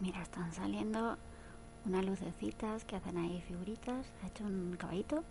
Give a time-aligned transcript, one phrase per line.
[0.00, 1.16] Mira, están saliendo
[1.86, 4.06] unas lucecitas que hacen ahí figuritas.
[4.22, 5.24] Ha hecho un caballito.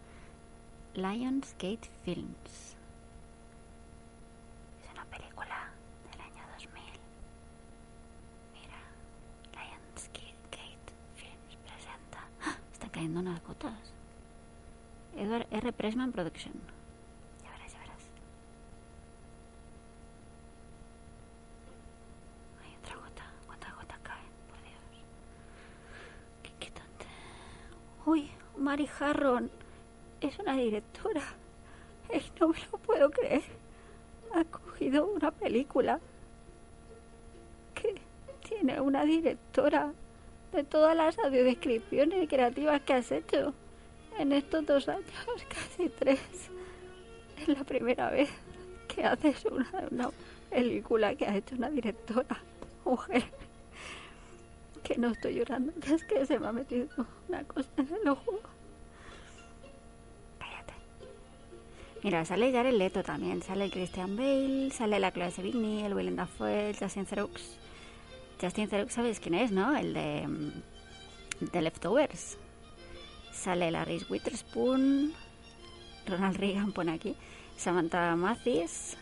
[0.95, 2.75] Lionsgate Films.
[4.83, 5.71] Es una película
[6.11, 6.81] del año 2000.
[8.53, 8.79] Mira,
[9.53, 12.19] Lionsgate Films presenta.
[12.43, 12.57] ¡Ah!
[12.71, 13.93] Están cayendo unas gotas.
[15.15, 15.73] Edward R.
[15.73, 16.53] Pressman Production.
[17.43, 18.03] Ya verás, ya verás.
[22.63, 23.23] Hay otra gota.
[23.47, 24.25] ¿Cuántas gotas caen?
[24.49, 25.05] Por Dios.
[26.43, 27.05] Qué inquietante.
[28.73, 29.51] Uy, Mary Harron.
[30.19, 31.21] Es una directora.
[32.09, 33.43] Ey, no me lo puedo creer.
[34.33, 35.99] Ha cogido una película
[37.75, 38.01] que
[38.47, 39.93] tiene una directora
[40.51, 43.53] de todas las audiodescripciones creativas que has hecho
[44.17, 45.05] en estos dos años,
[45.49, 46.19] casi tres.
[47.39, 48.29] Es la primera vez
[48.87, 50.09] que haces una,
[50.49, 52.41] película que ha hecho una directora
[52.85, 53.23] mujer.
[54.81, 56.87] Que no estoy llorando, es que se me ha metido
[57.29, 58.39] una cosa en el ojo.
[62.03, 66.17] Mira, sale Jared Leto también, sale el Christian Bale, sale la Chloe Sevigny, el Willem
[66.17, 67.31] Dafoe, Justin Theroux.
[68.41, 69.73] Justin Theroux, ¿sabes quién es, no?
[69.73, 72.37] El de, mm, de Leftovers.
[73.31, 75.13] Sale la Reese Witherspoon,
[76.05, 77.15] Ronald Reagan pone aquí,
[77.55, 78.97] Samantha Mathis.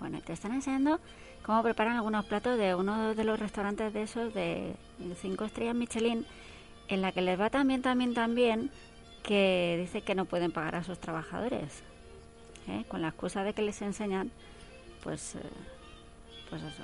[0.00, 0.98] Bueno, te están enseñando
[1.44, 4.74] cómo preparan algunos platos de uno de los restaurantes de esos de
[5.20, 6.26] cinco estrellas Michelin,
[6.88, 8.72] en la que les va también, también, también,
[9.22, 11.84] que dice que no pueden pagar a sus trabajadores.
[12.68, 12.84] ¿Eh?
[12.88, 14.30] Con la excusa de que les enseñan,
[15.02, 15.40] pues, eh,
[16.50, 16.82] pues eso.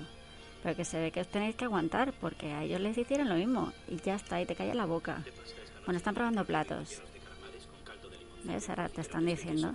[0.62, 3.36] Pero que se ve que os tenéis que aguantar, porque a ellos les hicieron lo
[3.36, 5.22] mismo, y ya está, y te calla la boca.
[5.84, 7.00] Bueno, están probando platos.
[8.44, 8.68] ¿Ves?
[8.68, 9.74] Ahora te están diciendo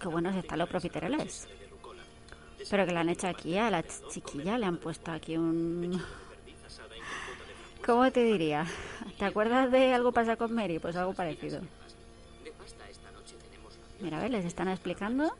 [0.00, 1.48] que buenos están los profiteroles.
[2.70, 6.00] Pero que le han hecho aquí a la ch- chiquilla, le han puesto aquí un...
[7.84, 8.64] ¿Cómo te diría?
[9.18, 10.78] ¿Te acuerdas de algo pasa con Mary?
[10.78, 11.60] Pues algo parecido.
[14.02, 15.32] Mira, a ver, les están explicando.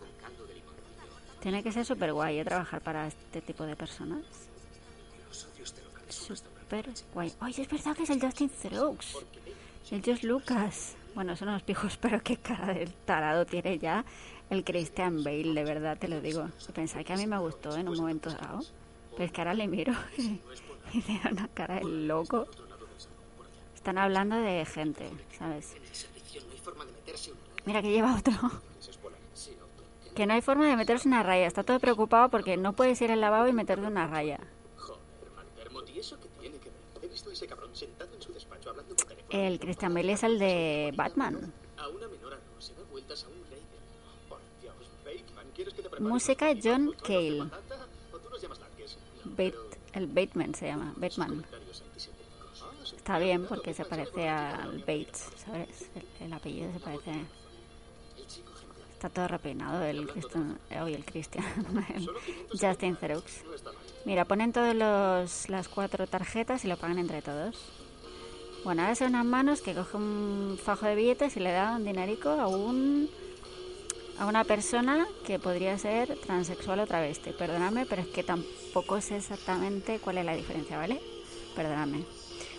[1.41, 2.45] Tiene que ser súper guay ¿eh?
[2.45, 4.23] trabajar para este tipo de personas.
[6.09, 7.33] Súper guay.
[7.41, 9.25] Oye, es verdad que es el Justin Theroux.
[9.91, 10.95] El Josh Lucas.
[11.17, 14.05] Bueno, son unos pijos, pero qué cara del tarado tiene ya
[14.49, 16.49] el Christian Bale, de verdad te lo digo.
[16.73, 18.61] Pensaba que a mí me gustó en un momento dado.
[19.11, 19.93] Pero es que ahora le miro
[20.93, 22.47] y tiene una cara de loco.
[23.75, 25.75] Están hablando de gente, ¿sabes?
[27.65, 28.35] Mira que lleva otro.
[30.15, 31.47] Que no hay forma de meterse una raya.
[31.47, 34.41] Está todo preocupado porque no puedes ir al lavabo y meterte una raya.
[39.31, 41.53] El Christian Bale es el de Batman.
[41.79, 43.63] A una menor no se da vueltas a un rey.
[44.29, 44.75] Por Dios,
[45.05, 47.45] Bateman, ¿quieres que te prepare Música John Cale.
[49.25, 49.55] Bate,
[49.95, 50.95] el Bateman se llama.
[51.09, 52.11] Sí.
[52.97, 55.89] Está bien porque se parece al Bates, ¿sabes?
[55.95, 57.13] El, el apellido se parece.
[59.03, 60.61] Está todo repeinado el Christian.
[60.81, 61.45] Hoy el Christian.
[61.93, 62.09] el
[62.61, 63.25] Justin Theroux.
[64.05, 67.57] Mira, ponen todos los, las cuatro tarjetas y lo pagan entre todos.
[68.63, 71.85] Bueno, ahora son unas manos que coge un fajo de billetes y le da un
[71.85, 73.11] dinerico a un
[74.21, 77.33] a una persona que podría ser transexual o travesti.
[77.33, 81.01] Perdóname, pero es que tampoco sé exactamente cuál es la diferencia, ¿vale?
[81.57, 82.05] Perdóname.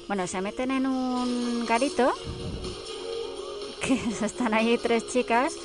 [0.09, 2.11] Bueno, se meten en un garito
[3.81, 3.93] que
[4.25, 5.55] están ahí tres chicas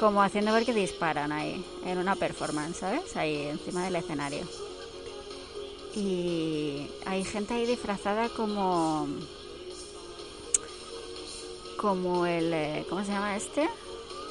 [0.00, 3.14] como haciendo ver que disparan ahí en una performance, ¿sabes?
[3.16, 4.46] Ahí encima del escenario.
[5.94, 9.06] Y hay gente ahí disfrazada como
[11.76, 13.68] como el eh, ¿cómo se llama este?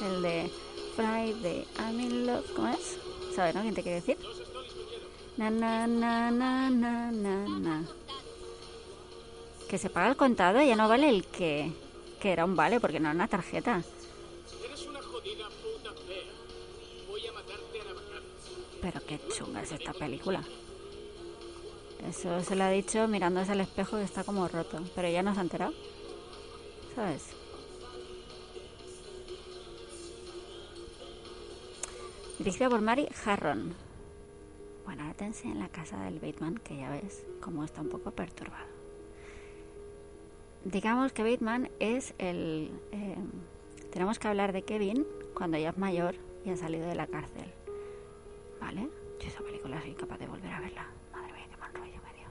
[0.02, 0.50] El de
[0.96, 2.98] Friday I'm in love, ¿cómo es?
[3.36, 3.62] ¿Sabes, no?
[3.62, 4.18] ¿Quién te quiere decir?
[5.36, 7.84] Na na na na na na na.
[9.68, 11.72] Que se paga el contado, ya no vale el que
[12.20, 13.84] que era un vale porque no era una tarjeta.
[18.82, 20.42] Pero qué chunga es esta película.
[22.08, 24.82] Eso se lo ha dicho mirándose al espejo que está como roto.
[24.94, 25.72] Pero ya no se ha enterado.
[26.94, 27.30] ¿Sabes?
[32.38, 33.74] Dirigida por Mary Harron.
[34.86, 38.66] Bueno, ahora en la casa del Bateman, que ya ves cómo está un poco perturbado.
[40.64, 42.70] Digamos que Bateman es el...
[42.92, 43.16] eh,
[43.92, 46.14] tenemos que hablar de Kevin cuando ya es mayor
[46.44, 47.52] y ha salido de la cárcel.
[48.60, 48.88] ¿Vale?
[49.20, 50.86] Yo esa película soy incapaz de volver a verla.
[51.12, 52.28] Madre mía, qué mal rollo me dio.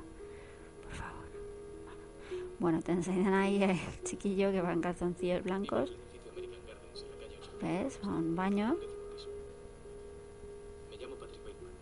[0.83, 1.25] Por favor.
[2.59, 5.95] Bueno, te enseñan ahí el chiquillo que va en calzoncillos blancos.
[7.61, 7.99] ¿Ves?
[8.05, 8.77] Va a un baño.
[10.89, 11.73] Bateman.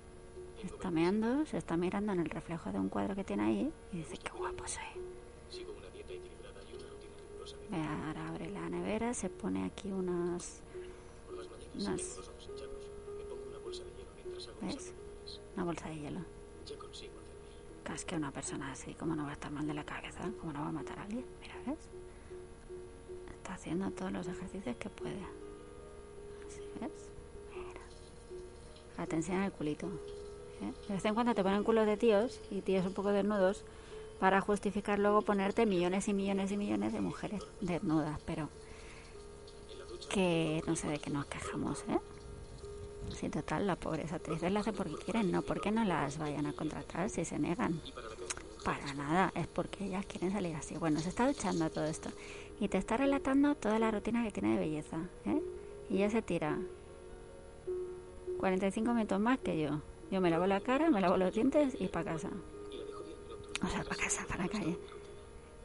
[0.64, 3.98] Está meando, se está mirando en el reflejo de un cuadro que tiene ahí y
[3.98, 4.84] dice, qué guapo soy.
[7.70, 10.62] Ve, Ahora abre la nevera, se pone aquí unas...
[11.76, 12.32] Unas-
[14.62, 14.94] ¿Ves?
[15.56, 16.20] una bolsa de hielo.
[17.94, 20.20] Es que una persona así, ¿cómo no va a estar mal de la cabeza?
[20.40, 21.26] ¿Cómo no va a matar a alguien?
[21.42, 21.90] Mira, ¿ves?
[23.36, 25.18] Está haciendo todos los ejercicios que puede.
[26.48, 27.10] Así, ¿ves?
[27.56, 29.16] Mira.
[29.16, 29.88] Enseñan el culito.
[30.62, 30.74] ¿eh?
[30.88, 33.64] De vez en cuando te ponen culos de tíos y tíos un poco desnudos
[34.20, 38.50] para justificar luego ponerte millones y millones y millones de mujeres desnudas, pero
[40.10, 42.00] que no sé de qué nos quejamos, ¿eh?
[43.16, 46.54] Sí, total, las pobres actrices las hacen porque quieren, no porque no las vayan a
[46.54, 47.82] contratar si se niegan.
[48.64, 50.76] Para nada, es porque ellas quieren salir así.
[50.78, 52.10] Bueno, se está duchando todo esto
[52.60, 55.42] y te está relatando toda la rutina que tiene de belleza, ¿eh?
[55.90, 56.58] Y ya se tira
[58.40, 59.82] 45 minutos más que yo.
[60.12, 62.30] Yo me lavo la cara, me lavo los dientes y para casa.
[63.64, 64.78] O sea, para casa, para la calle.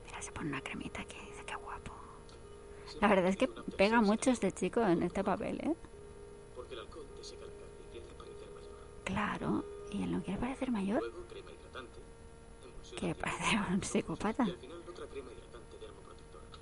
[0.06, 1.92] Mira, se pone una cremita aquí, dice que guapo.
[3.00, 5.74] La verdad es que pega mucho este chico en este papel, ¿eh?
[6.56, 8.72] Porque el alcohol te seca la carne y te hace parecer mayor.
[9.12, 12.00] Claro, y él no quiere parecer mayor, Luego crema hidratante,
[12.62, 14.46] emulsión que parece un psicópata.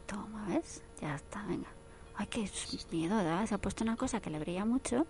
[0.07, 0.83] Toma, ¿ves?
[1.01, 1.69] Ya está, venga.
[2.17, 2.51] Ay, qué
[2.91, 3.47] miedo da.
[3.47, 5.07] Se ha puesto una cosa que le brilla mucho.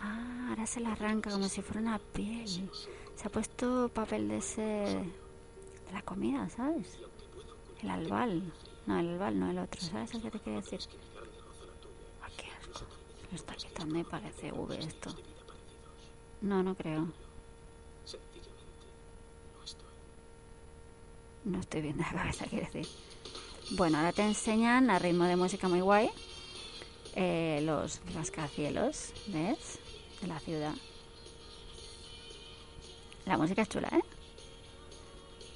[0.00, 2.70] Ah, ahora se la arranca como si fuera una piel.
[3.14, 4.62] Se ha puesto papel de ese...
[4.62, 6.98] de la comida, ¿sabes?
[7.82, 8.52] El albal.
[8.86, 9.80] No, el albal, no el otro.
[9.80, 10.80] ¿Sabes lo que te quiero decir?
[12.22, 12.84] Ay, qué asco.
[13.30, 15.14] Lo está quitando y parece V esto.
[16.40, 17.08] No, no creo.
[21.44, 21.92] No estoy.
[21.92, 22.86] No la cabeza, quiero decir.
[23.72, 26.10] Bueno, ahora te enseñan a ritmo de música muy guay
[27.14, 29.78] eh, los rascacielos, ¿ves?
[30.20, 30.74] De la ciudad.
[33.26, 34.02] La música es chula, ¿eh?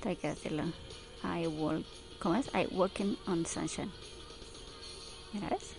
[0.05, 0.65] Hay que decirlo.
[1.23, 1.85] I walk,
[2.21, 2.49] ¿Cómo es?
[2.49, 3.91] I walking on sunshine.
[5.33, 5.75] Mira, ¿ves?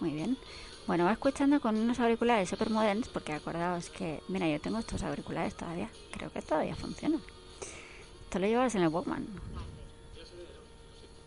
[0.00, 0.36] Muy bien.
[0.86, 5.02] Bueno, va escuchando con unos auriculares super modernos porque acordaos que, mira, yo tengo estos
[5.02, 5.88] auriculares todavía.
[6.12, 7.20] Creo que todavía funcionan.
[8.22, 9.26] Esto lo llevas en el Walkman.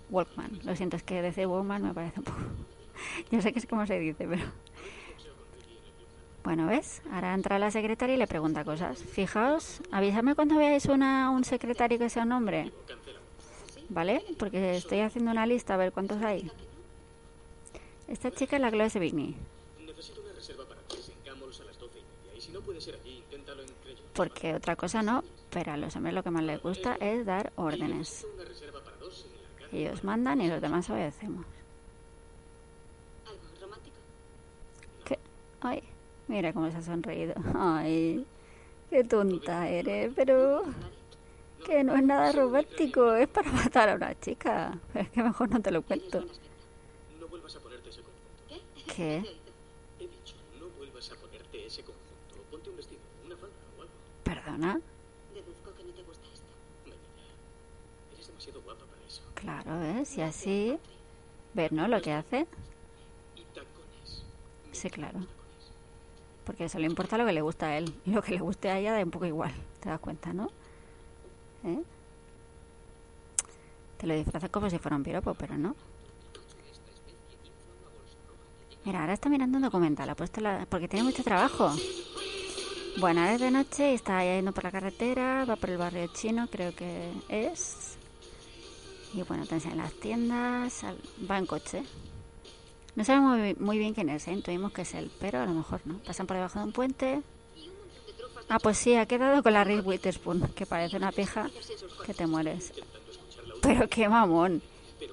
[0.10, 0.60] Walkman.
[0.64, 2.40] Lo siento, es que decir Walkman me parece un poco...
[3.32, 4.44] Yo sé que es como se dice, pero...
[6.46, 7.02] Bueno, ¿ves?
[7.12, 9.04] Ahora entra la secretaria y le pregunta cosas.
[9.04, 12.72] Fijaos, avísame cuando veáis una, un secretario que sea un hombre.
[13.90, 14.24] ¿Vale?
[14.38, 16.50] Porque estoy haciendo una lista a ver cuántos hay.
[18.10, 19.36] Esta chica es la Chloe Sevigny.
[19.86, 22.36] Necesito una reserva para tres en Camels a las doce y media.
[22.38, 24.02] Y si no puede ser allí, inténtalo en Creyon.
[24.16, 27.54] Porque otra cosa no, pero a los hombres lo que más les gusta es dar
[27.56, 28.26] órdenes.
[28.34, 29.26] Una reserva para dos
[29.72, 29.78] en.
[29.78, 31.46] Ellos mandan y los demás obedecemos.
[33.28, 33.96] ¿Algo romántico?
[35.06, 35.20] ¿Qué?
[35.62, 35.84] Ay,
[36.28, 37.36] mira cómo se ha sonreído.
[37.54, 38.26] Ay,
[38.90, 40.64] qué tonta eres, pero
[41.64, 44.80] que no es nada romántico, es para matar a una chica.
[44.96, 46.26] Es que mejor no te lo cuento.
[47.20, 48.02] No vuelvas a ponerte ese
[49.00, 49.24] ¿Qué?
[49.98, 52.44] He dicho, no vuelvas a ponerte ese conjunto.
[52.52, 53.94] Ponte un vestido, una falda o algo.
[54.26, 54.82] ¿Perdona?
[55.34, 56.46] Deduzco que no te gusta esto.
[56.84, 56.98] Venga.
[58.14, 59.22] Eres demasiado guapa para eso.
[59.36, 60.18] Claro, ¿ves?
[60.18, 60.78] Y así...
[61.54, 61.88] ¿Ves, no?
[61.88, 62.46] Lo que hace.
[63.38, 64.26] Y tacones.
[64.74, 65.20] Sí, claro.
[66.44, 67.96] Porque eso le importa lo que le gusta a él.
[68.06, 69.54] Y lo que le guste a ella da un poco igual.
[69.80, 70.52] ¿Te das cuenta, no?
[71.64, 71.82] ¿Eh?
[73.98, 75.74] Te lo disfrazas como si fuera un piropo, pero no.
[78.90, 80.66] Mira, ahora está mirando un documental, ha puesto la...
[80.68, 81.72] porque tiene mucho trabajo.
[82.98, 86.08] Bueno, ahora es de noche y está yendo por la carretera, va por el barrio
[86.08, 88.00] chino, creo que es.
[89.14, 90.84] Y bueno, te enseñan las tiendas,
[91.30, 91.84] va en coche.
[92.96, 94.32] No sabemos muy, muy bien quién es, ¿eh?
[94.32, 96.00] intuimos que es él, pero a lo mejor no.
[96.00, 97.22] Pasan por debajo de un puente.
[98.50, 101.48] Ah, pues sí, ha quedado con la Reese Witherspoon, que parece una pija
[102.08, 102.74] que te mueres.
[103.62, 104.64] Pero qué mamón.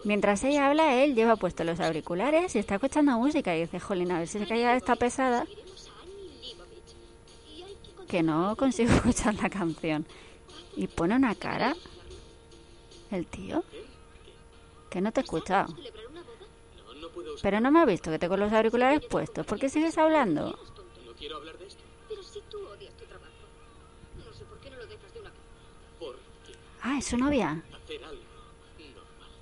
[0.05, 4.13] Mientras ella habla, él lleva puestos los auriculares y está escuchando música y dice, jolín,
[4.13, 5.47] a ver si se calla esta pesada
[8.09, 10.07] que no consigo escuchar la canción.
[10.77, 11.75] Y pone una cara
[13.11, 13.65] el tío
[14.91, 15.75] que no te he escuchado.
[17.43, 19.47] Pero no me ha visto que tengo los auriculares puestos.
[19.47, 20.59] ¿Por qué sigues hablando?
[26.83, 27.63] Ah, es su novia.
[27.75, 28.26] hacer algo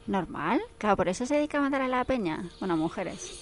[0.07, 0.61] normal.
[0.79, 2.51] Claro, por eso se dedica a matar a la peña.
[2.61, 3.33] Bueno, mujeres.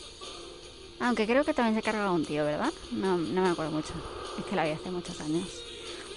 [1.00, 2.72] Aunque creo que también se carga a un tío, ¿verdad?
[2.92, 3.92] No, no me acuerdo mucho.
[4.38, 5.48] Es que la vi hace muchos años.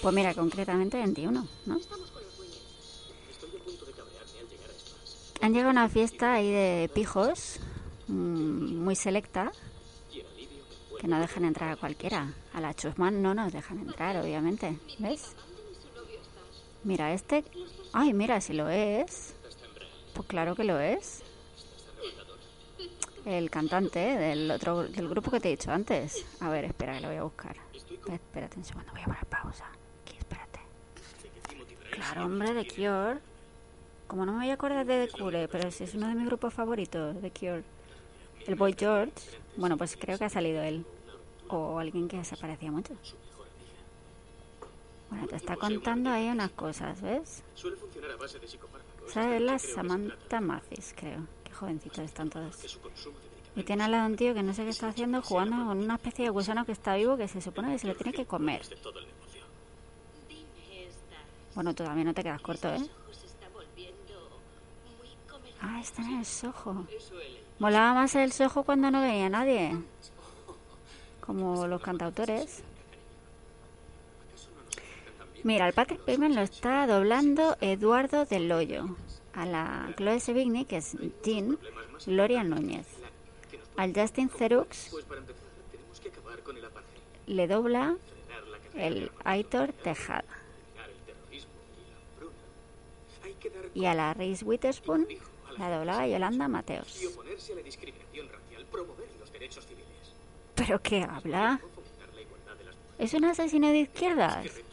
[0.01, 1.79] Pues mira, concretamente 21, ¿no?
[5.41, 7.59] Han llegado a una fiesta ahí de pijos,
[8.07, 9.51] mm, muy selecta,
[10.99, 12.33] Que no dejan entrar a cualquiera.
[12.53, 14.79] A la Chusman no nos dejan entrar, obviamente.
[14.97, 15.35] ¿Ves?
[16.83, 17.43] Mira, este...
[17.91, 19.34] Ay, mira, si lo es.
[20.15, 21.23] Pues claro que lo es.
[23.25, 26.25] El cantante del otro del grupo que te he dicho antes.
[26.39, 27.57] A ver, espera, que lo voy a buscar.
[28.07, 29.65] Espérate un segundo, voy a poner pausa.
[30.03, 30.59] Aquí, espérate.
[31.91, 33.19] Claro, hombre, The Cure.
[34.07, 36.27] Como no me voy a acordar de The Cure, pero si es uno de mis
[36.27, 37.63] grupos favoritos, The Cure.
[38.47, 39.11] El Boy George.
[39.57, 40.85] Bueno, pues creo que ha salido él.
[41.49, 42.93] O alguien que se parecía mucho.
[45.09, 47.43] Bueno, te está contando ahí unas cosas, ¿ves?
[47.53, 48.47] Suele funcionar a base de
[49.07, 49.09] psicofármacos.
[49.09, 51.27] Esa es la Creo que se trata Samantha Mathis, creo.
[51.43, 52.79] Qué jovencitos están medicamentos.
[53.55, 55.95] Y tiene al lado un tío que no sé qué está haciendo, jugando con una
[55.95, 58.61] especie de gusano que está vivo que se supone que se lo tiene que comer.
[61.53, 62.89] Bueno, tú también no te quedas corto, ¿eh?
[65.61, 66.85] Ah, está en el sojo.
[67.59, 69.81] Molaba más el sojo cuando no venía nadie.
[71.21, 72.61] Como los cantautores.
[75.45, 78.51] Mira, el Patrick Bateman lo está doblando Eduardo Del.
[78.51, 81.59] A la Chloe Sevigny, que es Jean,
[82.07, 82.87] Gloria Núñez.
[83.77, 84.91] Al Justin Cerux
[87.27, 87.95] le dobla
[88.73, 90.25] el Aitor Tejada.
[93.75, 95.07] y a la Reese Witherspoon
[95.59, 97.01] la doblaba Yolanda Mateos.
[100.55, 101.59] ¿Pero qué habla?
[102.97, 104.64] ¿Es un asesino de izquierdas?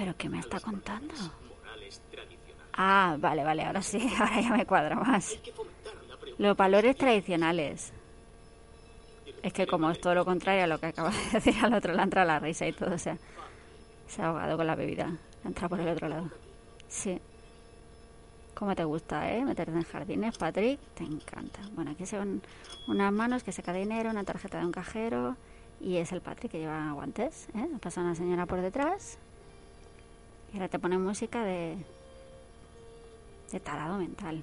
[0.00, 1.12] ¿Pero qué me está contando?
[2.72, 5.38] Ah, vale, vale, ahora sí, ahora ya me cuadra más.
[6.38, 7.92] Los valores tradicionales.
[9.42, 11.92] Es que como es todo lo contrario a lo que acaba de decir al otro,
[11.92, 13.18] le entra la risa y todo, o sea,
[14.06, 15.18] se ha ahogado con la bebida.
[15.44, 16.30] Entra por el otro lado.
[16.88, 17.20] Sí.
[18.54, 19.44] ¿Cómo te gusta, eh?
[19.44, 20.80] Meterte en jardines, Patrick.
[20.94, 21.60] Te encanta.
[21.72, 22.40] Bueno, aquí se ven
[22.88, 25.36] unas manos que saca dinero, una tarjeta de un cajero.
[25.78, 27.68] Y es el Patrick que lleva guantes, ¿eh?
[27.82, 29.18] Pasa una señora por detrás.
[30.52, 31.76] Y ahora te pone música de,
[33.52, 34.42] de tarado mental.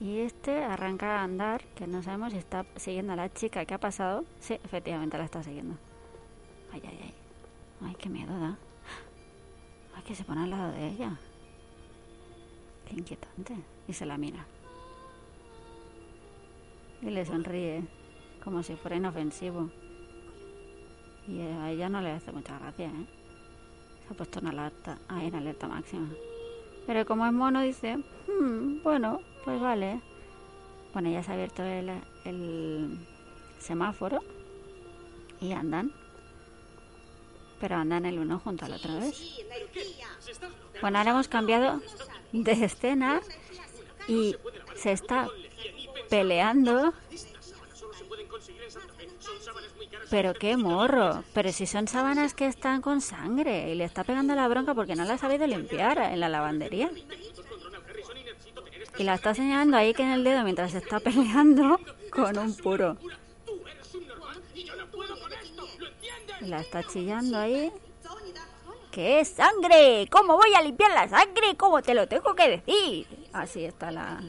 [0.00, 3.64] Y este arranca a andar, que no sabemos si está siguiendo a la chica.
[3.64, 4.24] ¿Qué ha pasado?
[4.38, 5.74] Sí, efectivamente la está siguiendo.
[6.72, 7.14] Ay, ay, ay.
[7.84, 8.56] Ay, qué miedo da.
[9.96, 11.18] Ay, que se pone al lado de ella.
[12.86, 13.56] Qué inquietante.
[13.88, 14.46] Y se la mira.
[17.02, 17.84] Y le sonríe,
[18.44, 19.70] como si fuera inofensivo.
[21.26, 23.17] Y a ella no le hace mucha gracia, ¿eh?
[24.10, 26.08] Ha puesto en alerta, ah, en alerta máxima.
[26.86, 30.00] Pero como es mono, dice, "Hmm, bueno, pues vale.
[30.92, 31.90] Bueno, ya se ha abierto el,
[32.24, 32.98] el
[33.58, 34.20] semáforo
[35.40, 35.92] y andan.
[37.60, 39.40] Pero andan el uno junto al otro, ¿ves?
[40.80, 41.82] Bueno, ahora hemos cambiado
[42.32, 43.20] de escena
[44.06, 44.36] y
[44.74, 45.28] se está
[46.08, 46.94] peleando.
[50.10, 51.22] Pero qué morro.
[51.34, 54.94] Pero si son sábanas que están con sangre y le está pegando la bronca porque
[54.94, 56.90] no la ha sabido limpiar en la lavandería.
[58.98, 61.78] Y la está señalando ahí que en el dedo mientras está peleando
[62.10, 62.96] con un puro.
[66.40, 67.70] La está chillando ahí.
[68.90, 70.08] ¿Qué sangre?
[70.10, 71.56] ¿Cómo voy a limpiar la sangre?
[71.56, 73.06] ¿Cómo te lo tengo que decir?
[73.32, 74.20] Así está la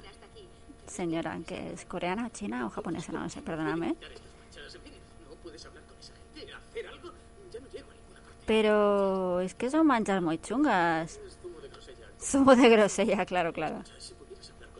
[0.85, 3.95] señora, que es coreana, china o japonesa, no sé, perdóname.
[8.49, 11.19] Pero es que son manchas muy chungas.
[12.19, 13.83] Zumo de grosella, claro, claro.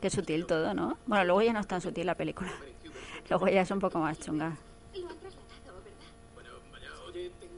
[0.02, 0.98] Qué sutil todo, ¿no?
[1.06, 2.50] Bueno, luego ya no es tan sutil la película.
[3.30, 4.58] Luego ya es un poco más chunga.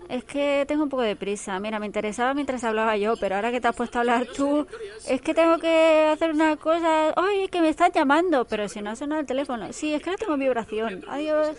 [0.10, 1.58] Es que tengo un poco de prisa.
[1.62, 4.68] Mira, me interesaba mientras hablaba yo, pero ahora que te has puesto a hablar tú,
[5.08, 7.14] es que tengo que hacer una cosa.
[7.16, 8.44] ¡Ay, que me están llamando!
[8.44, 9.72] Pero si no ha sonado el teléfono.
[9.72, 11.06] Sí, es que no tengo vibración.
[11.08, 11.56] Adiós.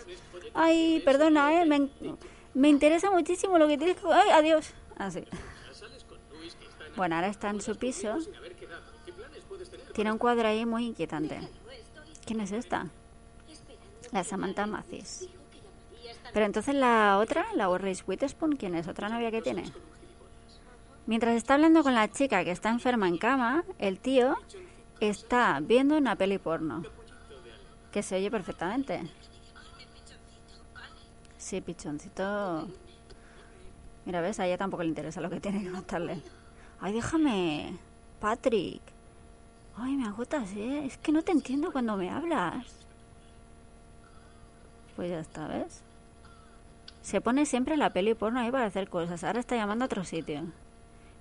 [0.53, 1.65] Ay, perdona, ¿eh?
[1.65, 1.89] Me,
[2.53, 4.07] me interesa muchísimo lo que tienes que...
[4.11, 4.73] ¡Ay, adiós!
[4.97, 5.25] Así.
[6.95, 8.17] Bueno, ahora está en su piso.
[9.93, 11.39] Tiene un cuadro ahí muy inquietante.
[12.25, 12.87] ¿Quién es esta?
[14.11, 15.27] La Samantha Mathis.
[16.33, 18.87] Pero entonces la otra, la Reese Witherspoon, ¿quién es?
[18.87, 19.63] ¿Otra novia que tiene?
[21.05, 24.37] Mientras está hablando con la chica que está enferma en cama, el tío
[24.99, 26.83] está viendo una peli porno.
[27.91, 29.01] Que se oye perfectamente.
[31.43, 32.69] Sí, pichoncito.
[34.05, 36.21] Mira, ves, a ella tampoco le interesa lo que tiene que contarle.
[36.79, 37.77] Ay, déjame,
[38.21, 38.81] Patrick.
[39.75, 40.85] Ay, me agotas, ¿eh?
[40.85, 42.65] Es que no te entiendo cuando me hablas.
[44.95, 45.81] Pues ya está, ¿ves?
[47.01, 49.25] Se pone siempre la peli porno ahí para hacer cosas.
[49.25, 50.43] Ahora está llamando a otro sitio.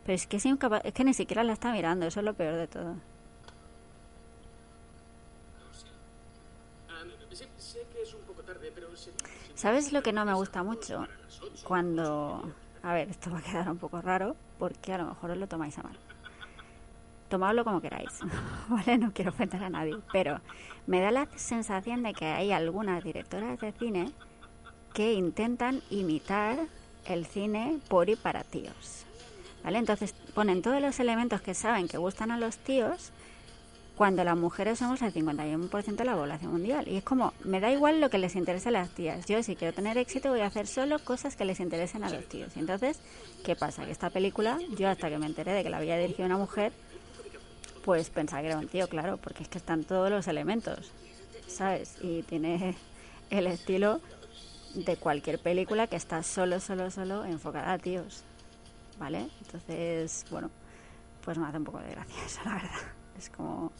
[0.04, 2.06] Pero es que, es, incapaz- es que ni siquiera la está mirando.
[2.06, 2.94] Eso es lo peor de todo.
[6.88, 7.02] Ah,
[7.32, 9.18] sí, sé que es un poco tarde, pero sería
[9.62, 11.06] ¿Sabes lo que no me gusta mucho?
[11.62, 12.52] Cuando...
[12.82, 15.46] A ver, esto va a quedar un poco raro porque a lo mejor os lo
[15.46, 15.96] tomáis a mal.
[17.28, 18.18] Tomadlo como queráis,
[18.68, 18.98] ¿vale?
[18.98, 20.40] No quiero ofender a nadie, pero
[20.88, 24.10] me da la sensación de que hay algunas directoras de cine
[24.94, 26.58] que intentan imitar
[27.04, 29.06] el cine por y para tíos.
[29.62, 29.78] ¿Vale?
[29.78, 33.12] Entonces ponen todos los elementos que saben que gustan a los tíos
[33.96, 36.88] cuando las mujeres somos el 51% de la población mundial.
[36.88, 39.26] Y es como, me da igual lo que les interese a las tías.
[39.26, 42.26] Yo si quiero tener éxito voy a hacer solo cosas que les interesen a los
[42.28, 42.56] tíos.
[42.56, 43.00] Y entonces,
[43.44, 43.84] ¿qué pasa?
[43.84, 46.72] Que esta película, yo hasta que me enteré de que la había dirigido una mujer,
[47.84, 50.90] pues pensaba que era un tío, claro, porque es que están todos los elementos,
[51.46, 51.96] ¿sabes?
[52.00, 52.74] Y tiene
[53.30, 54.00] el estilo
[54.74, 58.22] de cualquier película que está solo, solo, solo enfocada a tíos,
[58.98, 59.28] ¿vale?
[59.44, 60.50] Entonces, bueno,
[61.22, 63.01] pues me hace un poco de gracia eso, la verdad.
[63.18, 63.72] Es como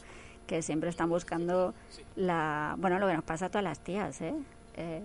[0.47, 1.73] que siempre están buscando
[2.15, 2.75] la...
[2.77, 4.33] Bueno, lo que nos pasa a todas las tías, ¿eh?
[4.75, 5.03] eh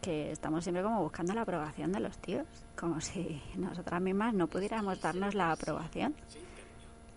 [0.00, 4.46] que estamos siempre como buscando la aprobación de los tíos, como si nosotras mismas no
[4.46, 6.14] pudiéramos darnos la aprobación.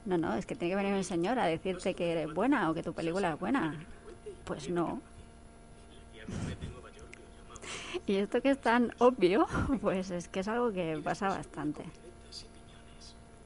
[0.06, 2.74] No, no, es que tiene que venir un señor a decirte que eres buena o
[2.74, 3.80] que tu película es buena.
[4.46, 5.02] Pues no.
[8.08, 9.48] Y esto que es tan obvio,
[9.82, 11.84] pues es que es algo que pasa bastante.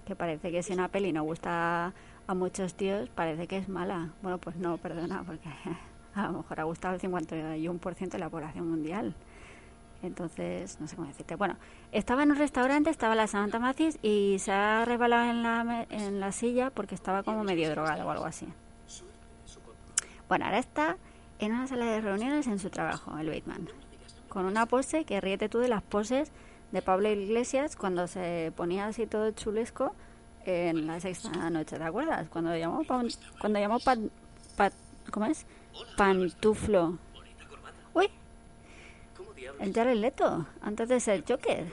[0.06, 1.94] Que parece que si una peli no gusta
[2.28, 4.10] a muchos tíos, parece que es mala.
[4.22, 5.50] Bueno, pues no, perdona, porque
[6.16, 9.16] a lo mejor ha gustado el 51% de la población mundial.
[10.04, 11.36] Entonces, no sé cómo decirte.
[11.36, 11.56] Bueno,
[11.92, 16.20] estaba en un restaurante, estaba la Samantha Mathis y se ha resbalado en la, en
[16.20, 18.48] la silla porque estaba como medio drogada o algo así.
[20.28, 20.98] Bueno, ahora está
[21.40, 23.70] en una sala de reuniones en su trabajo, el Bateman,
[24.28, 26.32] con una pose que ríete tú de las poses
[26.72, 29.96] de Pablo Iglesias cuando se ponía así todo chulesco
[30.48, 32.28] en la sexta noche, ¿te acuerdas?
[32.30, 34.10] Cuando llamó, cuando llamó pan,
[35.12, 35.46] ¿cómo es?
[35.98, 36.98] Pantuflo.
[37.94, 38.10] Uy,
[39.60, 41.72] el Jared Leto, antes de ser Joker.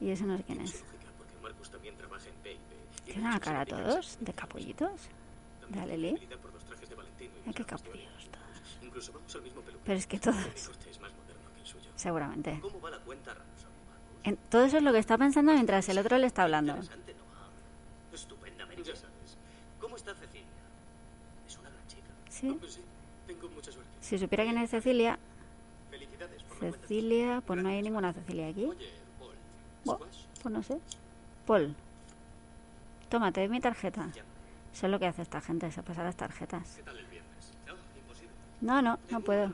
[0.00, 0.84] Y ese no sé quién es.
[3.06, 4.18] ¿Tiene una cara todos?
[4.20, 5.08] ¿De capullitos?
[5.68, 6.28] ¿De Aleli?
[7.54, 9.10] qué capullos todos?
[9.84, 10.70] Pero es que todos...
[11.96, 12.60] Seguramente.
[14.24, 16.76] En, todo eso es lo que está pensando mientras el otro le está hablando.
[19.80, 20.46] ¿Cómo está Cecilia?
[21.46, 22.10] Es una gran chica.
[22.30, 22.58] Sí.
[24.00, 25.18] Si supiera quién es Cecilia,
[26.60, 28.68] Cecilia, pues no hay ninguna Cecilia aquí.
[29.84, 30.78] pues no sé.
[31.46, 31.74] Paul,
[33.08, 34.08] tómate mi tarjeta.
[34.72, 36.80] Eso es lo que hace esta gente, se pasa las tarjetas.
[38.60, 39.52] No, no, no puedo.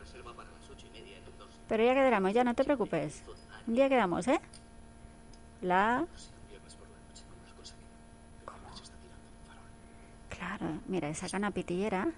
[1.69, 3.23] Pero ya quedaremos, ya no te preocupes.
[3.67, 4.41] Un día quedamos, ¿eh?
[5.63, 6.07] La...
[10.29, 12.09] Claro, mira, esa cana pitillera.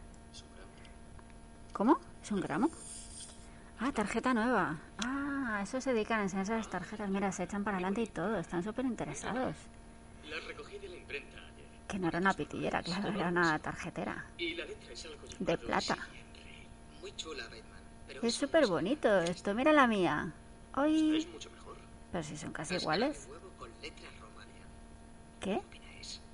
[1.72, 1.98] ¿Cómo?
[2.22, 2.70] ¿Es un gramo?
[3.80, 4.78] Ah, tarjeta nueva.
[5.04, 7.10] Ah, eso se dedican a enseñar esas tarjetas.
[7.10, 8.38] Mira, se echan para adelante y todo.
[8.38, 9.56] Están súper interesados.
[11.88, 14.24] Que no era una pitillera, claro, era una tarjetera.
[15.40, 15.98] de plata.
[18.22, 19.52] Es súper bonito esto.
[19.54, 20.32] Mira la mía.
[20.76, 21.26] Hoy...
[22.10, 23.28] Pero si son casi iguales.
[25.40, 25.60] ¿Qué?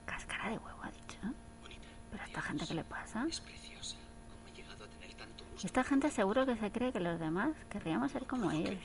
[0.04, 1.18] Cáscara de huevo, ha dicho.
[2.10, 3.26] ¿Pero a esta gente qué le pasa?
[5.62, 8.78] Esta gente seguro que se cree que los demás querríamos ser como ellos.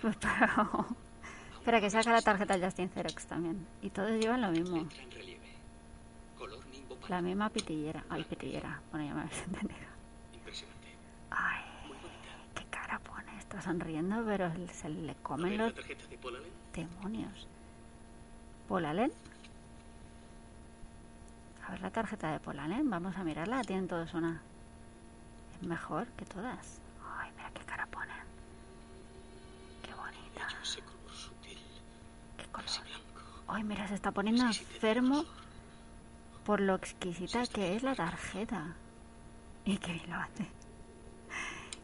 [0.00, 0.86] Pues pero...
[1.54, 3.66] espera, que saca la tarjeta Justin Xerox también.
[3.80, 4.86] Y todos llevan lo mismo.
[7.08, 8.04] La misma pitillera.
[8.08, 8.80] Ay, pitillera.
[8.90, 9.88] Bueno, ya me habéis entendido.
[11.30, 11.61] Ay.
[13.52, 15.74] Está sonriendo, pero se le comen los
[16.72, 17.46] demonios.
[18.66, 19.12] ¿Paul Allen?
[21.62, 24.40] A ver la tarjeta de Polanen, vamos a mirarla, tienen todos una.
[25.54, 26.80] Es mejor que todas.
[27.18, 28.16] Ay, mira qué cara ponen.
[29.82, 30.48] Qué bonita.
[32.38, 32.70] Qué color.
[33.48, 35.26] Ay, mira, se está poniendo enfermo
[36.46, 38.74] por lo exquisita que es la tarjeta.
[39.66, 40.46] Y qué bien lo hace.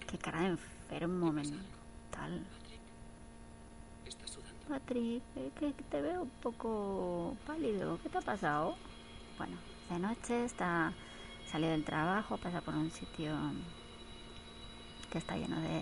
[0.07, 2.45] Qué cara de enfermo mental.
[4.69, 5.23] Patrick,
[5.59, 7.99] que te veo un poco pálido.
[8.03, 8.77] ¿Qué te ha pasado?
[9.39, 9.57] Bueno,
[9.91, 10.93] de noche está
[11.51, 13.35] salido del trabajo, pasa por un sitio
[15.11, 15.81] que está lleno de,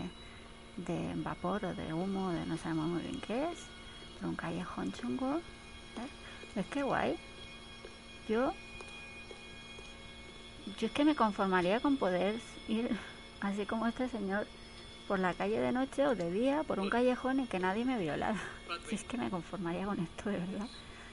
[0.77, 3.59] de vapor o de humo, de no sabemos muy bien qué es,
[4.21, 5.37] por un callejón chungo.
[5.37, 6.61] ¿eh?
[6.61, 7.17] Es que guay.
[8.29, 8.53] Yo,
[10.79, 12.97] yo es que me conformaría con poder ir
[13.41, 14.47] así como este señor
[15.07, 17.99] por la calle de noche o de día, por un callejón y que nadie me
[17.99, 18.41] violara.
[18.89, 20.67] Si es que me conformaría con esto, de verdad.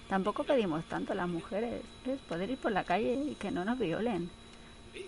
[0.10, 3.79] Tampoco pedimos tanto las mujeres, es poder ir por la calle y que no nos
[3.79, 4.29] violen.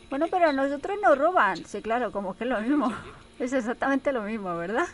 [0.09, 1.65] Bueno, pero a nosotros nos roban.
[1.65, 2.93] Sí, claro, como que es lo mismo.
[3.37, 4.87] Es exactamente lo mismo, ¿verdad?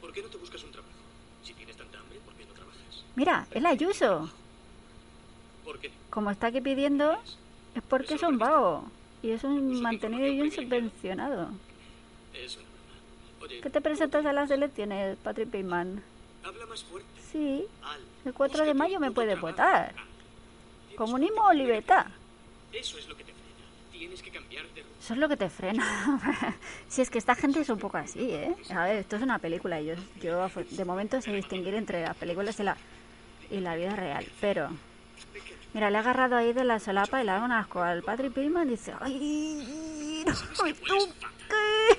[0.00, 0.94] ¿Por qué no te buscas un trabajo?
[1.44, 3.04] Si tienes tanta hambre, ¿por qué no trabajas?
[3.14, 4.30] Mira, el Ayuso.
[5.66, 5.92] ¿Por qué?
[6.08, 7.12] Como está aquí pidiendo,
[7.74, 8.90] es porque es un vago.
[9.22, 11.50] Y es un mantenido y un subvencionado.
[13.62, 16.02] ¿Qué te presentas a las elecciones, Patrick Bateman?
[16.42, 17.08] habla más fuerte.
[17.32, 17.64] Sí,
[18.24, 19.46] el 4 de mayo me puto puede trabajo.
[19.48, 19.92] votar.
[19.94, 22.06] Tienes Comunismo un o libertad.
[22.72, 23.92] Eso es lo que te frena.
[23.92, 24.96] Tienes que cambiar de rumbo.
[25.00, 26.56] Eso es lo que te frena.
[26.88, 28.54] si es que esta gente es un poco así, ¿eh?
[28.70, 32.58] A ver, esto es una película yo, yo de momento sé distinguir entre las películas
[32.60, 32.76] y la,
[33.50, 34.26] y la vida real.
[34.40, 34.70] Pero,
[35.76, 38.32] mira, le ha agarrado ahí de la solapa y le dado un asco al Patrick
[38.32, 40.24] Pillman dice, ¡ay!
[40.26, 40.96] No, ¿y tú
[41.48, 41.98] qué?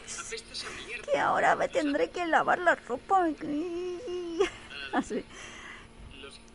[1.12, 3.26] Que ahora me tendré que lavar la ropa.
[4.94, 5.24] Así.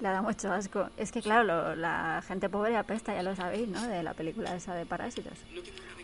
[0.00, 0.88] Le da mucho asco.
[0.96, 3.80] Es que, claro, lo- la gente pobre apesta, ya lo sabéis, ¿no?
[3.86, 5.38] De la película esa de Parásitos.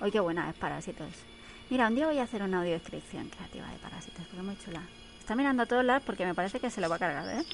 [0.00, 1.08] Hoy qué buena es Parásitos.
[1.68, 4.82] Mira, un día voy a hacer una audiodescripción creativa de Parásitos, porque es muy chula.
[5.18, 7.44] Está mirando a todos lados porque me parece que se lo va a cargar, ¿eh?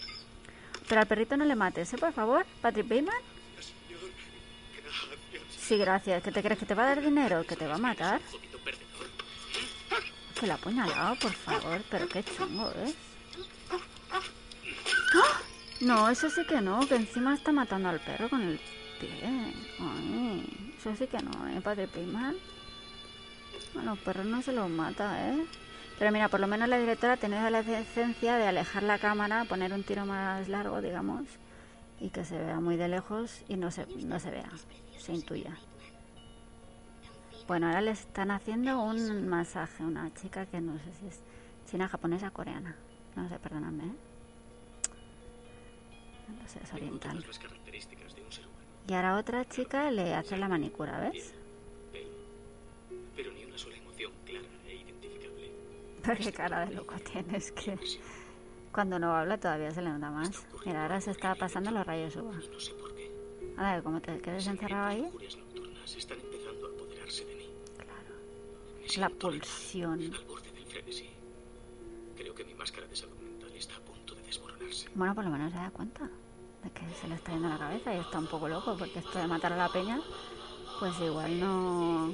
[0.88, 1.98] Pero al perrito no le mates, ¿eh?
[1.98, 3.14] Por favor, Patrick Bateman.
[5.66, 6.22] Sí, gracias.
[6.22, 7.42] ¿Qué te crees que te va a dar dinero?
[7.46, 8.20] ¿Que te va a matar?
[10.38, 11.80] Que la apuñalado, por favor.
[11.90, 12.92] Pero qué chungo, ¿eh?
[14.10, 15.40] ¡Ah!
[15.80, 18.60] No, eso sí que no, que encima está matando al perro con el
[19.00, 19.54] pie.
[19.80, 22.36] Ay, eso sí que no, ¿eh, Padre Payman?
[23.78, 25.46] A los perros no se los mata, ¿eh?
[25.98, 29.46] Pero mira, por lo menos la directora ha tenido la decencia de alejar la cámara,
[29.46, 31.22] poner un tiro más largo, digamos,
[32.00, 34.50] y que se vea muy de lejos y no se, no se vea,
[35.04, 35.54] se intuya.
[37.46, 41.20] Bueno, ahora le están haciendo un masaje una chica que no sé si es
[41.70, 42.74] china, japonesa, coreana.
[43.14, 43.84] No sé, perdóname.
[43.84, 43.92] ¿eh?
[46.40, 47.22] No sé, es oriental.
[48.88, 51.34] Y ahora otra chica le hace la manicura, ¿ves?
[53.14, 55.52] Pero ni una sola emoción clara e identificable.
[56.02, 57.78] Pero qué cara de loco tienes que...
[58.72, 60.46] Cuando no habla todavía se le nota más.
[60.64, 62.40] Mira, ahora se está pasando los rayos UVA.
[63.54, 63.60] Qué.
[63.60, 67.48] Ahora, como te quedes encerrado ahí, Lujurias nocturnas están empezando a apoderarse de mí.
[67.76, 68.14] claro.
[68.88, 70.00] Me La pulsión.
[70.02, 71.08] al borde del frenesí.
[72.16, 74.88] Creo que mi máscara de salud mental está a punto de desmoronarse.
[74.94, 76.08] Bueno, por lo menos se da cuenta
[76.62, 79.18] de que se le está yendo la cabeza y está un poco loco porque esto
[79.18, 80.00] de matar a la peña,
[80.80, 82.12] pues igual no.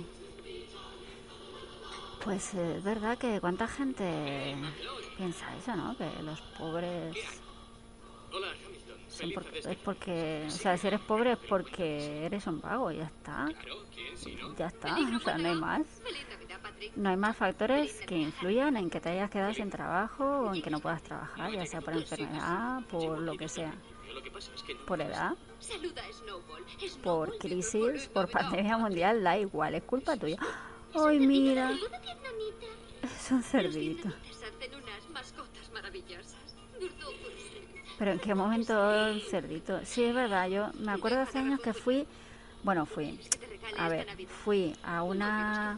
[2.25, 4.55] Pues eh, es verdad que cuánta gente
[5.17, 5.97] piensa eso, ¿no?
[5.97, 7.17] Que los pobres
[8.33, 8.49] Hola.
[9.21, 13.05] Son por- es porque, o sea, si eres pobre es porque eres un vago, ya
[13.05, 13.49] está,
[14.57, 16.03] ya está, o sea, no hay más.
[16.97, 20.63] No hay más factores que influyan en que te hayas quedado sin trabajo o en
[20.63, 23.75] que no puedas trabajar, ya sea por enfermedad, por lo que sea,
[24.87, 25.35] por edad.
[27.03, 30.39] Por crisis, por pandemia mundial, da igual, es culpa tuya.
[30.95, 31.73] Ay, mira,
[33.03, 34.09] es un cerdito.
[38.01, 38.75] Pero en qué momento
[39.29, 39.79] cerdito.
[39.85, 42.07] Sí, es verdad, yo me acuerdo hace años que fui,
[42.63, 43.21] bueno, fui,
[43.77, 45.77] a ver, fui a una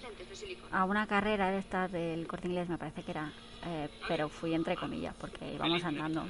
[0.70, 3.32] a una carrera de estas del corte inglés, me parece que era,
[3.66, 6.24] eh, pero fui entre comillas, porque íbamos andando.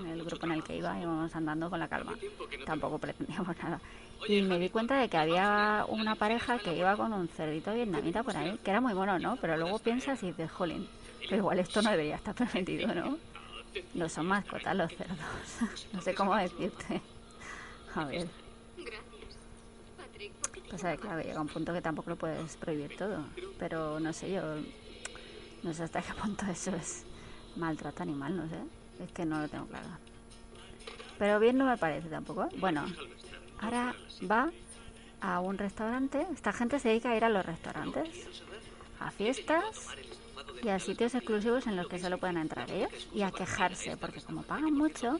[0.00, 2.12] En el grupo en el que iba íbamos andando con la calma.
[2.66, 3.80] Tampoco pretendíamos nada.
[4.28, 8.22] Y me di cuenta de que había una pareja que iba con un cerdito vietnamita
[8.22, 9.36] por ahí, que era muy mono, ¿no?
[9.36, 10.86] Pero luego piensas y dices, jolín,
[11.22, 13.16] pero igual esto no debería estar permitido, ¿no?
[13.94, 15.18] No son mascotas los cerdos.
[15.92, 17.00] No sé cómo decirte.
[17.94, 18.28] A ver,
[18.76, 19.36] Gracias.
[19.96, 22.56] Patrick, ¿por qué te pues a ver, claro, llega un punto que tampoco lo puedes
[22.56, 23.24] prohibir todo.
[23.58, 24.42] Pero no sé, yo
[25.62, 27.04] no sé hasta qué punto eso es
[27.56, 28.56] maltrato animal, no sé.
[29.04, 29.88] Es que no lo tengo claro.
[31.18, 32.48] Pero bien no me parece tampoco.
[32.58, 32.84] Bueno,
[33.60, 33.94] ahora
[34.30, 34.50] va
[35.20, 36.26] a un restaurante.
[36.32, 38.08] Esta gente se dedica a ir a los restaurantes,
[38.98, 39.88] a fiestas
[40.62, 44.20] y a sitios exclusivos en los que solo pueden entrar ellos y a quejarse, porque
[44.20, 45.18] como pagan mucho,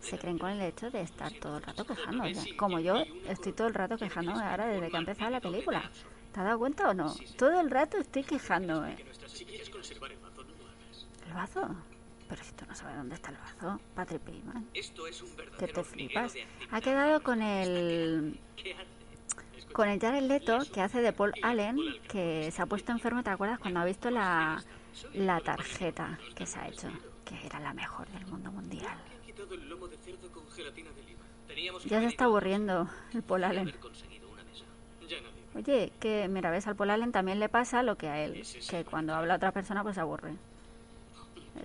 [0.00, 2.56] se creen con el hecho de estar todo el rato quejándose.
[2.56, 2.96] Como yo
[3.28, 5.90] estoy todo el rato quejándome ahora desde que ha empezado la película.
[6.32, 7.14] ¿Te has dado cuenta o no?
[7.36, 8.96] Todo el rato estoy quejándome.
[8.96, 11.06] El mazo, no lo hagas.
[11.26, 11.76] ¿El vazo?
[12.28, 14.66] Pero si tú no sabes dónde está el vazo, Patrick un
[15.58, 16.34] Que te flipas.
[16.70, 18.38] Ha quedado con el
[19.72, 23.30] con el Jared Leto que hace de Paul Allen, que se ha puesto enfermo, ¿te
[23.30, 23.58] acuerdas?
[23.58, 24.62] Cuando ha visto la,
[25.14, 26.88] la tarjeta que se ha hecho,
[27.24, 28.98] que era la mejor del mundo mundial.
[31.86, 33.74] Ya se está aburriendo el nadie.
[35.54, 38.84] Oye, que mira, ves, al Paul Allen también le pasa lo que a él, que
[38.84, 40.36] cuando habla otra persona pues se aburre.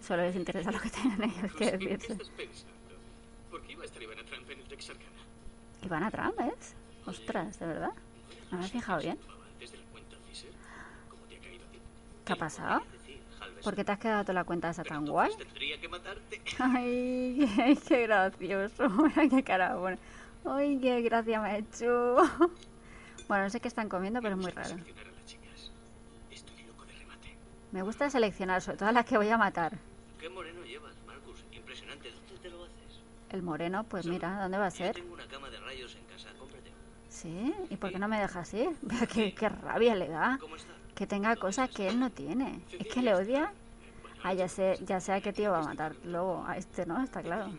[0.01, 2.17] Solo les interesa lo que tienen ellos que ¿En qué decirse.
[5.83, 6.75] Ivana Trump ¿es?
[7.05, 7.91] Ostras, ¿de verdad?
[8.51, 9.19] No me he fijado bien.
[12.25, 12.81] ¿Qué ha pasado?
[13.63, 15.31] ¿Por qué te has quedado toda la cuenta esa tan guay?
[15.37, 16.41] tendría que matarte.
[16.59, 18.83] Ay, qué, qué gracioso.
[19.29, 19.97] Qué cara buena.
[20.45, 22.17] Ay, qué gracia me ha hecho.
[23.29, 24.75] Bueno, no sé qué están comiendo, pero es muy raro.
[27.71, 29.77] Me gusta seleccionar, sobre todo a las que voy a matar.
[30.19, 31.43] ¿Qué moreno llevas, Marcus?
[31.53, 32.11] Impresionante.
[32.11, 32.99] ¿Dónde te lo haces?
[33.31, 34.95] El moreno, pues mira, ¿dónde va a Yo ser?
[34.95, 36.29] tengo una cama de rayos en casa.
[36.37, 36.71] Cómprate.
[37.09, 37.53] ¿Sí?
[37.69, 38.69] ¿Y por qué no me dejas ir?
[38.81, 40.37] Vea qué, qué rabia le da.
[40.39, 40.72] ¿Cómo está?
[40.95, 42.61] Que tenga cosas que él no tiene.
[42.79, 43.51] Es que le odia.
[44.23, 45.95] Ah, ya sé, ya sé a qué tío va a matar.
[46.05, 47.03] Luego, a este, ¿no?
[47.03, 47.51] Está claro.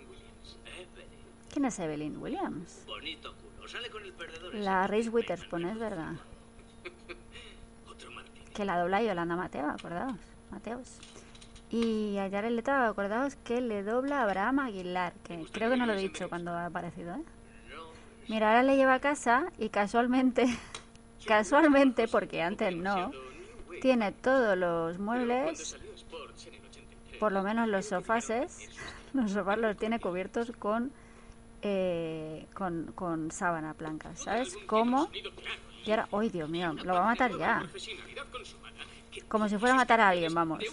[1.52, 2.84] ¿Quién es Evelyn Williams?
[2.86, 3.68] Bonito culo.
[3.68, 4.54] Sale con el perdedor.
[4.54, 4.64] ese.
[4.64, 6.12] La Reese Witherspoon, es verdad.
[8.54, 10.14] Que la dobla Yolanda Mateo, acordaos.
[10.52, 10.98] Mateos.
[11.70, 15.86] Y a Jared Leto, acordaos que le dobla a Abraham Aguilar, que creo que no
[15.86, 17.24] lo he dicho cuando ha aparecido, ¿eh?
[18.28, 20.46] Mira, ahora le lleva a casa y casualmente,
[21.24, 23.10] casualmente, porque antes no,
[23.80, 27.18] tiene todos los muebles, Salió Sports en el 83.
[27.18, 28.70] por lo menos los sofases,
[29.12, 30.92] los sofás los tiene cubiertos con,
[31.62, 34.56] eh, con, con sábana blanca, ¿sabes?
[34.66, 35.10] Como...
[35.84, 36.72] Y ahora, ¡ay, Dios mío!
[36.82, 37.62] Lo va a matar ya.
[39.28, 40.64] Como si fuera a matar a alguien, vamos.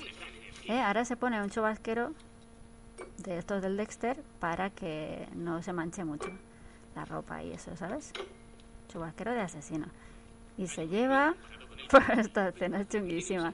[0.67, 0.79] ¿Eh?
[0.79, 2.13] Ahora se pone un chubasquero
[3.17, 6.29] de estos del Dexter para que no se manche mucho
[6.95, 8.13] la ropa y eso, ¿sabes?
[8.87, 9.87] Chubasquero de asesino.
[10.61, 11.35] Y se lleva...
[11.89, 13.53] Pues esta escena es chunguísima.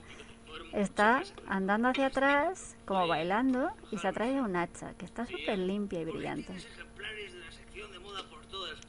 [0.73, 5.57] Está andando hacia atrás, como bailando, y se ha traído un hacha, que está súper
[5.57, 6.53] limpia y brillante.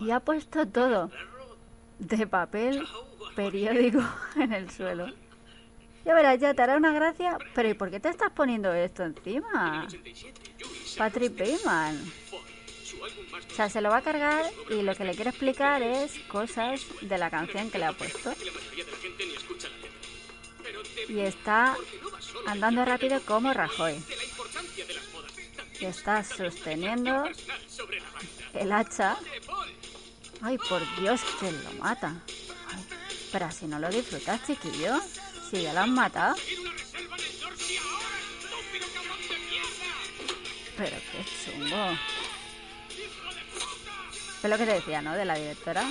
[0.00, 1.10] Y ha puesto todo
[1.98, 2.84] de papel
[3.36, 4.02] periódico
[4.36, 5.06] en el suelo.
[6.04, 9.04] Ya verás, ya te hará una gracia, pero ¿y por qué te estás poniendo esto
[9.04, 9.84] encima?
[9.86, 10.40] 87.
[10.58, 11.96] Yuri Patrick Bateman.
[13.50, 16.80] O sea, se lo va a cargar y lo que le quiere explicar es cosas
[17.00, 18.32] de la canción que le ha puesto.
[21.08, 21.76] Y está
[22.46, 24.02] andando rápido como Rajoy.
[25.80, 27.24] Y está sosteniendo
[28.54, 29.16] el hacha.
[30.40, 32.14] Ay, por Dios, que lo mata.
[33.32, 35.00] Pero si no lo disfrutas, chiquillo.
[35.50, 36.36] Si ya lo han matado.
[36.36, 36.68] Quiero.
[40.78, 41.98] Pero qué chungo.
[44.42, 45.14] Es lo que te decía, ¿no?
[45.14, 45.84] De la directora.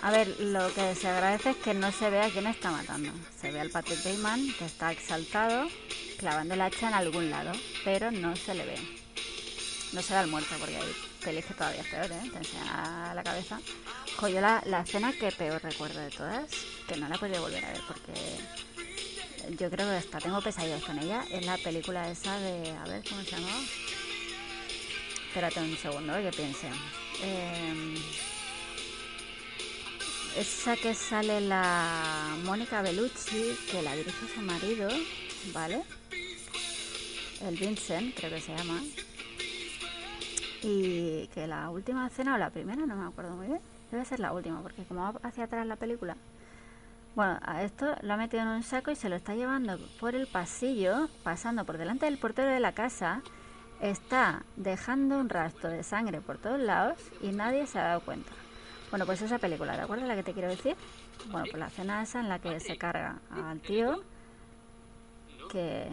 [0.00, 3.10] A ver, lo que se agradece es que no se vea quién está matando.
[3.40, 5.68] Se ve al Patrick Bateman, que está exaltado,
[6.18, 7.52] clavando el hacha en algún lado,
[7.84, 8.76] pero no se le ve.
[9.92, 10.94] No se ve al muerto, porque hay
[11.24, 12.30] pelis que todavía es peor, ¿eh?
[12.30, 13.58] Te enseña la cabeza.
[14.16, 16.44] Jo, yo la, la escena que peor recuerdo de todas,
[16.86, 20.82] que no la he podido volver a ver, porque yo creo que hasta tengo pesadillas
[20.84, 22.70] con ella, es la película esa de...
[22.70, 23.58] A ver, ¿cómo se llamaba?
[25.38, 26.68] Espérate un segundo, que piense.
[27.22, 27.94] Eh,
[30.36, 34.88] esa que sale la Mónica Bellucci, que la dirige su marido,
[35.54, 35.84] ¿vale?
[37.40, 38.82] El Vincent, creo que se llama.
[40.64, 43.60] Y que la última cena o la primera, no me acuerdo muy bien.
[43.92, 46.16] Debe ser la última, porque como va hacia atrás la película.
[47.14, 50.16] Bueno, a esto lo ha metido en un saco y se lo está llevando por
[50.16, 53.22] el pasillo, pasando por delante del portero de la casa.
[53.80, 58.32] Está dejando un rastro de sangre por todos lados y nadie se ha dado cuenta.
[58.90, 60.74] Bueno, pues esa película, ¿te acuerdas la que te quiero decir?
[61.30, 64.02] Bueno, pues la escena esa en la que se carga al tío,
[65.50, 65.88] que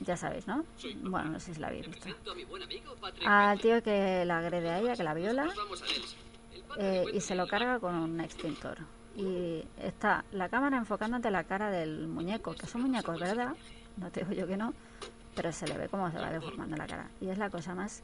[0.00, 0.64] ya sabéis, ¿no?
[1.02, 2.08] Bueno, no sé si la habéis visto.
[3.26, 3.50] a.
[3.50, 7.46] Al tío que la agrede a ella, que la viola, a eh, y se lo
[7.46, 8.78] carga con un extintor.
[9.16, 13.54] Y está la cámara enfocándote la cara del muñeco, que son muñecos, ¿verdad?
[13.96, 14.72] No te digo yo que no,
[15.34, 17.10] pero se le ve cómo se va deformando la cara.
[17.20, 18.02] Y es la cosa más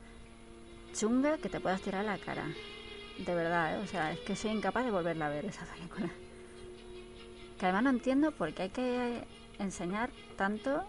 [0.92, 2.44] chunga que te puedas tirar a la cara.
[3.18, 3.82] De verdad, ¿eh?
[3.82, 6.08] o sea, es que soy incapaz de volverla a ver esa película.
[7.58, 9.24] Que además no entiendo por qué hay que
[9.58, 10.84] enseñar tanto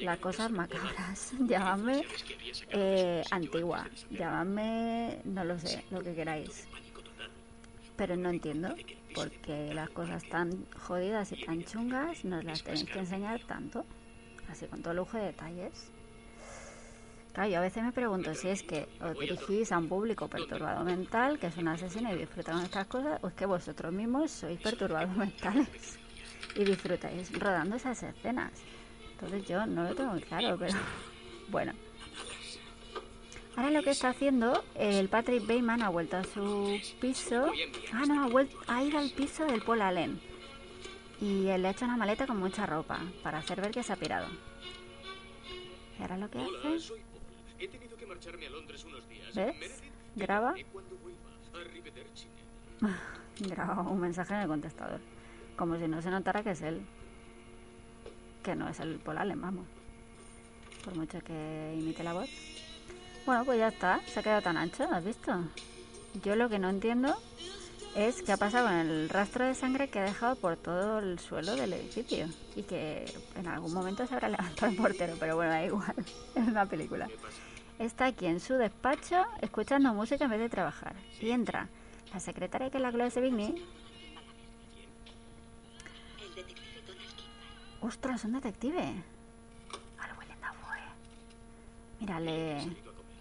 [0.00, 1.32] las cosas macabras.
[1.40, 2.04] Llamadme
[2.70, 6.68] eh, antigua, llamadme, no lo sé, lo que queráis.
[7.96, 8.74] Pero no entiendo
[9.14, 13.86] por qué las cosas tan jodidas y tan chungas nos las tenéis que enseñar tanto.
[14.50, 15.90] Así con todo lujo de detalles.
[17.32, 20.84] Claro, yo a veces me pregunto si es que os dirigís a un público perturbado
[20.84, 24.30] mental, que es un asesino y disfrutan de estas cosas, o es que vosotros mismos
[24.30, 25.98] sois perturbados mentales
[26.54, 28.52] y disfrutáis rodando esas escenas.
[29.12, 30.74] Entonces yo no lo tengo muy claro, pero
[31.48, 31.72] bueno.
[33.56, 37.50] Ahora lo que está haciendo, el Patrick Bateman ha vuelto a su piso.
[37.92, 40.20] Ah, no, ha, vuelto, ha ido al piso del Paul Allen.
[41.24, 43.94] Y él le ha hecho una maleta con mucha ropa para hacer ver que se
[43.94, 44.26] ha pirado.
[45.98, 47.22] Y ahora lo que Hola, hace, soy Paul.
[47.58, 49.34] He tenido que marcharme a Londres unos días.
[49.34, 49.54] ¿ves?
[49.54, 50.54] Meredith, Graba.
[53.40, 55.00] Graba un mensaje en el contestador.
[55.56, 56.84] Como si no se notara que es él.
[58.42, 59.66] Que no es el Paul Allen, vamos.
[60.84, 62.28] Por mucho que imite la voz.
[63.24, 63.98] Bueno, pues ya está.
[64.08, 65.32] Se ha quedado tan ancho, ¿has visto?
[66.22, 67.16] Yo lo que no entiendo
[67.94, 71.18] es qué ha pasado con el rastro de sangre que ha dejado por todo el
[71.18, 72.28] suelo del edificio.
[72.56, 73.04] Y que
[73.36, 75.94] en algún momento se habrá levantado el portero, pero bueno, da igual.
[76.34, 77.08] Es una película.
[77.78, 80.94] Está aquí en su despacho escuchando música en vez de trabajar.
[81.20, 81.68] Y entra
[82.12, 83.64] la secretaria que es la Chloe Sevigny.
[87.80, 89.02] ¡Ostras, un detective!
[92.00, 92.60] Mírale.
[92.60, 93.12] Salido a comer.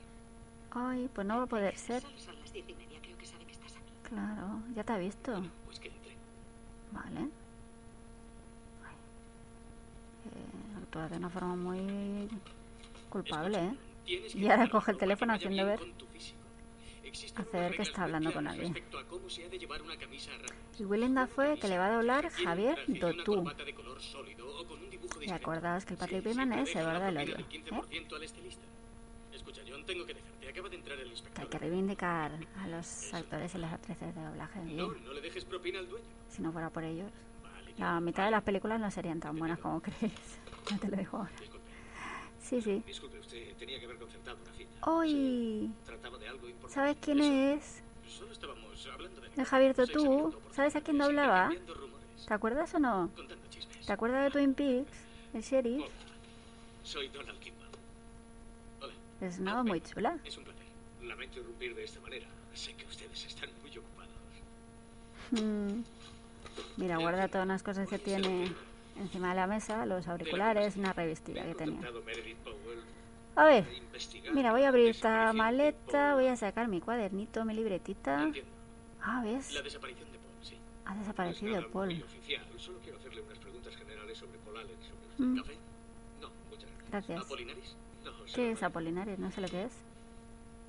[0.72, 2.02] Ay, pues no va a poder ser.
[2.02, 3.94] Son, son las diez y media, creo que sabe que estás aquí.
[4.13, 5.43] Claro, ya te ha visto.
[5.65, 6.15] Pues que entre.
[6.91, 7.21] Vale.
[10.26, 12.30] Eh, actúa de una forma muy
[13.10, 13.78] culpable, ¿eh?
[14.36, 15.80] Y ahora coge el teléfono haciendo ver.
[17.36, 18.76] Hacer que está hablando con alguien.
[20.78, 23.43] Y Willem Dafoe que le va a doblar Javier Dotú.
[24.91, 25.34] discreto.
[25.34, 27.38] acordaos que el Patrick siempre es Eduardo del Hoyo.
[27.38, 27.45] ¿eh?
[27.49, 28.63] 15% al estilista.
[29.32, 30.33] Escucha, John, tengo que dejarte.
[30.54, 31.44] Acaba de entrar el inspector.
[31.44, 34.60] hay que reivindicar a los actores y las actrices de doblaje.
[34.60, 35.04] No, bien.
[35.04, 36.06] no le dejes propina al dueño.
[36.30, 37.12] Si no fuera por ellos,
[37.42, 40.13] Vale, la mitad de las películas no serían tan buenas como creéis.
[40.70, 41.32] Ya te lo digo ahora.
[41.39, 41.66] disculpe.
[42.39, 42.84] Sí, sí.
[42.86, 44.92] Disculpe, usted tenía que haber concertado una cita.
[44.92, 45.72] Hoy.
[46.68, 47.84] ¿sabes quién Eso, es?
[48.08, 49.30] Solo estábamos hablando de...
[49.30, 51.50] De Javier por ¿Sabes a quién doblaba?
[52.28, 53.10] ¿Te acuerdas o no?
[53.88, 54.92] ¿Te acuerdas de Twin Peaks?
[55.34, 55.82] El sheriff.
[55.82, 55.92] Hola,
[56.84, 57.39] soy Donald
[59.24, 60.18] Es una voz muy chula.
[60.26, 60.64] es un placer.
[61.02, 62.28] Lamento irrumpir de esta manera.
[62.54, 64.12] Sé que ustedes están muy ocupados.
[65.32, 65.82] Mm.
[66.78, 68.52] Mira, guarda todas las cosas que tiene
[69.00, 71.80] encima de la mesa, los auriculares, una revistilla que tenía.
[73.36, 73.66] A ver,
[74.34, 78.30] mira, voy a abrir esta maleta, voy a sacar mi cuadernito, mi libretita.
[79.02, 79.54] Ah, ¿ves?
[79.54, 80.58] La desaparición de Paul, sí.
[80.86, 81.88] Ha No es desaparecido Paul.
[81.88, 82.46] muy oficial.
[82.58, 85.24] Solo quiero hacerle unas preguntas generales sobre Paul Allen y sobre usted.
[85.24, 85.38] Mm.
[85.38, 85.58] ¿Café?
[86.22, 86.92] No, muchas gracias.
[86.92, 87.22] Gracias.
[87.26, 87.76] ¿Apolinaris?
[88.34, 89.19] ¿Qué es Apolinares?
[89.19, 89.72] No sé lo que es.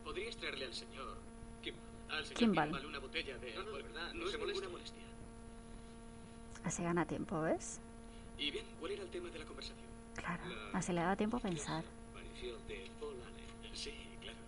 [0.04, 1.16] ¿Podrías traerle al señor
[1.62, 1.82] Kimball?
[2.10, 2.64] Al señor Kimball.
[2.68, 3.54] Kimball una botella de...
[3.54, 4.68] No, no, de verdad, no, no es se ninguna moleste.
[4.70, 5.02] molestia.
[6.64, 7.80] Así gana tiempo, ¿ves?
[8.38, 9.86] Y bien, ¿cuál era el tema de la conversación?
[10.16, 11.84] Claro, así le da tiempo a pensar.
[12.10, 13.74] Aparición de Paul Allen.
[13.76, 14.38] Sí, claro.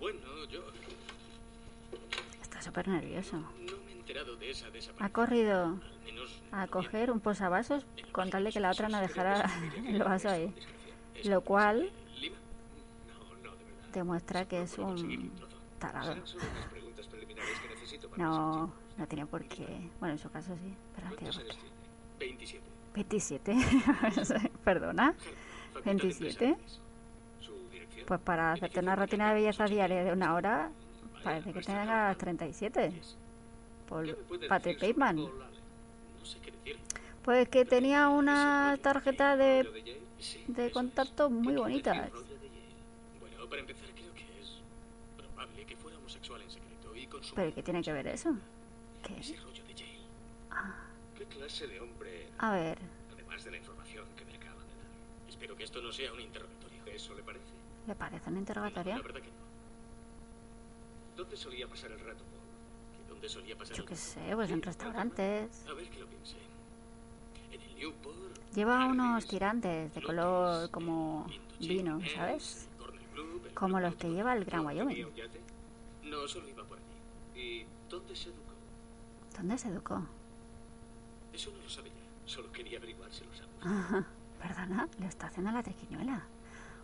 [0.00, 0.18] Bueno,
[0.50, 0.62] yo
[2.42, 3.36] Está súper nervioso.
[3.36, 4.66] no me he enterado de esa
[4.98, 8.88] Ha corrido Al menos a no coger un posavasos con tal de que la otra
[8.88, 9.48] no dejara
[9.86, 10.52] el vaso ahí.
[11.24, 12.20] Lo cual discreción.
[12.20, 12.36] ¿Lima?
[13.08, 13.77] No, no, de verdad.
[13.92, 15.32] Demuestra que es un
[15.78, 16.22] tarado.
[18.16, 19.90] No, no tiene por qué.
[20.00, 21.58] Bueno, en su caso sí, pero no tiene ¿Cuántos por años qué.
[21.58, 21.74] tiene?
[22.18, 22.72] 27.
[22.94, 23.54] 27.
[24.64, 25.14] Perdona.
[25.72, 26.14] Facultad de 27.
[26.14, 26.80] Bellas Artes.
[27.38, 28.06] ¿Su dirección?
[28.06, 30.72] Pues para hacerte una rutina de belleza diaria de una hora,
[31.22, 33.02] parece que tengas 37.
[34.02, 34.96] ¿Qué Por Patrick decir.
[37.22, 39.98] Pues que tenía una tarjeta ¿Rollo de,
[40.46, 41.94] de contacto muy ¿Qué bonitas.
[41.94, 42.68] quiere decir rollo de Yale?
[42.68, 43.37] es.
[43.48, 44.58] Bueno, para empezar, creo que es
[45.16, 48.36] probable que fuera homosexual en secreto y consumir ¿Pero qué tiene que ver eso?
[49.02, 49.18] ¿Qué?
[49.20, 49.98] ese rollo de Yale.
[51.16, 52.28] ¿Qué clase de hombre?
[52.38, 52.78] A ver,
[53.14, 55.28] Además de la información que me acaban de dar.
[55.28, 56.78] Espero que esto no sea un interrogatorio.
[56.86, 57.44] ¿Eso le parece?
[57.86, 59.02] ¿le parece un La interrogatorio?
[59.02, 59.48] verdad que no.
[61.16, 63.02] ¿Dónde solía pasar el rato, Paul?
[63.02, 65.64] ¿Que ¿Dónde solía pasar Yo qué sé, pues en restaurantes.
[65.68, 66.36] A ver que lo piense.
[67.52, 68.16] En el Newport.
[68.54, 71.26] Lleva unos tirantes de color como
[71.60, 72.68] vino, ¿sabes?
[73.54, 75.04] Como los que lleva el Gran ¿Tenía Wyoming.
[75.06, 75.40] un yate?
[76.04, 77.40] No, solo iba por allí.
[77.40, 78.52] ¿Y dónde se educó?
[79.36, 80.02] ¿Dónde se educó?
[81.32, 82.30] Eso no lo sabe ya.
[82.30, 83.50] Solo quería averiguar si lo sabes.
[83.62, 84.06] Ajá.
[84.40, 86.22] Perdona, le está haciendo la triquiñuela.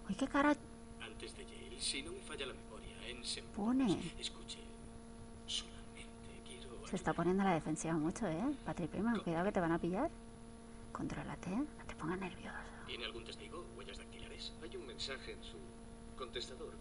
[0.09, 0.57] Uy, qué cara
[1.01, 3.23] Antes de Yale, si no me falla la memoria, en
[3.55, 4.13] pone.
[4.19, 4.59] Escuche,
[5.47, 6.87] solamente quiero...
[6.87, 8.43] Se está poniendo a la defensiva mucho, ¿eh?
[8.65, 10.11] Patrick Bateman, cuidado que te van a pillar.
[10.93, 12.57] Contrólate, no te pongas nervioso.
[12.87, 13.65] ¿Tiene algún testigo?
[13.77, 14.53] ¿Huellas dactilares?
[14.63, 15.57] Hay un mensaje en su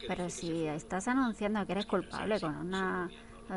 [0.08, 3.10] Pero si estás anunciando que eres culpable con una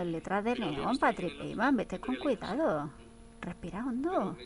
[0.04, 2.90] letra de neón, Patrick Bateman, vete con cuidado.
[3.40, 4.36] Respira hondo.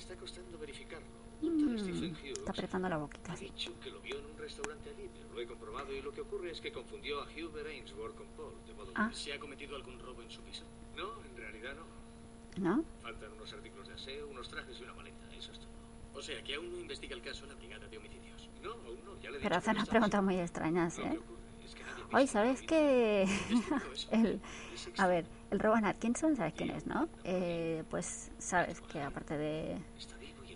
[1.42, 3.50] Mm, está apretando la boquita así.
[8.94, 9.10] Ah.
[9.12, 10.64] ¿Se ha cometido algún robo en su piso?
[10.96, 12.00] No, en realidad no.
[12.62, 12.84] ¿No?
[13.00, 15.70] Faltan unos artículos de aseo, unos trajes y una maleta, eso es todo.
[16.14, 18.39] O sea, que aún no investiga el caso la Brigada de Homicidios.
[19.42, 21.18] Pero hace unas preguntas muy extrañas, ¿eh?
[22.12, 23.26] Hoy, ¿sabes eso.
[24.10, 24.40] el,
[24.98, 27.08] a ver, el Rowan Atkinson, ¿sabes quién es, no?
[27.24, 29.78] Eh, pues sabes que aparte de,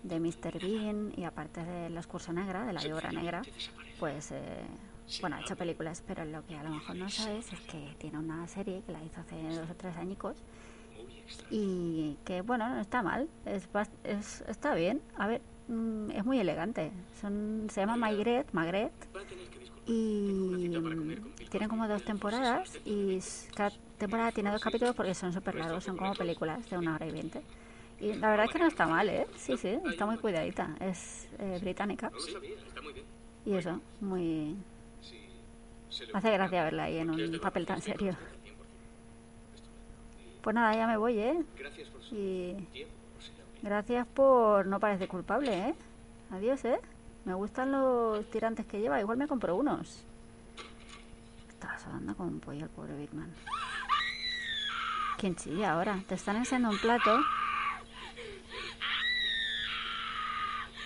[0.03, 0.59] de Mr.
[0.61, 3.41] Bean y aparte de La Excursa Negra, de la Obra Negra,
[3.99, 4.63] pues, eh,
[5.21, 8.17] bueno, ha hecho películas, pero lo que a lo mejor no sabes es que tiene
[8.19, 10.35] una serie que la hizo hace dos o tres añicos
[11.49, 13.67] y que bueno no está mal es,
[14.03, 16.91] es- está bien a ver mm, es muy elegante.
[17.19, 18.91] Son se llama Maigret Magret.
[19.87, 20.71] Y
[21.51, 23.19] tienen como dos temporadas y
[23.55, 27.05] cada temporada tiene dos capítulos porque son súper largos son como películas de una hora
[27.05, 27.41] y veinte.
[27.99, 30.75] Y la verdad es que no está mal eh sí sí está muy cuidadita.
[30.79, 32.11] Es eh, británica.
[33.45, 34.55] Y eso muy
[36.13, 38.13] hace gracia verla ahí en un papel tan serio.
[38.13, 38.17] 100%.
[40.41, 41.43] pues nada ya me voy eh
[42.11, 42.85] y.
[43.61, 45.75] Gracias por no parece culpable, ¿eh?
[46.31, 46.79] Adiós, ¿eh?
[47.25, 48.99] Me gustan los tirantes que lleva.
[48.99, 50.05] Igual me compro unos.
[51.49, 53.33] Estaba sudando como un pollo el pobre Big Man.
[55.17, 56.03] ¿Quién chilla ahora?
[56.07, 57.19] Te están enseñando un plato.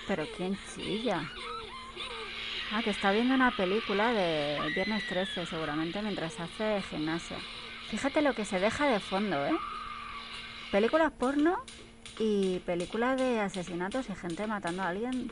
[0.07, 1.29] Pero ¿quién chilla?
[2.71, 7.37] Ah, que está viendo una película de Viernes 13 seguramente mientras hace gimnasia.
[7.89, 9.57] Fíjate lo que se deja de fondo, ¿eh?
[10.71, 11.63] Películas porno
[12.19, 15.31] y películas de asesinatos y gente matando a alguien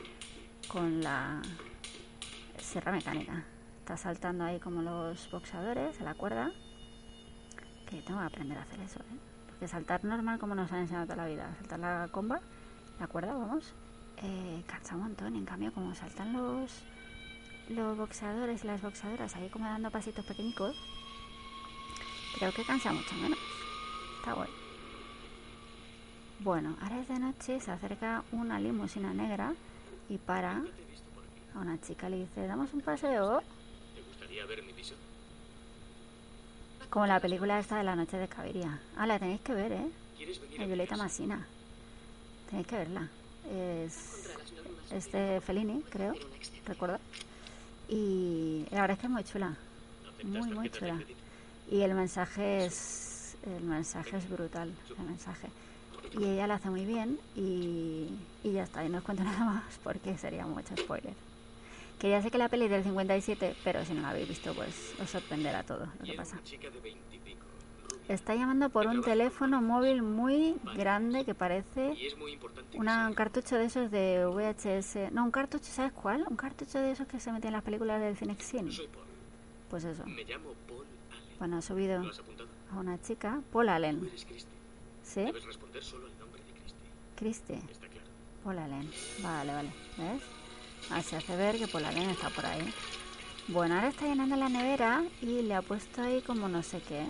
[0.68, 1.42] con la
[2.56, 3.44] sierra mecánica.
[3.80, 6.50] Está saltando ahí como los boxeadores a la cuerda.
[7.88, 9.18] Que tengo que aprender a hacer eso, ¿eh?
[9.46, 11.54] Porque saltar normal como nos han enseñado toda la vida.
[11.58, 12.40] Saltar la comba,
[12.98, 13.74] la cuerda, vamos.
[14.18, 15.36] Eh, cansa un montón.
[15.36, 16.82] En cambio, como saltan los,
[17.68, 20.76] los boxeadores y las boxeadoras ahí como dando pasitos pequeñicos,
[22.38, 23.38] creo que cansa mucho menos.
[24.20, 24.67] Está guay.
[26.40, 29.54] Bueno, ahora es de noche, se acerca una limusina negra
[30.08, 30.62] y para
[31.54, 32.08] a una chica.
[32.08, 33.42] Le dice, ¿damos un paseo?
[33.94, 34.94] ¿Te gustaría ver mi piso?
[36.90, 38.80] Como la película esta de la noche de Caviria.
[38.96, 39.90] Ah, la tenéis que ver, ¿eh?
[40.16, 40.96] ¿Quieres venir De Violeta?
[40.96, 41.44] Masina.
[42.48, 43.08] Tenéis que verla.
[43.50, 44.30] Es,
[44.92, 46.14] es de Fellini, creo.
[46.66, 47.00] ¿Recuerda?
[47.88, 49.56] Y la verdad es que es muy chula.
[50.06, 51.02] ¿Aceptas Muy, muy chula.
[51.70, 55.48] Y el mensaje es el mensaje es brutal, el mensaje.
[56.12, 58.08] Y ella lo hace muy bien y,
[58.42, 61.14] y ya está, y no os cuento nada más porque sería mucho spoiler.
[61.98, 64.54] Que ya sé que la peli es del 57, pero si no la habéis visto,
[64.54, 66.38] pues os sorprenderá todo lo que pasa.
[68.08, 71.94] Está llamando por un teléfono móvil muy grande que parece
[72.74, 75.12] una, un cartucho de esos de VHS.
[75.12, 76.24] No, un cartucho, ¿sabes cuál?
[76.26, 78.70] Un cartucho de esos que se meten en las películas del Cinexin.
[79.68, 80.04] Pues eso.
[81.38, 82.00] Bueno, ha subido
[82.72, 84.10] a una chica, Paul Allen.
[85.08, 85.20] ¿Sí?
[85.22, 86.76] Debes responder solo el nombre de Christie.
[87.16, 87.72] Christie.
[87.72, 88.06] Está claro.
[88.44, 88.90] Paul Allen.
[89.22, 89.70] Vale, vale.
[89.96, 90.22] ¿Ves?
[90.90, 92.72] Así hace ver que Paul Allen está por ahí.
[93.48, 97.06] Bueno, ahora está llenando la nevera y le ha puesto ahí como no sé qué.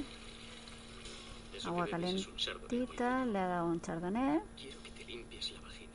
[1.56, 4.40] Eso Agua calentita, le ha dado un chardonnay.
[4.56, 5.92] Quiero que te limpies la vagina.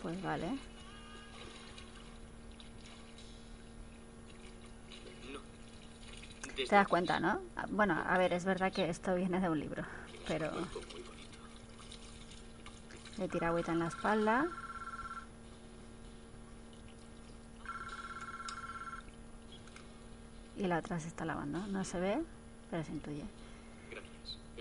[0.00, 0.46] Pues vale.
[5.32, 5.40] No.
[6.42, 7.40] Desde Te das cuenta, ¿no?
[7.56, 9.84] Ah, Bueno, a ver, es verdad que esto viene de un libro,
[10.26, 10.50] pero
[13.18, 14.46] le tira agüita en la espalda.
[20.56, 21.58] Y la otra se está lavando.
[21.68, 22.22] No se ve,
[22.70, 23.24] pero se intuye.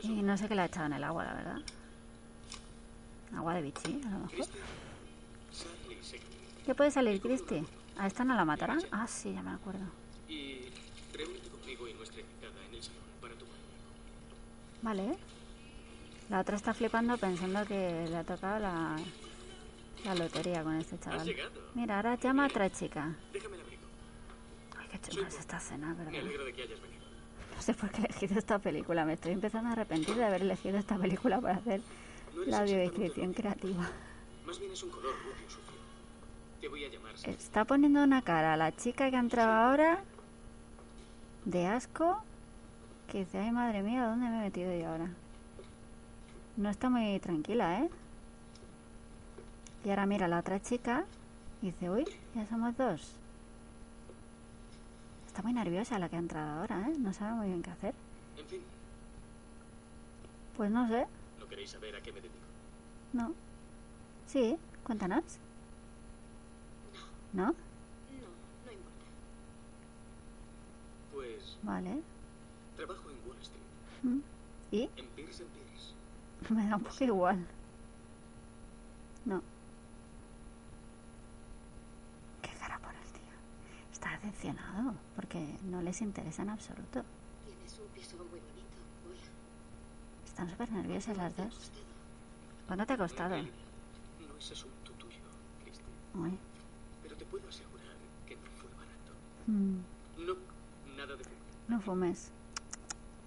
[0.02, 1.58] Y no sé qué le ha echado en el agua, la verdad.
[3.36, 4.45] Agua de bichi, a lo mejor.
[6.66, 7.64] ¿Qué puede salir, Cristi?
[7.97, 8.80] ¿A esta no la matarán?
[8.91, 9.86] Ah, sí, ya me acuerdo.
[11.70, 13.49] Conmigo y nuestra invitada en el salón para luego.
[14.82, 15.17] Vale.
[16.30, 18.95] La otra está flipando pensando que le ha tocado la,
[20.03, 21.32] la lotería con este chaval.
[21.76, 23.15] Mira, ahora llama a otra chica.
[23.34, 23.82] Déjame el abrigo.
[24.80, 26.15] Ay, qué chunga es esta escena, Me ¿verdad?
[26.22, 27.03] alegro de que hayas venido.
[27.55, 29.05] No sé por qué he elegido esta película.
[29.05, 31.82] Me estoy empezando a arrepentir de haber elegido esta película para hacer
[32.36, 32.89] No la rubia.
[33.34, 33.91] creativa.
[34.45, 35.61] Más bien es un color rubio sucio.
[36.61, 37.13] Te voy a llamar.
[37.26, 40.03] Está poniendo una cara a la chica que ha entrado ahora
[41.46, 42.18] de asco
[43.08, 45.10] que dice, ay madre mía, ¿dónde me he metido yo ahora?
[46.58, 47.90] No está muy tranquila, ¿eh?
[49.86, 51.06] Y ahora mira a la otra chica
[51.62, 53.16] y dice, uy, ya somos dos.
[55.28, 56.94] Está muy nerviosa la que ha entrado ahora, ¿eh?
[57.00, 57.94] No sabe muy bien qué hacer.
[58.38, 58.62] En fin,
[60.58, 61.08] Pues no sé,
[61.40, 62.36] ¿no queréis saber a qué me dedico?
[63.14, 63.34] no.
[64.28, 65.24] Sí, cuéntanos.
[67.34, 67.56] ¿No?
[71.20, 72.01] Pues Vale.
[72.78, 74.22] trabajo en Wall Street.
[74.72, 74.84] ¿Y?
[74.95, 76.53] En Pierce Pierce.
[76.53, 77.45] Me da un poco igual.
[79.26, 79.41] No.
[82.41, 83.34] Qué cara por el tío.
[83.91, 87.03] Está decepcionado porque no les interesa en absoluto.
[87.45, 88.80] Tienes un piso muy bonito.
[89.05, 90.26] Hola.
[90.26, 91.72] Están súper nerviosas las ¿Te ha dos.
[92.65, 93.36] ¿Cuánto te ha costado?
[93.36, 95.20] No es asunto tuyo,
[95.65, 95.84] Christie.
[96.15, 96.38] Uy.
[97.03, 99.11] Pero te puedo asegurar que no fue barato.
[99.47, 99.80] Mm,
[100.26, 100.36] No,
[101.70, 102.32] No fumes.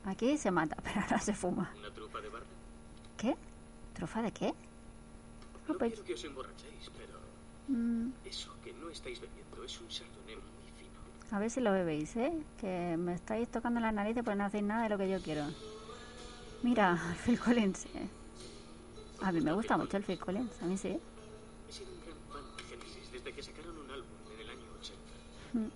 [0.05, 1.73] Aquí se mata, pero ahora se fuma.
[1.79, 2.47] ¿Una trufa de barra?
[3.17, 3.37] ¿Qué?
[3.95, 4.49] ¿Trufa de qué?
[4.49, 7.19] Ah, No pues, quiero que os emborrachéis, pero
[7.69, 10.99] mm, eso que no estáis bebiendo es un chardonnay muy fino.
[11.31, 12.33] a ver si lo bebéis, ¿eh?
[12.61, 15.45] Que me estáis tocando la nariz pues no hacéis nada de lo que yo quiero.
[16.63, 17.87] Mira, Phil Collins.
[17.95, 18.09] eh.
[19.23, 20.99] A mí me gusta mucho el Phil Collins, a mí sí.
[21.69, 24.67] He sido un gran fan de Genesis desde que sacaron un álbum en el año
[24.81, 24.99] 80.
[25.61, 25.71] Mm.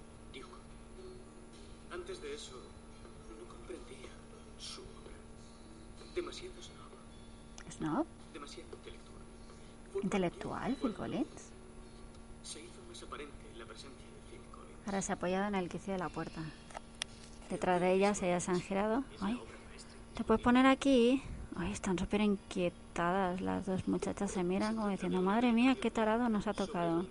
[6.16, 8.06] Demasiado snob, ¿Snob?
[8.32, 10.02] demasiado intelectual.
[10.02, 11.50] ¿Intelectual, Phil Collins?
[12.42, 14.86] Se hizo más aparente la presencia de Phil Collins.
[14.86, 16.40] Ahora se ha apoyado en el quicio de la puerta.
[17.50, 19.04] Detrás de ella se han girado.
[19.20, 19.38] Ay,
[20.14, 21.22] ¿te puedes poner aquí?
[21.54, 23.40] Ay, están súper inquietadas.
[23.42, 27.04] Las dos muchachas se miran como diciendo, madre mía, qué tarado nos ha tocado.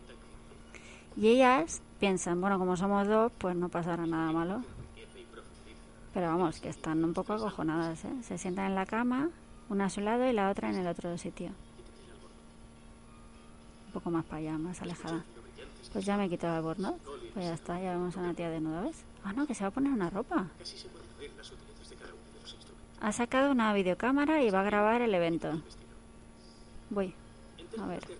[1.15, 4.63] Y ellas piensan, bueno, como somos dos, pues no pasará nada malo.
[6.15, 8.13] Pero vamos, que están un poco acojonadas, ¿eh?
[8.21, 9.29] Se sientan en la cama,
[9.67, 11.49] una a su lado y la otra en el otro sitio.
[13.87, 15.25] Un poco más para allá, más alejada.
[15.91, 16.95] Pues ya me he quitado el albornoz.
[17.33, 19.03] Pues ya está, ya vemos a una tía desnuda, ¿ves?
[19.25, 20.47] Ah, no, que se va a poner una ropa.
[20.57, 21.35] De de.
[23.01, 25.61] Ha sacado una videocámara y va a grabar el evento.
[26.91, 27.13] Voy.
[27.77, 27.99] A ver.
[28.07, 28.15] De.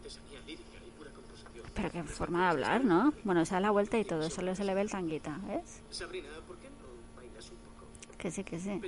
[1.73, 3.13] Pero qué forma de hablar, ¿no?
[3.23, 5.81] Bueno, se da la vuelta y todo, solo se le ve el tanguita, ¿ves?
[5.89, 7.85] Sabrina, ¿por qué no bailas un poco?
[8.25, 8.81] Que sí, que sí.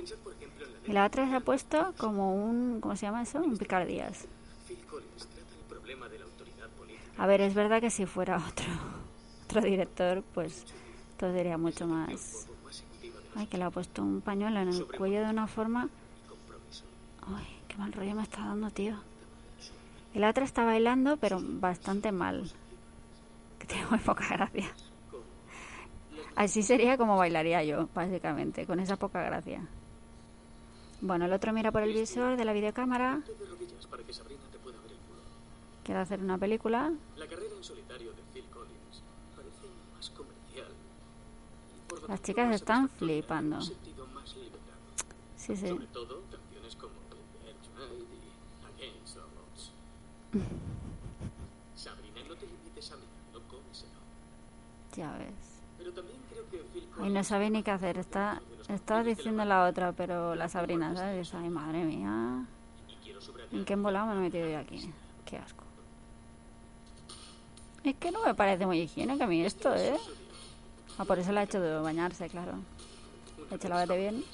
[0.88, 2.80] Y la otra se ha puesto como un...
[2.80, 3.38] ¿Cómo se llama eso?
[3.38, 4.26] Un picardías.
[7.16, 8.66] A ver, es verdad que si fuera otro,
[9.44, 10.64] otro director, pues
[11.18, 12.48] todo sería mucho más...
[13.36, 15.88] Ay, que le ha puesto un pañuelo en el cuello de una forma...
[17.24, 18.96] Ay, qué mal rollo me está dando, tío.
[20.14, 22.50] Y la otra está bailando, pero bastante mal.
[23.60, 24.68] Que tiene muy poca gracia.
[26.38, 29.66] Así sería como bailaría yo, básicamente, con esa poca gracia.
[31.00, 33.20] Bueno, el otro mira por el visor de la videocámara.
[35.82, 36.92] Quiere hacer una película.
[37.16, 39.02] La carrera en solitario de Phil Collins
[39.34, 40.68] parece más comercial.
[42.06, 43.60] Las chicas están flipando.
[43.60, 43.74] Sí,
[45.56, 45.66] sí.
[45.66, 46.92] Sobre todo canciones como
[47.74, 49.72] y Against All Odds.
[51.74, 53.98] Sabrina, no te limites a mirarlo, cómeselo.
[54.94, 55.47] Ya ves.
[57.00, 57.98] Ay, no sabe ni qué hacer.
[57.98, 58.40] Está,
[59.04, 61.32] diciendo la otra, pero la Sabrina, ¿sabes?
[61.34, 62.44] Ay, madre mía.
[63.50, 64.92] y ¿En qué embolado me he metido yo aquí?
[65.24, 65.64] Qué asco.
[67.84, 69.96] Es que no me parece muy higiénico a mí esto, ¿eh?
[70.98, 72.54] Ah, por eso la ha hecho de bañarse, claro.
[73.50, 74.24] Ha hecho lavarte bien.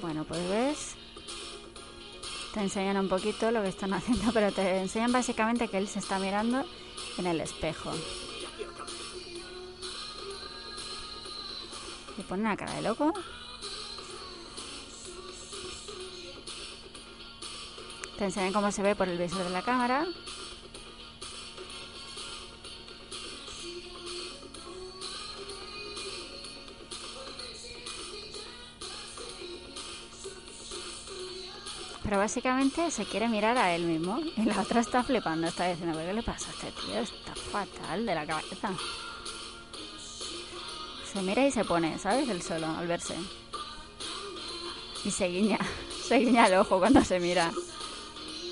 [0.00, 0.96] Bueno, pues ves.
[2.52, 6.00] Te enseñan un poquito lo que están haciendo, pero te enseñan básicamente que él se
[6.00, 6.64] está mirando
[7.18, 7.92] en el espejo.
[12.18, 13.14] Le pone una cara de loco.
[18.18, 20.04] Te enseñan cómo se ve por el visor de la cámara.
[32.02, 34.18] Pero básicamente se quiere mirar a él mismo.
[34.36, 36.98] Y la otra está flipando, está diciendo, ¿pero qué le pasa a este tío?
[36.98, 38.72] Está fatal de la cabeza.
[41.12, 42.28] Se mira y se pone, ¿sabes?
[42.28, 43.14] El solo, al verse.
[45.04, 45.58] Y se guiña,
[46.06, 47.50] se guiña el ojo cuando se mira.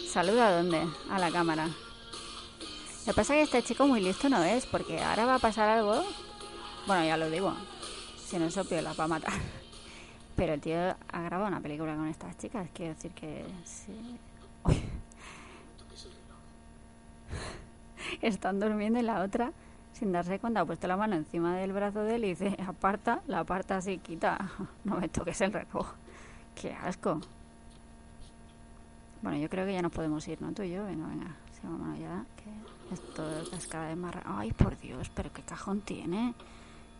[0.08, 0.80] ¿Saluda a dónde?
[1.10, 1.66] A la cámara.
[1.66, 5.38] Lo que pasa es que este chico muy listo no es, porque ahora va a
[5.38, 6.02] pasar algo.
[6.86, 7.54] Bueno, ya lo digo.
[8.24, 9.34] Si no es obvio, la va a matar.
[10.36, 12.68] Pero el tío ha grabado una película con estas chicas.
[12.72, 13.92] Quiero decir que sí.
[14.64, 14.82] Uy.
[18.22, 19.52] Están durmiendo y la otra,
[19.96, 23.22] sin darse cuenta, ha puesto la mano encima del brazo de él y dice, aparta,
[23.26, 24.50] la aparta así, quita.
[24.84, 25.94] No me toques el reloj.
[26.54, 27.20] Qué asco.
[29.22, 30.52] Bueno, yo creo que ya nos podemos ir, ¿no?
[30.52, 31.34] Tú y yo, venga, venga.
[31.52, 34.14] Sí, vámonos ya, que esto es cada vez más...
[34.26, 36.34] Ay, por Dios, pero qué cajón tiene.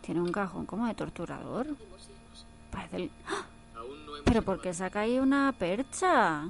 [0.01, 1.67] Tiene un cajón como de torturador.
[2.71, 3.11] Parece el...
[3.27, 3.45] ¡Ah!
[4.25, 6.49] Pero ¿por qué saca ahí una percha?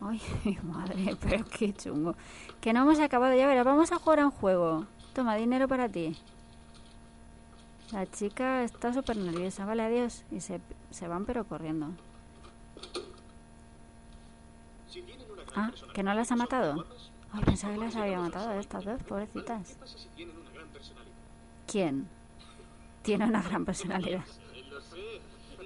[0.00, 0.20] Ay,
[0.62, 2.14] madre, pero qué chungo.
[2.60, 4.86] Que no hemos acabado ya, verás, vamos a jugar a un juego.
[5.14, 6.16] Toma, dinero para ti.
[7.92, 10.24] La chica está súper nerviosa, vale, adiós.
[10.30, 11.92] Y se, se van pero corriendo.
[15.54, 16.84] Ah, ¿que no las ha matado?
[17.32, 19.78] Ay, pensaba que las había matado estas dos, ¿qué pobrecitas.
[21.66, 22.08] ¿Quién?
[23.02, 24.24] Tiene una gran personalidad.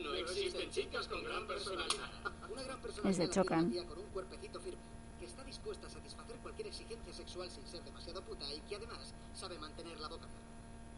[0.02, 2.09] No existen chicas con gran personalidad.
[3.04, 3.72] Y se chocan.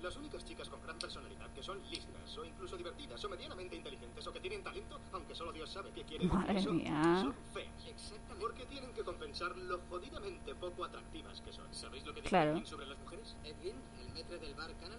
[0.03, 4.27] Las únicas chicas con gran personalidad que son listas o incluso divertidas o medianamente inteligentes
[4.27, 7.21] o que tienen talento, aunque solo Dios sabe qué quieren Madre mía.
[7.23, 7.87] son feas.
[7.87, 8.41] Exactamente.
[8.41, 11.73] Porque tienen que compensar lo jodidamente poco atractivas que son.
[11.73, 12.51] ¿Sabéis lo que dice Claro.
[12.51, 13.37] Edwin sobre las mujeres?
[13.45, 14.99] Edwin, el metre del bar Canal.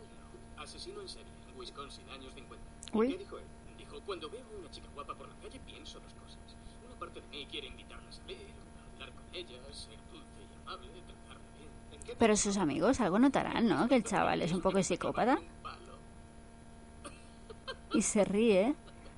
[0.57, 2.65] Asesino en serie, en Wisconsin, años 50.
[2.93, 3.07] ¿Y Uy.
[3.11, 3.43] ¿Qué dijo él?
[3.77, 6.55] Dijo, cuando veo a una chica guapa por la calle pienso dos cosas.
[7.03, 8.37] Una parte de mí quiere invitarla a salir,
[8.93, 11.69] hablar con ella, ser dulce y amable, tratarla bien.
[11.91, 13.89] ¿En qué Pero sus amigos algo notarán, ¿no?
[13.89, 15.37] Que el chaval es un poco psicópata
[17.93, 18.75] y se ríe.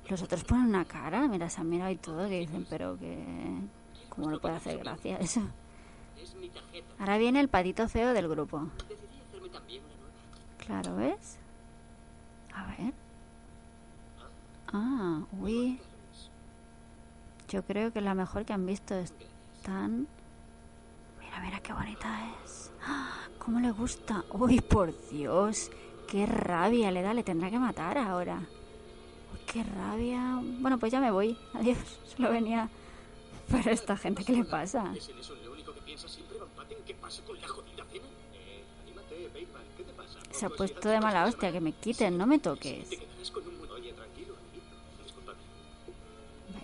[0.09, 3.23] Los otros ponen una cara, mira, se han mirado y todo, que dicen, pero que...
[4.09, 5.41] ¿Cómo no puede hacer gracia eso?
[6.97, 8.67] Ahora viene el patito feo del grupo.
[10.57, 11.37] Claro, ¿ves?
[12.51, 12.93] A ver.
[14.73, 15.79] Ah, uy.
[17.49, 18.95] Yo creo que es la mejor que han visto.
[18.95, 20.07] Están...
[21.19, 22.71] Mira, mira qué bonita es.
[22.85, 23.27] ¡Ah!
[23.37, 24.23] ¿Cómo le gusta?
[24.31, 25.69] Uy, por Dios.
[26.09, 27.13] Qué rabia le da.
[27.13, 28.37] Le tendrá que matar ahora.
[28.37, 30.39] Uy, qué rabia.
[30.59, 31.37] Bueno, pues ya me voy.
[31.53, 31.77] Adiós.
[32.15, 32.69] Solo venía...
[33.47, 34.91] Pero esta gente, ¿qué le pasa?
[34.95, 36.79] ¿Es en eso en lo único que piensa siempre Van Patten?
[36.83, 38.05] ¿Qué pasa con la jodida cena?
[38.33, 39.61] Eh, anímate, Bateman.
[39.77, 40.19] ¿Qué te pasa?
[40.31, 41.51] Se ha puesto de mala ¿sabes hostia.
[41.51, 42.89] Que me quiten, no me toques.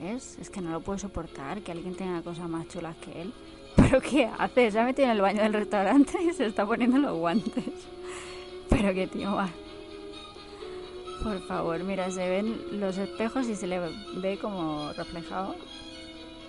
[0.02, 0.38] ¿Ves?
[0.42, 3.34] Es que no lo puedo soportar que alguien tenga cosas más chulas que él.
[3.76, 4.72] ¿Pero qué hace?
[4.72, 7.64] Se ha metido en el baño del restaurante y se está poniendo los guantes.
[8.70, 9.50] Pero qué tío va.
[11.24, 13.80] Por favor, mira, se ven los espejos y se le
[14.16, 15.56] ve como reflejado.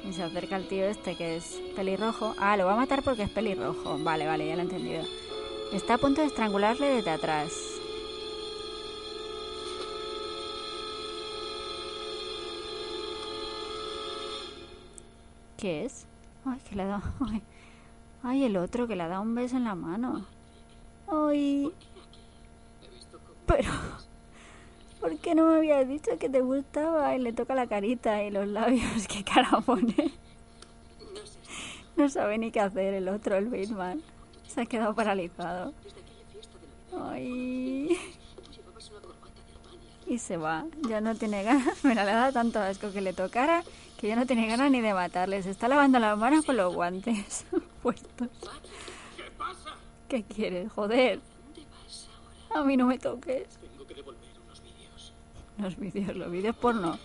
[0.08, 2.34] Y se acerca el tío este que es pelirrojo.
[2.38, 3.98] Ah, lo va a matar porque es pelirrojo.
[3.98, 5.02] Vale, vale, ya lo he entendido.
[5.72, 7.71] Está a punto de estrangularle desde atrás.
[15.62, 16.08] ¿Qué es?
[16.44, 17.04] Ay, que le dado.
[17.30, 17.40] Ay,
[18.24, 20.26] ay, el otro que le dado un beso en la mano.
[21.06, 21.72] Ay.
[23.46, 23.70] Pero.
[25.00, 27.14] ¿Por qué no me habías dicho que te gustaba?
[27.14, 29.06] Y le toca la carita y los labios.
[29.08, 30.10] ¿Qué cara pone?
[31.94, 34.02] No sabe ni qué hacer el otro, el Bateman.
[34.48, 35.72] Se ha quedado paralizado.
[36.92, 37.96] Ay.
[40.12, 40.66] Y se va.
[40.86, 41.82] Ya no tiene ganas.
[41.84, 43.64] Mira, le da tanto asco que le tocara
[43.96, 45.42] que ya no tiene ganas ni de matarle.
[45.42, 47.46] Se está lavando las manos con los guantes
[47.82, 48.28] puestos.
[49.16, 49.70] ¿Qué pasa?
[50.08, 50.70] ¿Qué quieres?
[50.70, 51.18] Joder.
[52.50, 53.58] A mí no me toques.
[55.56, 56.98] Los vídeos, los vídeos porno.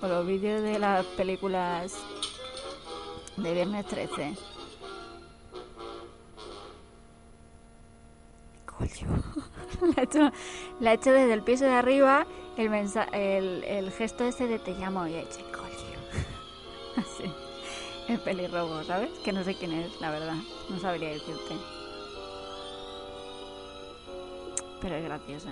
[0.00, 1.94] O los vídeos de las películas
[3.36, 4.34] de Viernes 13.
[8.64, 9.39] Coño.
[9.96, 10.30] La ha hecho,
[10.80, 12.26] la hecho desde el piso de arriba
[12.56, 15.70] el, mensa- el, el gesto ese de te llamo y ha hecho coño.
[16.96, 17.30] Así.
[18.08, 19.10] El pelirrojo, ¿sabes?
[19.24, 20.34] Que no sé quién es, la verdad.
[20.68, 21.54] No sabría decirte.
[24.80, 25.50] Pero es graciosa.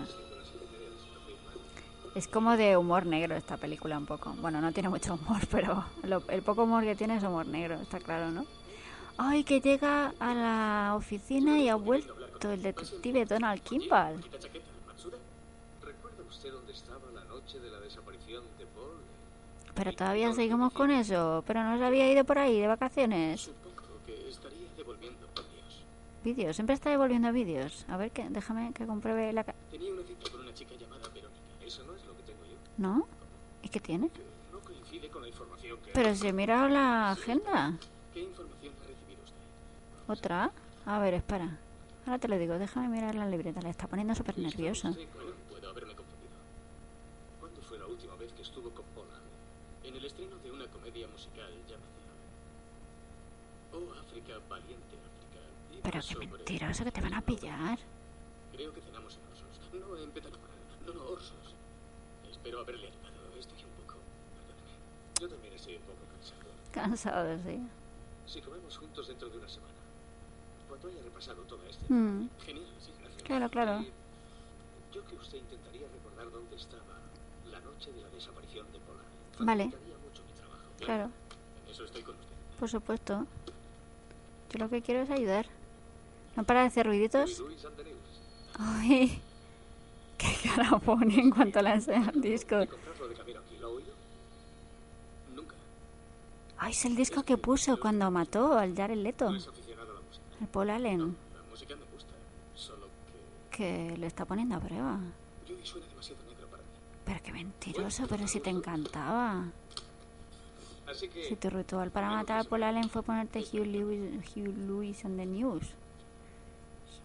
[2.14, 4.34] Es como de humor negro esta película un poco.
[4.40, 7.74] Bueno, no tiene mucho humor, pero lo- el poco humor que tiene es humor negro,
[7.76, 8.44] está claro, ¿no?
[9.18, 12.14] Ay, que llega a la oficina y ha vuelto
[12.46, 14.24] el detective Donald Kimball.
[19.74, 21.44] Pero todavía seguimos con eso.
[21.46, 23.50] Pero no se había ido por ahí de vacaciones.
[26.24, 26.56] Vídeos.
[26.56, 27.84] Siempre está devolviendo vídeos.
[27.88, 29.44] A ver, que, déjame que compruebe la...
[29.44, 31.40] Tenía una cita con una chica llamada Verónica.
[31.64, 32.56] Eso no es lo que tengo yo.
[32.76, 33.06] ¿No?
[33.62, 34.10] ¿Y qué tiene?
[34.52, 35.92] No coincide con la información que...
[35.92, 37.78] Pero si he mirado la agenda.
[38.12, 40.12] ¿Qué información ha recibido usted?
[40.12, 40.50] ¿Otra?
[40.86, 41.56] A ver, espera.
[42.08, 43.60] Ahora te lo digo, déjame mirar la libreta.
[43.60, 44.94] Le está poniendo súper nervioso.
[44.94, 46.32] Sí, bueno, puedo haberme confundido.
[47.38, 49.08] ¿Cuándo fue la última vez que estuvo con Paul?
[49.84, 52.08] En el estreno de una comedia musical llamada...
[53.74, 55.40] Oh, África, valiente África.
[55.70, 57.78] Iba Pero qué mentiroso que te van a pillar.
[58.52, 59.60] Creo que cenamos en Orsos.
[59.74, 60.48] No en Petanomal.
[60.86, 61.54] No, no, Orsos.
[62.30, 63.36] Espero haberle animado.
[63.38, 63.98] Estoy un poco...
[64.32, 64.72] Perdóneme.
[65.20, 66.48] Yo también estoy un poco cansado.
[66.72, 67.68] Cansado, sí.
[68.24, 69.77] Si comemos juntos dentro de una semana,
[70.80, 71.84] cuando haya repasado toda esta...
[71.92, 73.22] Mm, Genial, sí, gracias.
[73.22, 73.80] claro, claro.
[73.80, 76.82] Y yo que usted intentaría recordar dónde estaba
[77.50, 78.98] la noche de la desaparición de Paul.
[79.46, 79.64] Vale.
[79.66, 80.62] Mucho mi trabajo.
[80.78, 81.10] Claro,
[81.66, 82.58] En eso estoy con usted.
[82.58, 83.26] por supuesto.
[84.50, 85.46] Yo lo que quiero es ayudar.
[86.36, 87.42] No para de hacer ruiditos.
[88.58, 89.20] Ay,
[90.18, 92.56] qué cara pone en cuanto enseña el disco.
[96.60, 99.30] Ay, es el disco que puso cuando mató al Jared Leto,
[100.46, 102.12] Paul Allen, La música me gusta.
[102.54, 102.86] Solo
[103.50, 103.56] que...
[103.56, 105.00] que le está poniendo a prueba.
[105.46, 106.68] Yui suena demasiado negro para mí.
[107.04, 109.46] Pero qué mentiroso, pero si te encantaba.
[110.86, 111.24] Así que...
[111.24, 115.18] Si tu ritual para matar a Paul Allen fue ponerte Hugh Lewis, Hugh Lewis and
[115.18, 115.74] the News.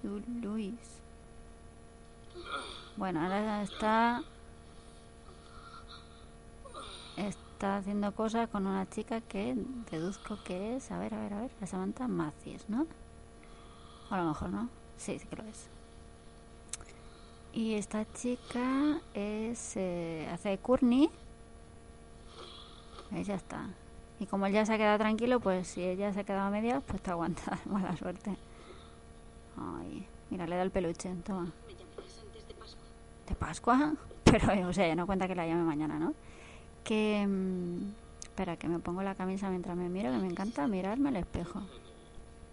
[0.04, 1.02] Hugh Lewis.
[2.96, 4.24] Bueno, ahora está...
[7.18, 9.56] Está haciendo cosas con una chica que
[9.90, 10.92] deduzco que es...
[10.92, 11.52] A ver, a ver, a ver.
[11.60, 12.88] La Samantha Macies, ¿no?
[14.14, 14.70] A lo mejor no.
[14.96, 15.68] Sí, sí que lo es.
[17.52, 19.76] Y esta chica es...
[19.76, 21.10] eh, hace Courtney.
[23.12, 23.70] Ahí ya está.
[24.20, 26.52] Y como él ya se ha quedado tranquilo, pues si ella se ha quedado a
[26.52, 27.58] medias, pues te aguanta.
[27.66, 28.38] Mala suerte.
[29.58, 31.10] Ay, mira, le da el peluche.
[31.26, 31.52] Toma.
[32.48, 32.86] De Pascua.
[33.28, 33.94] ¿De Pascua?
[34.26, 36.14] Pero, o sea, ya no cuenta que la llame mañana, ¿no?
[36.84, 37.26] Que...
[37.28, 37.94] mm,
[38.26, 41.64] espera, que me pongo la camisa mientras me miro, que me encanta mirarme al espejo.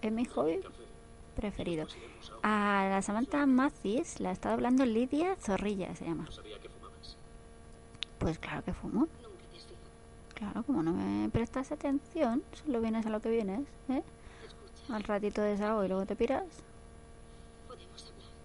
[0.00, 0.62] Es mi hobby
[1.40, 1.86] preferido.
[2.42, 6.28] A la Samantha Mathis la estado hablando Lidia Zorrilla, se llama.
[8.18, 9.08] Pues claro que fumo.
[10.34, 14.02] Claro, como no me prestas atención, solo vienes a lo que vienes, ¿eh?
[14.90, 16.44] Al ratito de desahogo y luego te piras.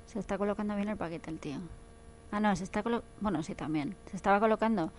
[0.08, 1.58] Se está colocando bien el paquete el tío.
[2.32, 3.96] Ah, no, se está colo Bueno, sí, también.
[4.10, 4.92] Se estaba colocando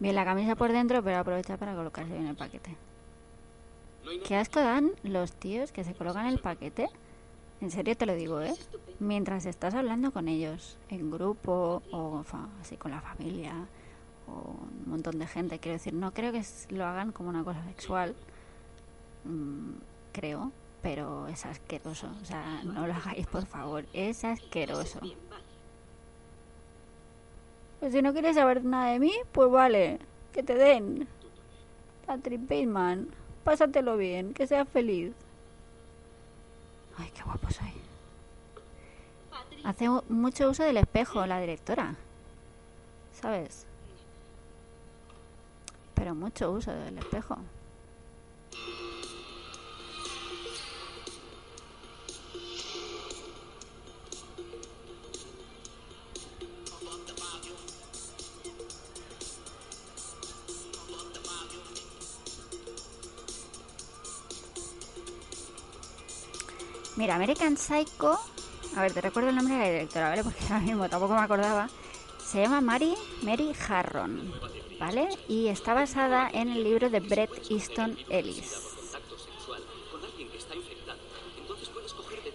[0.00, 2.76] bien la camisa por dentro, pero aprovecha para colocarse bien el paquete.
[4.26, 6.88] Qué asco dan los tíos que se colocan el paquete.
[7.64, 8.52] En serio te lo digo, ¿eh?
[8.98, 12.22] Mientras estás hablando con ellos, en grupo o
[12.60, 13.54] así con la familia
[14.28, 14.54] o
[14.84, 15.58] un montón de gente.
[15.58, 18.14] Quiero decir, no creo que lo hagan como una cosa sexual.
[19.24, 19.76] Mm,
[20.12, 20.52] creo,
[20.82, 22.10] pero es asqueroso.
[22.20, 23.86] O sea, no lo hagáis, por favor.
[23.94, 25.00] Es asqueroso.
[27.80, 30.00] Pues si no quieres saber nada de mí, pues vale,
[30.34, 31.08] que te den.
[32.04, 33.08] Patrick Bateman,
[33.42, 35.14] pásatelo bien, que seas feliz.
[36.98, 37.72] Ay, qué guapo soy.
[39.64, 41.94] Hace mucho uso del espejo la directora.
[43.12, 43.66] ¿Sabes?
[45.94, 47.38] Pero mucho uso del espejo.
[66.96, 68.18] Mira, American Psycho.
[68.76, 70.24] A ver, te recuerdo el nombre de la directora, ¿vale?
[70.24, 71.68] Porque ahora mismo tampoco me acordaba.
[72.24, 74.32] Se llama Mary, Mary Harron,
[74.78, 75.08] ¿vale?
[75.28, 78.74] Y está basada en el libro de Bret Easton Ellis.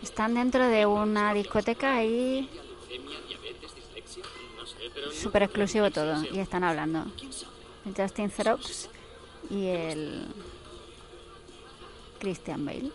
[0.01, 2.47] Están dentro de una discoteca no
[5.11, 7.05] súper exclusivo todo, y están hablando.
[7.85, 8.89] El Justin Theroux
[9.49, 10.27] y el
[12.19, 12.91] Christian Bale.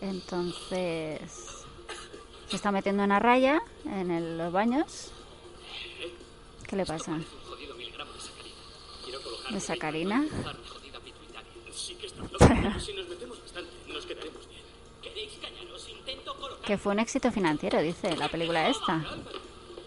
[0.00, 1.20] Entonces
[2.48, 5.12] se está metiendo una raya en el- los baños.
[6.66, 7.18] ¿Qué le pasa?
[9.50, 10.24] De sacarina.
[16.64, 19.02] Que fue un éxito financiero, dice la película esta.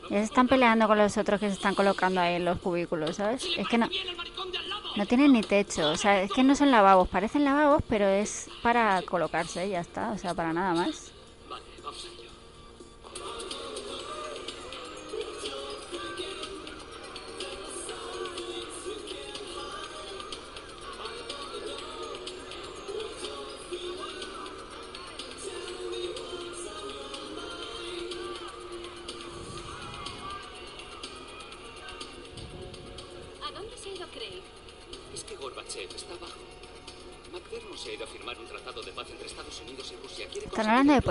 [0.09, 3.16] Ya se están peleando con los otros que se están colocando ahí en los cubículos,
[3.16, 3.45] ¿sabes?
[3.57, 3.88] Es que no,
[4.96, 8.48] No tienen ni techo, o sea, es que no son lavabos, parecen lavabos, pero es
[8.62, 11.12] para colocarse, ya está, o sea, para nada más.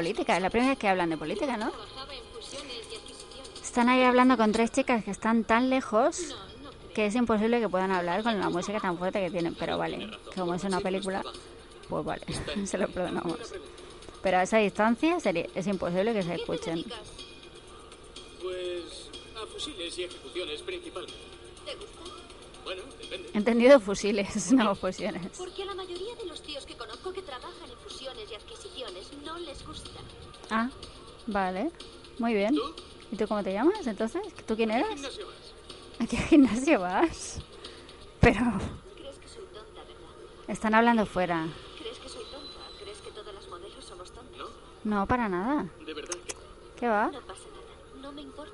[0.03, 1.71] Política, es la primera vez que hablan de política, ¿no?
[3.63, 6.35] Están ahí hablando con tres chicas que están tan lejos
[6.93, 10.11] que es imposible que puedan hablar con la música tan fuerte que tienen, pero vale,
[10.35, 11.23] como es una película,
[11.89, 12.27] pues vale,
[12.67, 13.39] se lo perdonamos.
[14.23, 16.85] Pero a esa distancia sería, es imposible que se ¿Qué te escuchen.
[18.43, 19.09] Pues
[19.41, 21.21] a fusiles y ejecuciones principalmente.
[21.65, 22.01] ¿Te gusta?
[22.65, 23.31] Bueno, depende.
[23.35, 25.39] Entendido fusiles, no fusiones.
[25.39, 26.75] Porque a la mayoría de los tíos que
[29.43, 29.91] les gusta.
[30.51, 30.69] Ah,
[31.27, 31.71] vale,
[32.19, 32.55] muy bien.
[32.55, 32.75] ¿Tú?
[33.11, 34.23] ¿Y tú cómo te llamas entonces?
[34.47, 34.95] ¿Tú quién ¿A qué eras?
[34.95, 35.53] gimnasio vas?
[36.01, 37.41] ¿A qué gimnasio vas?
[38.21, 38.41] Pero
[38.97, 40.49] ¿Crees que soy tonta, verdad?
[40.49, 41.47] están hablando fuera.
[41.79, 42.61] ¿Crees que soy tonta?
[42.83, 44.39] ¿Crees que todas las modelos somos tontas?
[44.85, 45.01] ¿No?
[45.01, 45.67] No, para nada.
[45.85, 46.37] De verdad que...
[46.79, 47.07] ¿Qué va?
[47.11, 48.01] No pasa nada.
[48.03, 48.53] No me importa.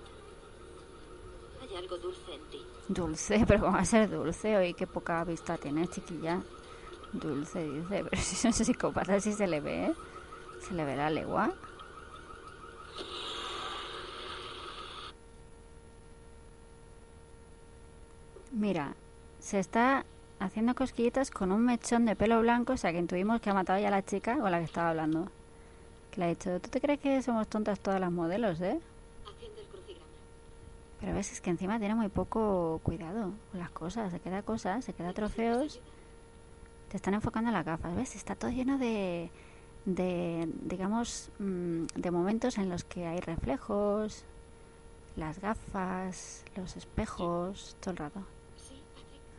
[1.62, 2.64] Hay algo dulce en ti.
[2.88, 4.56] Dulce, pero ¿cómo va a ser dulce?
[4.56, 6.40] Hoy qué poca vista tienes, chiquilla.
[7.12, 9.94] Dulce, dice, pero si es un psicópata, si se le ve, ¿eh?
[10.60, 11.54] Se le ve la legua.
[18.52, 18.94] Mira,
[19.38, 20.04] se está
[20.40, 23.78] haciendo cosquillitas con un mechón de pelo blanco, o sea que intuimos que ha matado
[23.78, 25.30] ya a la chica con la que estaba hablando.
[26.10, 28.80] Que le ha dicho, ¿tú te crees que somos tontas todas las modelos, eh?
[31.00, 34.10] Pero ves, es que encima tiene muy poco cuidado con las cosas.
[34.10, 35.80] Se queda cosas, se queda trofeos.
[36.90, 38.16] Te están enfocando en las gafas, ¿ves?
[38.16, 39.30] Está todo lleno de,
[39.88, 44.24] de digamos, mm, de momentos en los que hay reflejos,
[45.16, 48.20] las gafas, los espejos, todo el rato.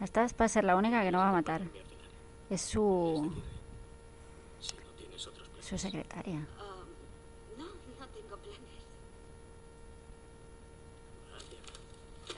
[0.01, 1.61] Esta es para ser la única que no va a matar.
[2.49, 3.31] Es su,
[5.61, 6.47] su secretaria.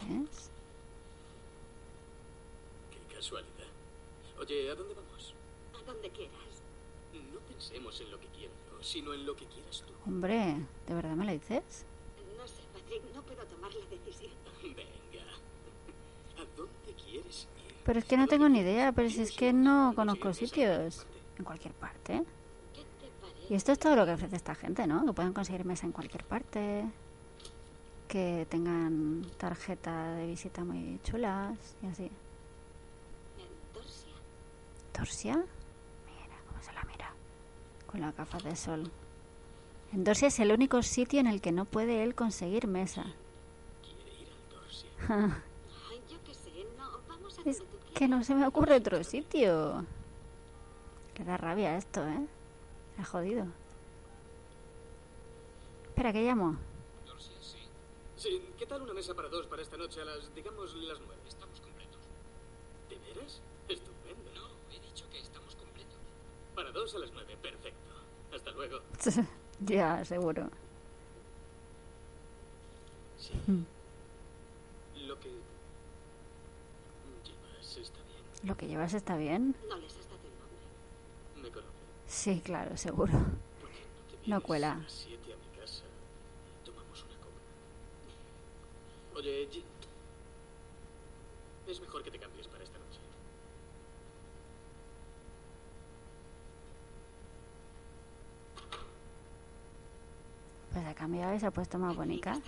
[0.10, 0.50] ¿Ves?
[2.92, 3.72] qué casualidad.
[4.40, 5.34] Oye, ¿a dónde vamos?
[5.80, 6.62] A donde quieras.
[7.14, 7.40] No
[7.72, 9.94] pensemos en lo que quiero yo, sino en lo que quieras tú.
[10.06, 10.58] Hombre,
[10.88, 11.86] ¿de verdad me lo dices?
[12.38, 14.32] No sé, Patrick, no puedo tomar la decisión.
[14.64, 15.26] Venga.
[16.38, 17.76] ¿A dónde quieres ir?
[17.86, 21.06] Pero es que no tengo ni idea, pero si es que no conozco sitios.
[21.38, 22.24] En cualquier parte.
[23.50, 25.06] Y esto es todo lo que ofrece esta gente, ¿no?
[25.06, 26.86] Que puedan conseguir mesa en cualquier parte.
[28.08, 32.04] Que tengan tarjeta de visita muy chulas y así.
[32.04, 34.14] En Dorsia.
[34.94, 35.36] ¿Dorsia?
[35.36, 37.14] Mira cómo se la mira.
[37.92, 38.90] Con las gafas de sol.
[39.94, 43.04] En Dorsia es el único sitio en el que no puede él conseguir mesa.
[43.84, 44.90] Quiere ir al Dorsia.
[45.90, 47.62] Ay, yo qué sé, no, vamos a Es
[47.94, 49.86] que no se me ocurre otro sitio.
[51.18, 52.26] Le da rabia esto, ¿eh?
[52.98, 53.46] Ha jodido.
[55.88, 56.58] Espera, que llamo.
[57.06, 57.58] Dorsia, sí.
[58.16, 61.22] Sí, ¿qué tal una mesa para dos para esta noche a las, digamos, las nueve?
[61.28, 62.00] Estamos completos.
[62.90, 63.42] ¿De veras?
[63.68, 64.32] Estupendo.
[64.34, 66.00] No, he dicho que estamos completos.
[66.56, 67.61] Para dos a las nueve, perfecto.
[68.52, 68.80] Hasta luego.
[69.62, 70.50] ya, seguro.
[73.18, 73.32] Sí.
[75.06, 75.30] Lo que
[77.24, 78.26] llevas está bien.
[78.44, 79.56] Lo que llevas está bien.
[79.70, 81.42] No les has dado el nombre.
[81.44, 81.72] Me conoce.
[82.08, 83.14] Sí, claro, seguro.
[83.14, 84.72] ¿Por qué no te No vienes cuela.
[84.74, 85.84] a las siete a mi casa
[86.62, 87.40] y tomamos una copa?
[89.20, 89.48] Oye,
[91.68, 93.00] es mejor que te cambies para esta noche.
[100.74, 102.40] Pues ha cambiado y se ha puesto más bonita.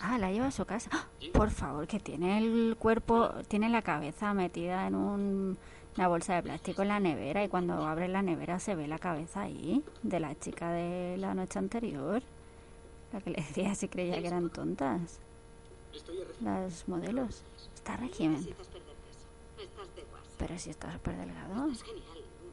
[0.00, 0.90] Ah, la lleva a su casa.
[0.92, 1.06] ¡Ah!
[1.32, 5.58] Por favor, que tiene el cuerpo, tiene la cabeza metida en un-
[5.96, 8.98] una bolsa de plástico en la nevera y cuando abre la nevera se ve la
[9.00, 12.22] cabeza ahí de la chica de la noche anterior.
[13.12, 15.18] La que le decía si creía que eran tontas.
[16.40, 17.42] Las modelos.
[17.74, 18.46] Está régimen.
[20.38, 21.68] Pero si está súper delgado.
[21.72, 22.04] Es genial,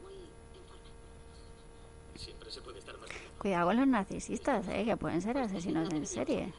[0.02, 2.16] muy en forma.
[2.16, 3.35] Siempre se puede estar más delgado.
[3.46, 4.84] Cuidado con los narcisistas, ¿eh?
[4.84, 6.52] que pueden ser asesinos en serie.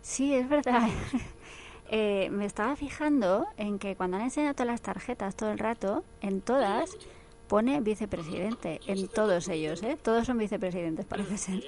[0.00, 0.88] Sí, es verdad.
[1.90, 6.02] Eh, me estaba fijando en que cuando han enseñado todas las tarjetas todo el rato,
[6.22, 6.96] en todas
[7.46, 9.98] pone vicepresidente, en todos ellos, ¿eh?
[10.02, 11.62] Todos son vicepresidentes, parece ser.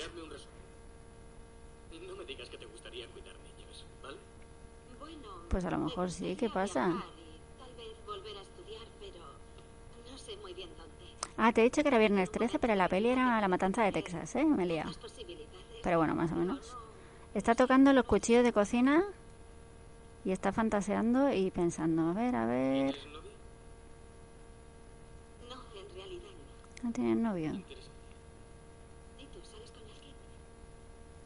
[5.51, 7.05] Pues a lo me mejor sí, ¿qué pasa?
[11.39, 13.93] Ah, te he dicho que era viernes 13, pero la peli era La Matanza de
[13.93, 14.45] Texas, ¿eh?
[14.45, 14.91] Me he liado.
[15.83, 16.77] Pero bueno, más o menos.
[17.35, 19.05] Está tocando los cuchillos de cocina
[20.25, 23.31] y está fantaseando y pensando, a ver, a ver, ¿Tienes novio?
[25.49, 26.31] No, en realidad
[26.83, 26.89] no.
[26.89, 27.53] no tiene novio.
[27.53, 27.93] Interesante.
[29.19, 30.15] ¿Y tú sales con alguien?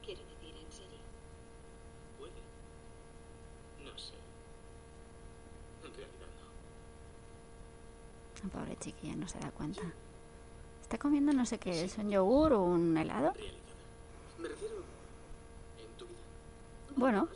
[0.04, 0.98] Quiero decir, en serio.
[2.18, 2.32] Puede.
[3.84, 4.14] No sé.
[5.84, 6.28] En realidad
[8.42, 8.48] no.
[8.48, 9.82] La pobre chiquilla no se da cuenta.
[10.91, 13.32] Está comiendo no sé qué es, un yogur o un helado.
[16.97, 17.28] Bueno,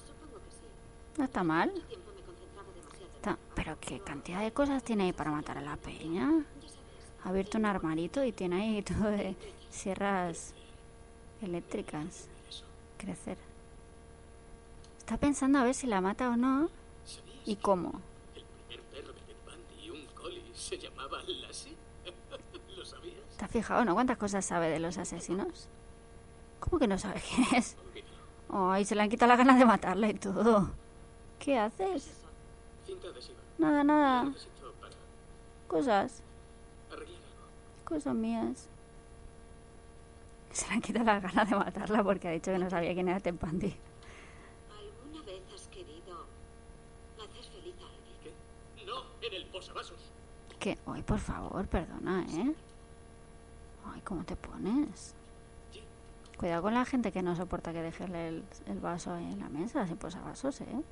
[1.17, 1.73] no está mal.
[3.15, 6.45] Está- pero qué cantidad de cosas tiene ahí para matar a la peña.
[7.23, 9.37] Ha abierto un armarito y tiene ahí todo de
[9.71, 10.53] sierras
[11.41, 12.27] eléctricas.
[12.99, 13.39] Crecer.
[14.99, 16.69] Está pensando a ver si la mata o no
[17.05, 18.01] ¿Sabías y cómo.
[18.35, 21.77] el primer perro de Bundy, un collie, se llamaba Lassie?
[23.37, 23.95] ¿Te has fijado, no?
[23.95, 25.69] ¿Cuántas cosas sabe de los asesinos?
[26.61, 27.77] ¿Cómo que no sabe quién es?
[28.49, 30.71] Ay, se le han quitado las ganas de matarla y todo.
[31.39, 32.21] ¿Qué haces?
[33.59, 34.33] Nada, nada.
[35.67, 36.23] Cosas.
[37.85, 38.69] Cosas mías.
[40.51, 43.09] Se le han quitado las ganas de matarla porque ha dicho que no sabía quién
[43.09, 43.75] era Ted Bundy.
[44.71, 46.27] ¿Alguna vez has querido
[47.17, 48.17] hacer feliz a alguien?
[48.23, 48.85] ¿Qué?
[48.87, 50.13] No, en el posavasos.
[50.61, 52.55] Que, ay, por favor, perdona, ¿eh?
[53.93, 55.15] Ay, ¿cómo te pones?
[56.39, 59.87] Cuidado con la gente que no soporta que dejes el, el vaso en la mesa,
[59.87, 60.83] sin posavasos, ¿eh?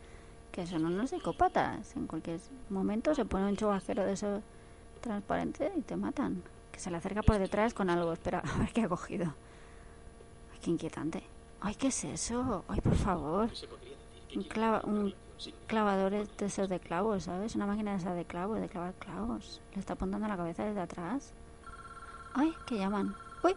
[0.53, 1.97] Que son unos psicópatas.
[1.97, 2.39] En cualquier
[2.71, 4.43] momento se pone un chubasquero de eso
[5.01, 6.43] transparente y te matan.
[6.71, 8.13] Que se le acerca por detrás con algo.
[8.13, 9.35] Espera, a ver qué ha cogido.
[10.53, 11.23] Ay, qué inquietante.
[11.61, 12.65] Ay, ¿qué es eso?
[12.69, 13.51] Ay, por favor.
[14.37, 15.15] Un, clava- un
[15.67, 17.57] clavador de esos de clavos, ¿sabes?
[17.57, 19.61] Una máquina de esas de clavos, de clavar clavos.
[19.75, 21.33] Le está apuntando la cabeza desde atrás.
[22.35, 23.15] Ay, que llaman.
[23.43, 23.55] Uy.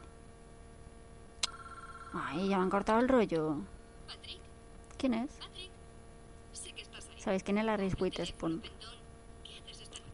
[2.14, 3.58] Ay, ya me han cortado el rollo.
[4.08, 4.40] Patrick,
[4.98, 5.32] ¿Quién es?
[5.34, 5.72] Patrick.
[6.54, 7.22] Sé que estás ahí.
[7.22, 8.62] ¿Sabéis quién es la Reese Witherspoon?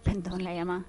[0.04, 0.86] Pendón, la llama.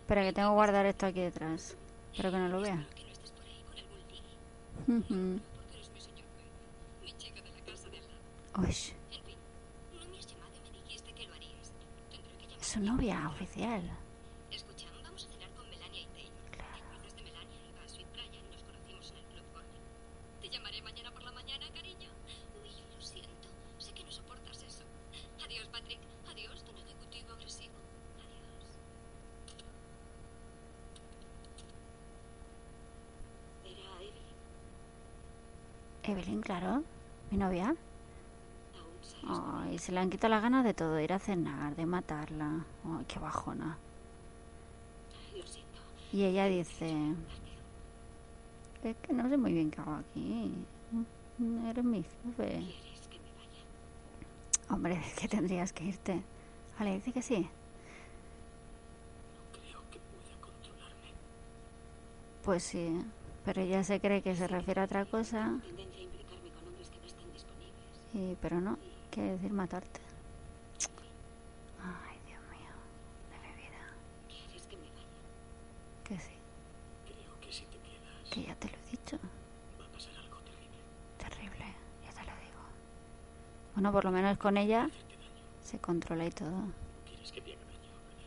[0.00, 1.76] Espera, que tengo que guardar esto aquí detrás.
[2.12, 2.86] Espero que no lo vea.
[2.94, 5.40] Que no estés por ahí con el bull diggy, Ujú.
[5.54, 8.20] porque eres mi señor Bell, mi chica de la casa de al lado.
[8.58, 9.38] Uy, En fin,
[9.92, 11.72] no me has llamado y me dijiste que lo harías.
[12.10, 12.64] Tendré que llamar.
[12.64, 13.82] su novia oficial.
[14.50, 16.50] Escucha, vamos a cenar con Melania y Taylor.
[16.50, 16.74] Claro.
[16.76, 17.56] ¿Te acuerdas de Melania?
[17.70, 19.82] Iba a Sweet Brian y nos conocimos en el Club Golden.
[20.42, 22.10] Te llamaré mañana por la mañana, cariño.
[22.60, 23.48] Uy, lo siento.
[23.78, 24.82] Sé que no soportas eso.
[25.44, 26.00] Adiós, Patrick.
[26.28, 27.78] Adiós, don ejecutivo agresivo.
[28.18, 28.66] Adiós.
[33.64, 34.38] Era Evelyn.
[36.10, 36.82] Evelyn, claro.
[37.30, 37.74] Mi novia.
[39.26, 41.00] Ay, se le han quitado las ganas de todo.
[41.00, 42.64] Ir a cenar, de matarla.
[42.84, 43.78] Ay, qué bajona.
[46.12, 47.14] Y ella dice...
[48.82, 50.52] Es que no sé muy bien qué hago aquí.
[51.68, 52.74] Eres mi jefe.
[54.70, 56.22] Hombre, es que tendrías que irte.
[56.78, 57.48] Vale, dice que sí.
[62.42, 63.04] Pues sí.
[63.44, 65.58] Pero ella se cree que se refiere a otra cosa.
[65.62, 67.99] Tendencia a implicarme con hombres que no están disponibles.
[68.12, 68.76] Y, pero no,
[69.10, 70.00] quiere decir matarte.
[71.82, 72.72] Ay, Dios mío.
[73.30, 73.80] De mi vida.
[74.28, 75.06] ¿Quieres que me vaya?
[76.04, 76.32] Que sí.
[77.06, 79.18] Creo que si te quedas Que ya te lo he dicho.
[79.80, 80.78] va a pasar algo terrible.
[81.18, 81.64] Terrible,
[82.04, 82.62] ya te lo digo.
[83.74, 84.88] Bueno, por lo menos con ella
[85.62, 86.50] se controla y todo.
[86.50, 86.72] No
[87.06, 88.26] quieres que te haga daño, ¿verdad?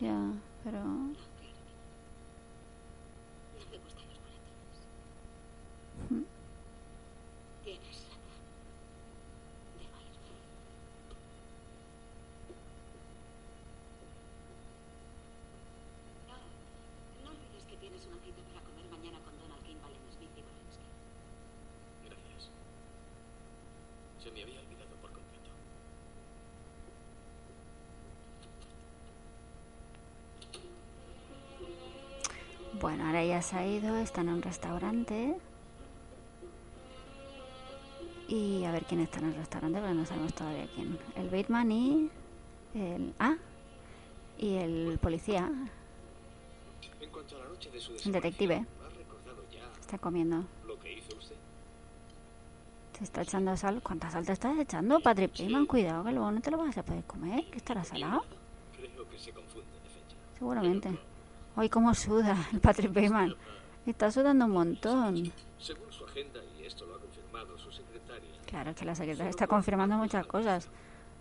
[0.00, 0.78] Ya, pero...
[0.84, 1.82] No, claro que no.
[3.58, 4.78] No me gustan los maratones.
[7.64, 8.18] Tienes razón.
[9.78, 10.32] Debo irme.
[16.28, 16.36] No,
[17.24, 20.42] no olvides que tienes una cita para comer mañana con Donald Kimball en Smith y
[20.42, 20.86] Valensky.
[22.06, 22.50] Gracias.
[24.21, 25.50] Se me había olvidado por completo.
[32.80, 35.36] Bueno, ahora ya se ha ido, está en un restaurante.
[38.28, 40.98] Y a ver quién está en el restaurante, porque no sabemos todavía quién.
[41.16, 42.10] El Bateman y
[42.74, 43.12] el...
[43.18, 43.36] Ah,
[44.38, 45.50] y el policía,
[47.00, 50.44] En cuanto a la noche de su el detective, ¿ha recordado ya está comiendo.
[50.66, 51.36] lo que hizo usted?
[53.02, 53.82] Se está echando sal.
[53.82, 55.66] ¿Cuánta sal te estás echando, Patrick Bateman?
[55.66, 58.24] Cuidado, que luego no te lo vas a poder comer, que estará salado.
[58.76, 60.16] Creo que se confunde de fecha.
[60.38, 60.96] Seguramente.
[61.56, 63.34] Ay, cómo suda el Patrick Bateman.
[63.86, 65.32] Está sudando un montón.
[65.58, 69.48] Según su agenda, y esto lo ha confirmado su secretaria, Claro, que la secretaria está
[69.48, 70.68] confirmando muchas cosas.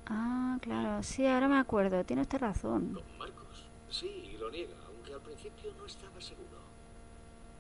[0.06, 2.94] Ah, claro, sí, ahora me acuerdo, tiene usted razón.
[2.94, 3.66] Con Marcos.
[3.90, 6.60] sí, lo niega, aunque al principio no estaba seguro.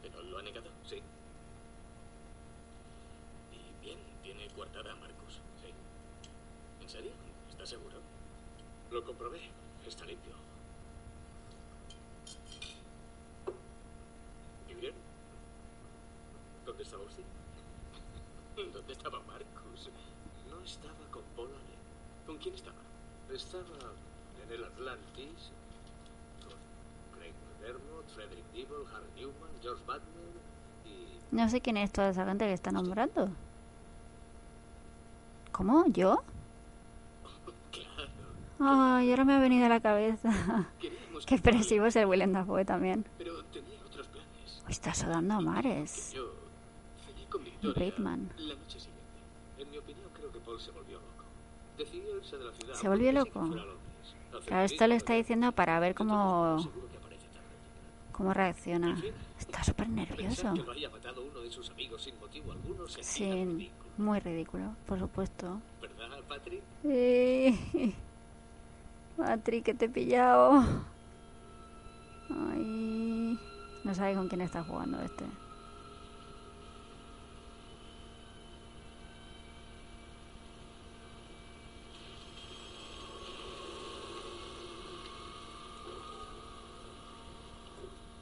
[0.04, 0.68] Pero lo ha negado.
[0.84, 1.02] Sí,
[3.52, 5.42] Y bien, tiene coartada a Marcos.
[5.62, 5.72] Sí.
[6.84, 7.12] ¿En serio?
[7.50, 7.98] ¿Estás seguro?
[8.92, 9.40] Lo comprobé.
[9.88, 10.34] Está limpio.
[14.70, 14.94] ¿Y bien?
[16.66, 17.24] ¿Dónde estaba usted?
[18.56, 19.90] ¿Dónde estaba Marcos?
[20.50, 21.82] No estaba con Allen.
[22.26, 22.78] ¿Con quién estaba?
[23.34, 23.64] Estaba
[24.44, 25.52] en el Atlantis
[26.44, 30.34] con Craig McDermott, Frederick Dibble, Harry Newman, George Butler
[30.86, 31.36] y...
[31.36, 33.30] No sé quién es toda esa gente que está nombrando.
[35.52, 35.86] ¿Cómo?
[35.88, 36.24] ¿Yo?
[38.64, 40.32] Ay, ahora me ha venido a la cabeza.
[41.26, 43.06] Qué expresivo es el Willem Dafoe también.
[43.18, 44.64] Pero tenía otros planes.
[44.66, 46.14] Uy, está sudando a mares.
[46.14, 46.32] Yo
[47.06, 48.30] cené con Victoria Bateman.
[48.38, 49.02] la noche siguiente.
[49.58, 51.26] En mi opinión, creo que Paul se volvió loco.
[51.78, 52.74] Decidió irse de la ciudad.
[52.76, 53.50] ¿Se volvió loco?
[54.46, 56.58] Claro, esto lo está diciendo para ver cómo,
[58.12, 59.02] cómo reacciona.
[59.40, 60.54] Está súper nervioso.
[63.02, 65.60] Sí, muy ridículo, por supuesto.
[65.82, 66.62] ¿Verdad, Patrick?
[66.84, 67.96] Sí.
[69.22, 70.64] Patrick, que te he pillado.
[72.30, 73.40] Ay.
[73.84, 75.26] No sabe con quién está jugando este.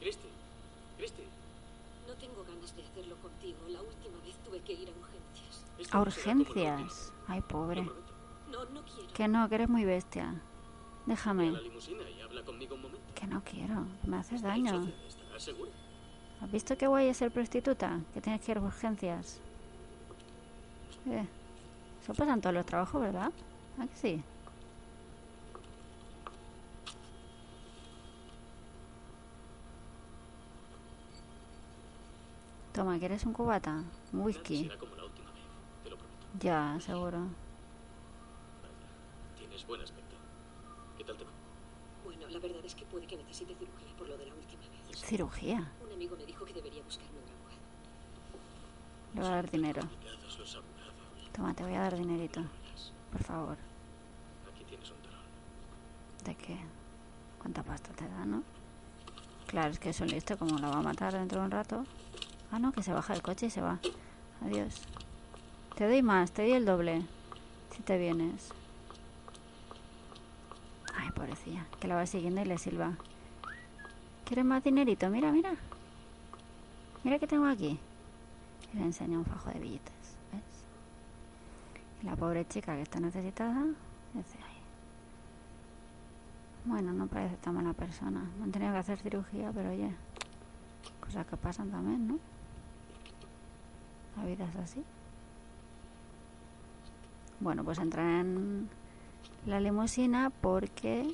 [0.02, 0.28] Cristi,
[0.97, 1.24] Cristi.
[2.08, 3.58] No tengo ganas de hacerlo contigo.
[3.70, 5.93] La última vez tuve que ir a urgencias.
[5.93, 7.14] A urgencias.
[7.28, 7.84] Ay, pobre.
[7.84, 9.14] no quiero.
[9.14, 10.41] Que no, que eres muy bestia.
[11.06, 11.54] Déjame.
[13.16, 13.86] Que no quiero.
[14.06, 14.88] Me haces daño.
[16.41, 18.00] ¿Has visto qué guay es ser prostituta?
[18.14, 19.41] Que tienes que ir a urgencias.
[21.08, 21.26] Eh,
[22.02, 23.32] eso pasa en todos los trabajos, ¿verdad?
[23.80, 24.24] ¿A que sí?
[32.74, 33.84] Toma, ¿quieres un cubata?
[34.14, 34.72] Un whisky.
[36.39, 37.28] Ya, seguro.
[39.38, 40.16] Tienes buen aspecto.
[40.97, 41.32] ¿Qué tal te va?
[42.06, 45.00] Bueno, la verdad es que puede que necesite cirugía por lo de la última vez.
[45.02, 45.72] Cirugía.
[45.84, 47.60] Un amigo me dijo que debería buscarme un abogado.
[49.14, 49.82] Le voy a dar dinero.
[51.34, 52.42] Toma, te voy a dar dinerito.
[53.12, 53.58] Por favor.
[54.54, 55.24] Aquí tienes un talón.
[56.26, 56.58] ¿De qué?
[57.40, 58.44] ¿Cuánta pasta te da, no?
[59.48, 61.86] Claro, es que es un listo, como la va a matar dentro de un rato.
[62.52, 63.80] Ah, no, que se baja del coche y se va.
[64.46, 64.82] Adiós.
[65.76, 67.04] Te doy más, te doy el doble.
[67.72, 68.52] Si te vienes.
[71.20, 72.93] Pobrecilla, que la va siguiendo y le silba.
[74.24, 75.09] ¿Quieres más dinerito?
[75.09, 75.51] Mira, mira.
[77.03, 77.78] Mira que tengo aquí.
[78.74, 80.15] Y le enseña un fajo de billetes.
[80.32, 80.41] ¿Ves?
[82.01, 83.65] Y la pobre chica que está necesitada
[86.65, 88.22] bueno, no parece tan mala persona.
[88.38, 89.91] Me han tenido que hacer cirugía, pero oye,
[90.99, 92.20] cosas que pasan también, ¿no?
[94.17, 94.84] La vida es así.
[97.39, 98.70] Bueno, pues entra en
[99.46, 101.14] la limusina porque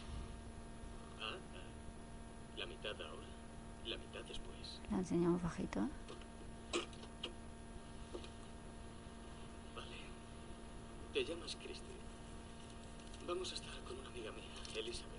[1.22, 2.58] Ah, ah.
[2.58, 3.28] La mitad ahora,
[3.86, 4.80] la mitad después.
[4.92, 5.80] enseñado un fajito.
[9.76, 9.96] Vale.
[11.14, 11.82] Te llamas Christy.
[13.28, 14.44] Vamos a estar con una amiga mía,
[14.76, 15.12] Elizabeth.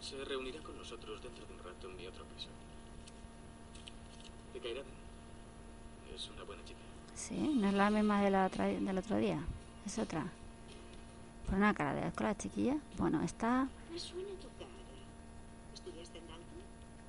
[0.00, 2.48] Se reunirá con nosotros dentro de un rato en mi otro piso.
[4.52, 4.94] ¿Te caerá bien?
[6.14, 6.78] Es una buena chica.
[7.14, 9.40] Sí, no es la misma de la otra- del otro día,
[9.86, 10.26] es otra.
[11.46, 12.76] Por una cara de la chiquilla.
[12.96, 13.68] Bueno, esta,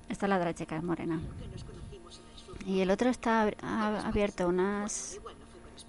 [0.08, 1.20] esta es la otra chica, es morena.
[2.64, 5.20] Y el otro está abierto unas...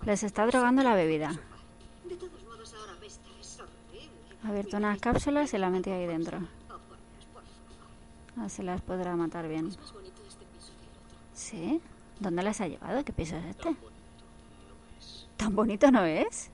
[0.05, 1.31] Les está drogando la bebida.
[2.05, 2.17] De.
[4.43, 6.39] Ha abierto unas cápsulas y la ha ahí dentro.
[8.37, 9.71] Así las podrá matar bien.
[11.33, 11.81] ¿Sí?
[12.19, 13.03] ¿Dónde las ha llevado?
[13.03, 13.75] ¿Qué piso es este?
[15.35, 16.11] Tan bonito no es.
[16.15, 16.51] ¿Tan bonito no es?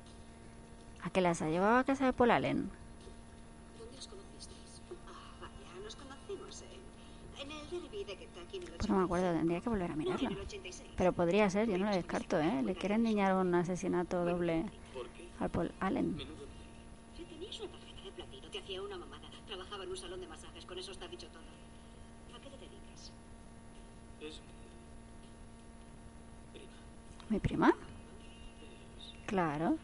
[1.03, 2.69] ¿A qué las ha llevado a casa de Paul Allen?
[8.77, 10.29] Pues no me acuerdo, tendría que volver a mirarlo.
[10.29, 10.91] el 86.
[10.95, 12.61] Pero podría ser, yo no lo descarto, ¿eh?
[12.63, 14.65] Le quieren niñar un asesinato doble
[15.39, 16.17] al Paul Allen.
[27.29, 27.73] ¿Mi prima?
[29.25, 29.77] Claro.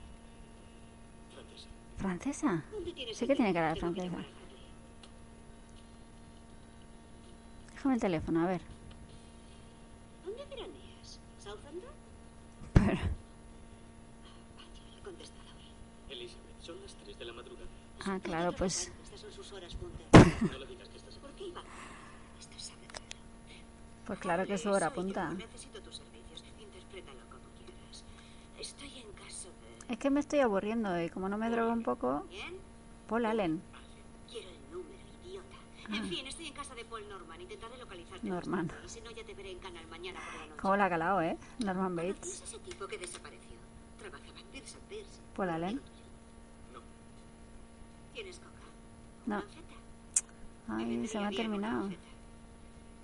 [2.00, 2.48] Francesa.
[2.48, 2.64] ¿Francesa?
[2.72, 4.18] ¿Dónde tienes Sí que tiene cara de francesa.
[7.74, 8.62] Déjame el teléfono, a ver.
[10.26, 11.20] ¿Dónde veraneas?
[11.44, 11.90] ¿Southampton?
[12.74, 13.02] Pero, Vaya,
[14.96, 15.54] el contestador.
[16.10, 17.68] Elizabeth, son las 3 de la madrugada.
[18.06, 18.92] ah, claro, pues...
[19.04, 20.04] Estas son sus horas punta.
[20.52, 21.62] No le digas que estás ¿Por qué iba?
[22.40, 22.74] Esto.
[24.08, 25.30] Pues claro que es su hora punta.
[25.34, 26.44] Necesito tus servicios.
[26.60, 28.04] Interprétalo como quieras.
[28.58, 29.79] Estoy en casa de...
[29.90, 32.26] Es que me estoy aburriendo y como no me drogo un poco...
[33.08, 33.62] Paul Allen.
[34.30, 35.58] Quiero el número, idiota.
[35.98, 37.42] En fin, estoy en casa de Paul Norman.
[37.42, 38.28] Intentaré localizarte.
[38.28, 38.72] Norman.
[38.86, 40.62] Y si no, ya te veré en canal mañana por la noche.
[40.62, 41.38] ¿Cómo la ha calado, eh?
[41.66, 42.42] Norman ¿Conocías Bates.
[42.44, 43.58] ese tipo que desapareció?
[43.98, 45.22] Trabajaba en Pierce and Pierce.
[45.36, 45.82] Paul Allen.
[46.72, 46.80] No.
[48.14, 48.50] ¿Tienes coca?
[49.26, 49.44] No.
[50.68, 51.90] Ay, se me ha terminado.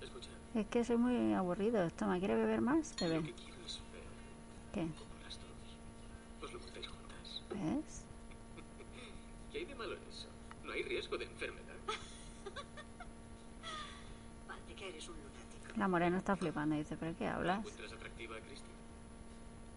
[0.00, 1.90] Escucha, Es que soy muy aburrido.
[1.90, 2.94] Toma, ¿quiere beber más?
[3.00, 3.34] Bebe.
[4.72, 4.82] ¿Qué?
[4.82, 7.35] cómo las dos os lo montáis juntas.
[7.50, 8.02] ¿Ves?
[9.52, 10.28] ¿Qué hay de malo en eso?
[10.64, 11.74] No hay riesgo de enfermedad.
[14.48, 15.78] Patrick, eres un lunático.
[15.78, 17.58] La morena está flipando y dice, ¿pero qué hablas?
[17.58, 18.66] ¿Encuentras atractiva a Christy?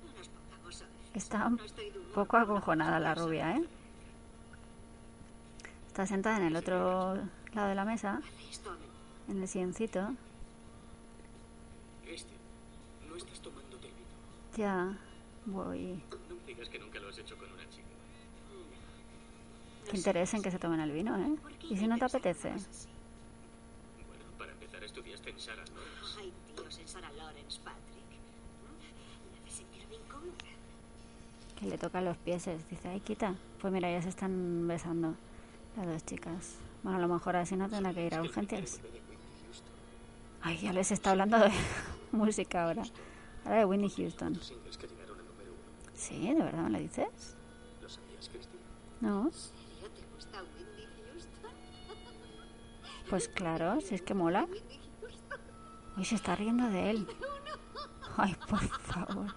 [0.06, 1.12] No nos pongamos a decir.
[1.14, 1.60] Está un
[2.14, 3.64] poco acojonada la rubia, ¿eh?
[5.88, 7.16] Está sentada en el otro
[7.54, 8.22] lado de la mesa,
[9.28, 10.14] en el silloncito.
[12.06, 12.34] Christy,
[13.08, 14.08] no estás tomándote el vino.
[14.56, 14.98] Ya
[15.46, 16.02] voy.
[16.30, 17.49] No digas que nunca lo has hecho con
[19.90, 21.36] Qué interés en que se tomen el vino, ¿eh?
[21.42, 22.50] ¿Por qué ¿Y si no te apetece?
[22.50, 26.20] Bueno, para empezar estudiaste en Sarah Lawrence.
[26.20, 28.06] Ay, Dios, en Sarah Lawrence, Patrick.
[29.34, 30.34] Me hace sentirme incómoda.
[31.60, 32.48] Que le toca los pies.
[32.70, 33.34] Dice, ay, quita.
[33.60, 35.16] Pues mira, ya se están besando
[35.76, 36.58] las dos chicas.
[36.84, 38.80] Bueno, a lo mejor así no tendrá que ir a urgencias.
[40.42, 41.52] Ay, ya les está hablando de
[42.12, 42.84] música ahora.
[43.44, 44.40] Ahora de Whitney Houston.
[45.96, 47.36] Sí, ¿de verdad me lo dices?
[47.82, 48.58] ¿Lo sabías, Christy?
[49.02, 49.32] No,
[53.10, 54.48] pues claro, si es que mola.
[55.98, 57.08] Uy, se está riendo de él.
[58.18, 59.34] Ay, por favor.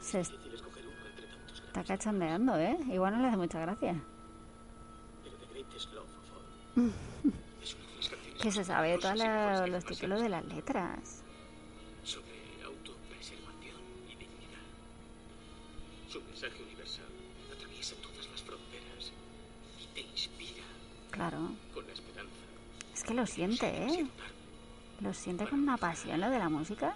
[0.00, 2.76] Se está cachondeando, ¿eh?
[2.90, 4.02] Igual no le hace mucha gracia.
[8.42, 9.16] Que se sabe todos
[9.70, 11.24] los títulos de las letras.
[21.14, 21.54] Claro.
[21.72, 22.34] con la esperanza
[22.80, 24.06] Es que lo siente, ¿eh?
[25.00, 26.94] Lo siente con una pasión lo de la música.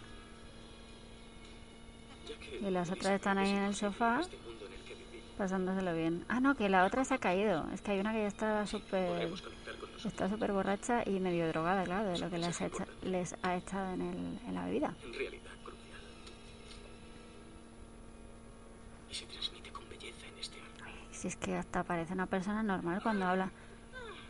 [2.61, 4.21] Y las otras están ahí en el sofá
[5.37, 6.25] pasándoselo bien.
[6.29, 7.65] Ah, no, que la otra se ha caído.
[7.73, 9.33] Es que hay una que ya está súper...
[10.05, 13.57] Está súper borracha y medio drogada, claro, de lo que les ha, echa- les ha
[13.57, 14.95] echado en, el, en la bebida.
[15.05, 16.01] En realidad crucial.
[19.11, 20.57] Y se transmite con belleza en este.
[21.11, 23.51] Si es que hasta parece una persona normal cuando habla.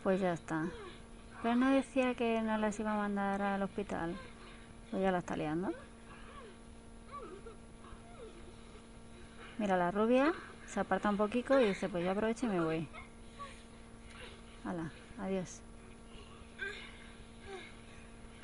[0.01, 0.65] Pues ya está.
[1.41, 4.15] Pero no decía que no las iba a mandar al hospital.
[4.91, 5.71] Pues ya la está liando.
[9.57, 10.33] Mira, la rubia
[10.67, 12.87] se aparta un poquito y dice, pues yo aprovecho y me voy.
[14.65, 15.61] Hala, adiós.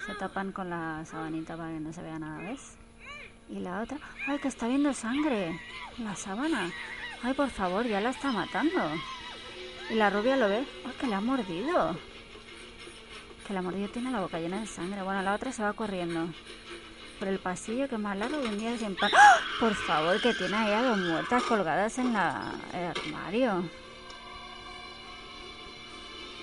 [0.06, 2.78] Se tapan con la sabanita para que no se vea nada, ¿ves?
[3.50, 3.98] Y la otra,
[4.28, 5.60] ¡ay, que está viendo sangre!
[5.98, 6.72] La sábana.
[7.24, 8.82] ¡Ay, por favor, ya la está matando!
[9.90, 11.98] Y la rubia lo ve, ¡ay, que la ha mordido!
[13.48, 15.04] Que la mordido tiene la boca llena de sangre.
[15.04, 16.28] Bueno, la otra se va corriendo
[17.20, 19.12] por el pasillo que más largo que un día sin pan.
[19.16, 19.38] ¡Ah!
[19.60, 23.70] Por favor, que tiene ahí a dos muertas colgadas en la, el armario.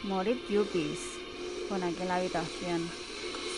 [0.04, 1.18] Morir yuppies.
[1.68, 2.90] Pone aquí en la habitación.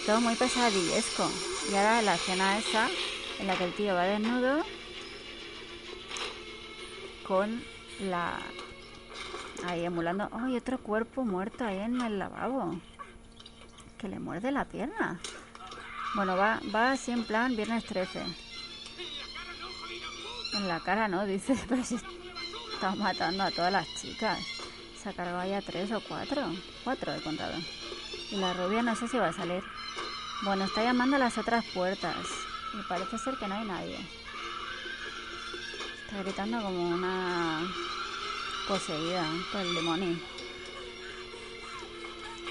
[0.06, 1.30] Todo muy pesadillesco.
[1.70, 2.88] Y ahora la escena esa,
[3.38, 4.64] en la que el tío va desnudo
[7.26, 7.62] con
[8.00, 8.38] la...
[9.66, 10.28] Ahí emulando...
[10.32, 12.78] ¡Ay, otro cuerpo muerto ahí en el lavabo!
[14.04, 15.18] Que le muerde la pierna.
[16.14, 18.22] Bueno, va, va así en plan viernes 13.
[20.56, 24.38] En la cara no, dice, pero si está matando a todas las chicas.
[25.02, 26.42] Se ha cargado ya tres o cuatro.
[26.84, 27.54] Cuatro he contado.
[28.30, 29.62] Y la rubia no sé si va a salir.
[30.42, 32.26] Bueno, está llamando a las otras puertas.
[32.78, 33.96] Y parece ser que no hay nadie.
[36.04, 37.66] Está gritando como una
[38.68, 40.33] poseída por el demonio.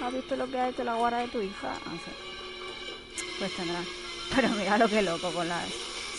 [0.01, 1.77] ¿Has visto lo que ha hecho la guarda de tu hija?
[1.85, 2.11] No sé.
[3.39, 3.83] Pues tendrá.
[4.35, 5.67] Pero mira lo que loco con las.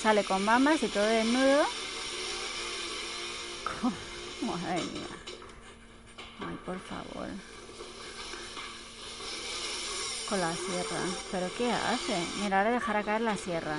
[0.00, 1.66] Sale con bambas y todo desnudo.
[4.42, 5.06] Madre mía.
[6.40, 7.28] Ay, por favor.
[10.28, 11.00] Con la sierra.
[11.30, 12.16] ¿Pero qué hace?
[12.42, 13.76] Mira, ahora dejará caer la sierra.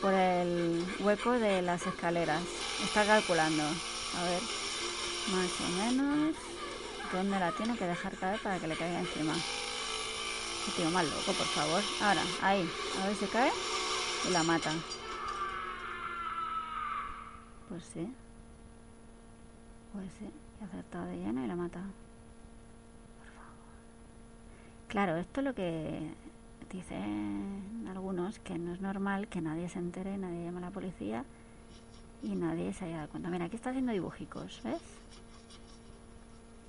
[0.00, 2.42] Por el hueco de las escaleras.
[2.82, 3.62] Está calculando.
[3.62, 4.42] A ver.
[5.32, 6.53] Más o menos.
[7.14, 9.34] ¿Dónde la tiene que dejar caer para que le caiga encima?
[9.34, 11.80] Qué tío más loco, por favor.
[12.02, 12.68] Ahora, ahí.
[13.00, 13.52] A ver si cae.
[14.28, 14.72] Y la mata.
[17.68, 18.12] Pues sí.
[19.92, 20.28] Pues sí.
[20.60, 21.78] Ha acertado de lleno y la mata.
[23.18, 23.74] Por favor.
[24.88, 26.10] Claro, esto es lo que
[26.72, 31.24] dicen algunos, que no es normal que nadie se entere, nadie llame a la policía
[32.24, 33.28] y nadie se haya dado cuenta.
[33.30, 34.82] Mira, aquí está haciendo dibujicos, ¿ves?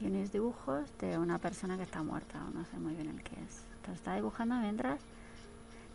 [0.02, 3.34] Unos dibujos de una persona que está muerta, o no sé muy bien el que
[3.44, 3.66] es.
[3.78, 5.00] Entonces está dibujando mientras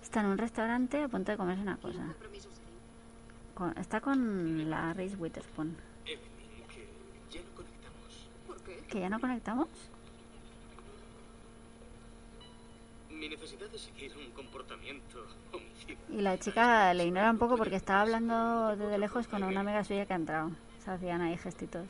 [0.02, 2.06] está en un restaurante a punto de comerse una cosa.
[3.55, 5.77] Con- está con la Reese Witherspoon.
[8.89, 9.68] Que ya no conectamos.
[13.10, 15.27] Mi necesidad de seguir un comportamiento.
[16.09, 19.85] Y la chica le ignora un poco porque estaba hablando desde lejos con una amiga
[19.85, 20.51] suya que ha entrado.
[20.82, 21.86] Se hacían ahí gestitos.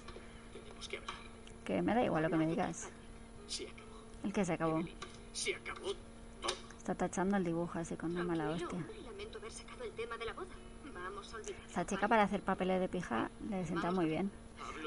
[1.70, 2.90] Que me da igual lo que me digas.
[4.24, 4.82] El que se acabó.
[5.32, 5.94] Se acabó
[6.42, 6.52] todo.
[6.78, 8.84] Está tachando el dibujo así con una mala hostia.
[11.68, 14.32] Esta chica para hacer papeles de pija le sienta muy bien.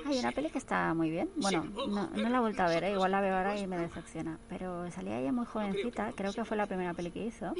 [0.05, 1.29] Hay una peli que está muy bien.
[1.37, 2.91] Bueno, no, no la he vuelto a ver, ¿eh?
[2.91, 4.37] igual la veo ahora y me decepciona.
[4.49, 7.53] Pero salía ella muy jovencita, creo que fue la primera peli que hizo.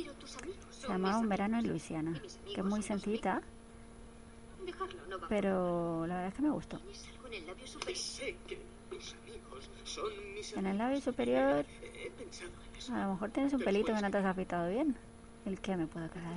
[0.70, 1.70] Se llamaba Un verano en.
[1.70, 2.22] Luisiana,
[2.54, 3.42] que es muy sencillita,
[5.30, 6.78] pero la verdad es que me gustó.
[10.56, 11.66] En el labio superior.
[12.92, 14.96] A lo mejor tienes un pelito que no te has afeitado bien.
[15.46, 16.34] ¿El qué me puedo quedar?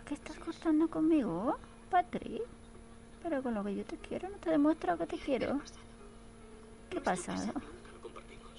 [0.00, 1.58] ¿A qué estás cortando conmigo,
[1.90, 2.42] Patrick?
[3.22, 5.60] Pero con lo que yo te quiero, no te demuestro que te quiero.
[6.90, 7.52] ¿Qué pasado?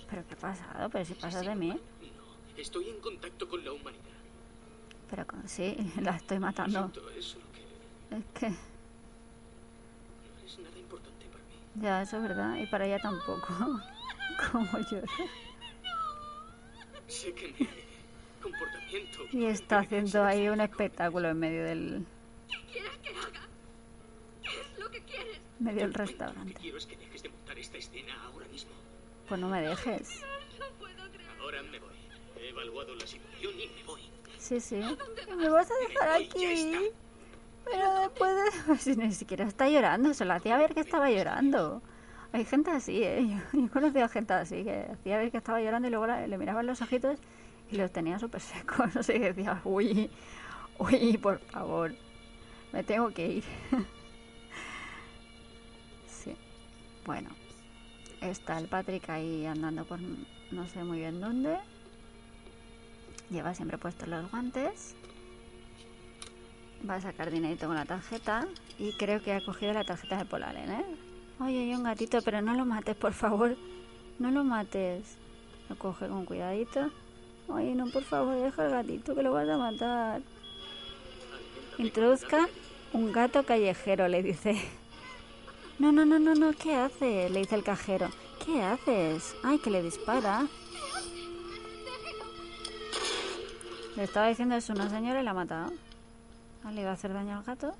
[0.09, 0.89] ¿Pero qué pasado?
[0.89, 1.79] Pero si pasas de mí.
[2.57, 4.03] Estoy en contacto con la humanidad.
[5.09, 6.91] Pero con- sí, la estoy matando
[8.11, 8.49] Es que...
[8.49, 8.55] no
[10.45, 11.58] es nada importante para mí.
[11.75, 12.55] Ya, eso es verdad.
[12.57, 13.47] Y para ella tampoco.
[14.51, 15.07] Como llora.
[17.07, 17.67] Sé que mi
[18.41, 19.19] comportamiento...
[19.31, 22.05] Y está haciendo ahí un espectáculo en medio del,
[22.47, 23.47] ¿Qué quieres que haga?
[24.43, 25.39] ¿Qué es lo que quieres?
[25.59, 26.53] medio del Lo que restaurante.
[26.61, 28.71] quiero es que dejes de montar esta escena ahora mismo.
[29.27, 30.21] Pues no me dejes.
[30.59, 31.29] No puedo creer.
[31.41, 31.89] Ahora me voy.
[32.37, 34.01] He evaluado la situación y me voy.
[34.37, 34.79] Sí, sí.
[35.35, 36.91] ¿Me vas a dejar aquí?
[37.71, 38.31] Pero después
[38.67, 38.77] de...
[38.77, 40.13] Si ni siquiera está llorando.
[40.13, 41.81] Se lo hacía ver que estaba llorando.
[42.31, 43.27] Hay gente así, ¿eh?
[43.27, 46.07] Yo, yo he conocido a gente así que hacía ver que estaba llorando y luego
[46.07, 47.19] la- le miraban los ojitos
[47.71, 48.93] y los tenía súper secos.
[48.95, 50.09] No sé, decía, uy,
[50.79, 51.93] uy, por favor,
[52.73, 53.43] me tengo que ir.
[56.07, 56.35] sí.
[57.05, 57.29] Bueno,
[58.21, 59.99] está el Patrick ahí andando por
[60.51, 61.57] no sé muy bien dónde.
[63.29, 64.95] Lleva siempre puestos los guantes.
[66.87, 68.47] Va a sacar dinerito con la tarjeta.
[68.77, 70.85] Y creo que ha cogido la tarjeta de Polaren, ¿eh?
[71.39, 73.55] Oye, hay un gatito, pero no lo mates, por favor.
[74.19, 75.17] No lo mates.
[75.69, 76.91] Lo coge con cuidadito.
[77.47, 80.21] Oye, no, por favor, deja el gatito, que lo vas a matar.
[81.77, 82.47] Introduzca
[82.93, 84.61] un gato callejero, le dice.
[85.79, 87.31] No, no, no, no, no, ¿qué haces?
[87.31, 88.09] Le dice el cajero.
[88.45, 89.35] ¿Qué haces?
[89.43, 90.45] Ay, que le dispara.
[93.95, 95.71] Le estaba diciendo eso una señora y la ha matado.
[96.63, 97.73] Ah, ¿Le iba a hacer daño al gato?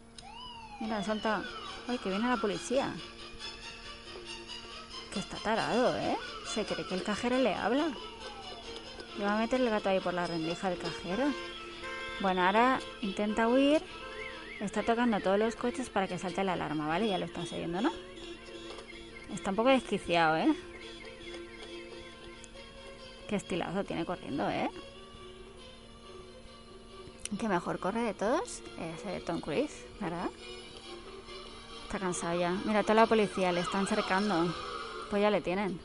[0.79, 1.43] Mira, salta.
[1.87, 2.93] Ay, que viene la policía.
[5.13, 6.15] Que está tarado, ¿eh?
[6.47, 7.89] Se cree que el cajero le habla.
[9.17, 11.25] Le va a meter el gato ahí por la rendija del cajero.
[12.21, 13.81] Bueno, ahora intenta huir.
[14.59, 17.07] Está tocando todos los coches para que salte la alarma, ¿vale?
[17.07, 17.91] Ya lo están siguiendo, ¿no?
[19.33, 20.53] Está un poco desquiciado, ¿eh?
[23.27, 24.69] Qué estilazo tiene corriendo, ¿eh?
[27.37, 30.29] Que mejor corre de todos es eh, Tom Cruise, ¿verdad?
[31.85, 32.51] Está cansado ya.
[32.65, 34.53] Mira, toda la policía le están cercando.
[35.09, 35.79] Pues ya le tienen.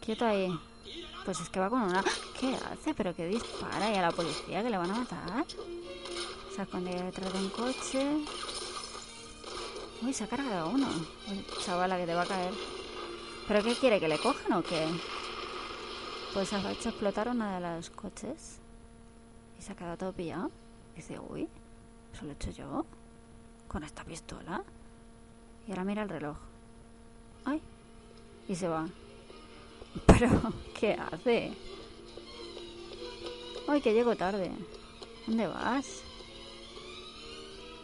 [0.00, 0.58] Quieto ahí.
[1.24, 2.02] Pues es que va con una...
[2.38, 2.94] ¿Qué hace?
[2.94, 3.90] ¿Pero qué dispara?
[3.90, 5.44] ¿Y a la policía que le van a matar?
[6.54, 8.16] Se ha escondido detrás de un coche.
[10.02, 10.88] Uy, se ha cargado uno.
[11.28, 12.54] Uy, chavala, que te va a caer.
[13.46, 14.00] ¿Pero qué quiere?
[14.00, 14.86] ¿Que le cojan o qué?
[16.32, 18.59] Pues ha hecho explotar uno de los coches.
[19.60, 20.50] Y se ha quedado todo pillado.
[20.96, 21.46] Dice, uy,
[22.14, 22.86] eso lo he hecho yo.
[23.68, 24.64] Con esta pistola.
[25.66, 26.38] Y ahora mira el reloj.
[27.44, 27.60] Ay.
[28.48, 28.88] Y se va.
[30.06, 30.30] Pero,
[30.78, 31.52] ¿qué hace?
[33.68, 34.50] Ay, que llego tarde.
[35.26, 36.04] ¿Dónde vas?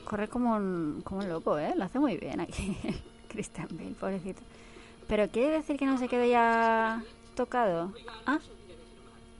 [0.07, 1.75] Corre como un, como un loco, ¿eh?
[1.77, 2.75] Lo hace muy bien aquí.
[3.29, 4.41] Christian Bale, pobrecito.
[5.09, 7.05] Pero quiere decir que no se quede ya
[7.35, 7.93] tocado.
[8.25, 8.39] Ah,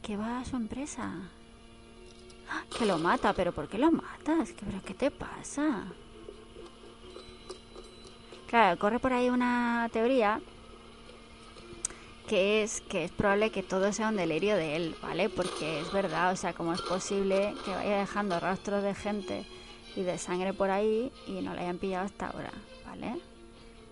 [0.03, 1.31] que va a su empresa.
[2.79, 4.53] Que lo mata, pero ¿por qué lo matas?
[4.53, 5.85] ¿Qué, pero ¿Qué te pasa?
[8.49, 10.41] Claro, corre por ahí una teoría
[12.29, 15.29] que es que es probable que todo sea un delirio de él, ¿vale?
[15.29, 19.47] Porque es verdad, o sea, ¿cómo es posible que vaya dejando rastros de gente
[19.95, 22.51] y de sangre por ahí y no le hayan pillado hasta ahora,
[22.85, 23.15] ¿vale?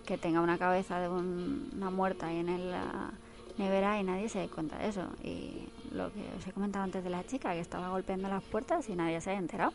[0.05, 3.11] Que tenga una cabeza de un- una muerta ahí en la
[3.57, 5.07] nevera y nadie se dé cuenta de eso.
[5.23, 8.89] Y lo que os he comentado antes de la chica que estaba golpeando las puertas
[8.89, 9.73] y nadie se había enterado.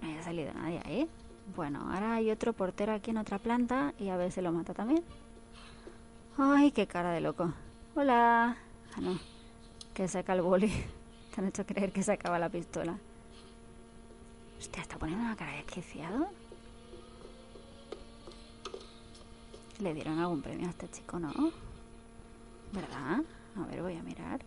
[0.00, 1.08] No había salido nadie ahí.
[1.56, 4.74] Bueno, ahora hay otro portero aquí en otra planta y a ver si lo mata
[4.74, 5.02] también.
[6.38, 7.52] Ay, qué cara de loco.
[7.94, 8.56] Hola.
[8.94, 9.18] Ah, no.
[9.94, 10.68] Que saca el boli.
[11.34, 12.98] Te han hecho creer que sacaba la pistola.
[14.58, 16.28] Hostia, está poniendo una cara de desquiciado.
[19.80, 21.32] Le dieron algún premio a este chico, ¿no?
[22.72, 23.22] ¿Verdad?
[23.56, 24.40] A ver, voy a mirar.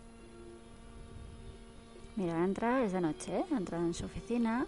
[2.16, 3.44] Mira, ha entrado, es de noche, ¿eh?
[3.52, 4.66] ha entrado en su oficina.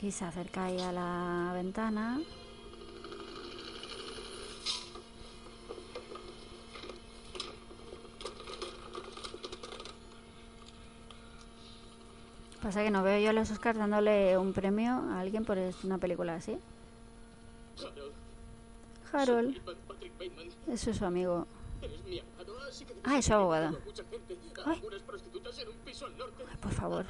[0.00, 2.20] Y se acerca ahí a la ventana.
[12.60, 15.98] Pasa que no veo yo a los Oscars dándole un premio a alguien por una
[15.98, 16.56] película así.
[19.12, 19.60] Harold,
[20.68, 21.46] eso es su amigo.
[23.04, 23.68] Ah, es su abogado.
[23.68, 24.82] a mucha gente, a Ay.
[26.48, 27.06] Ay, por favor.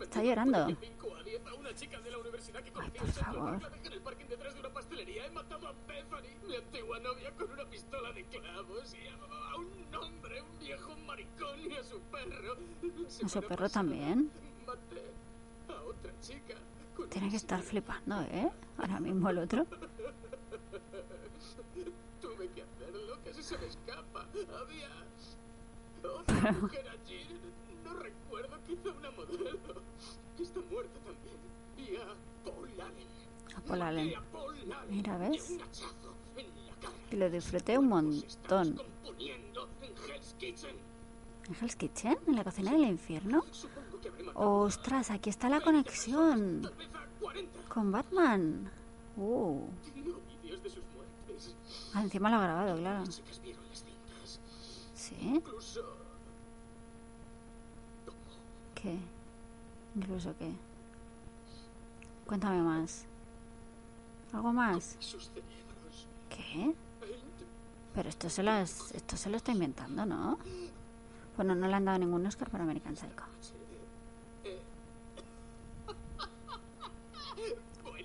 [0.00, 0.66] Está llorando.
[0.66, 3.60] de 5 a 10 a una chica de la universidad que conocí por favor.
[13.24, 13.68] A su perro.
[13.68, 14.30] También.
[17.08, 18.50] Tiene que estar flipando, ¿eh?
[18.78, 19.66] Ahora mismo el otro.
[22.20, 24.26] Tuve que hacerlo, casi se me escapa.
[24.60, 24.88] Había
[26.02, 27.26] otra mujer allí.
[27.84, 29.58] No recuerdo, quizá una modelo.
[30.36, 31.36] que está muerta también.
[31.76, 32.14] Y a
[32.44, 33.08] Paul Allen.
[33.56, 34.06] A Paul Allen.
[34.06, 35.58] Maté a Paul Allen Mira, ¿ves?
[37.10, 38.80] Y lo disfruté un montón.
[39.18, 39.52] En
[40.08, 40.34] Hell's
[41.76, 42.18] Kitchen.
[42.26, 43.44] ¿En la cocina del infierno?
[44.34, 45.10] ¡Ostras!
[45.10, 47.68] Aquí está la conexión tal vez a 40.
[47.68, 48.70] con Batman.
[49.16, 49.66] Uh.
[51.94, 53.04] Ah, encima lo ha grabado, claro.
[54.94, 55.42] ¿Sí?
[58.74, 58.98] ¿Qué?
[59.96, 60.52] ¿Incluso qué?
[62.26, 63.04] Cuéntame más.
[64.32, 64.96] ¿Algo más?
[66.30, 66.74] ¿Qué?
[67.94, 70.38] Pero esto se, lo es- esto se lo está inventando, ¿no?
[71.36, 73.24] Bueno, no le han dado ningún Oscar para American Psycho.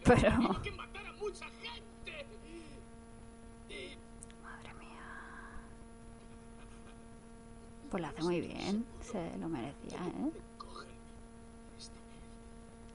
[0.04, 0.20] Pero...
[0.38, 2.26] tiene que matar a mucha gente.
[3.70, 3.98] Y
[4.44, 5.04] Madre mía.
[7.90, 8.86] Pues lo hace muy bien.
[9.02, 10.32] Se lo merecía, ¿eh?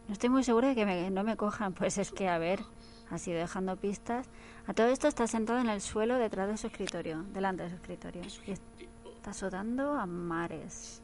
[0.09, 1.73] No estoy muy segura de que me- no me cojan.
[1.78, 2.60] Pues es que, a ver,
[3.10, 4.27] ha sido dejando pistas.
[4.66, 7.77] A todo esto está sentado en el suelo detrás de su escritorio, delante de su
[7.77, 8.23] escritorio.
[8.47, 11.01] Y está sudando a mares.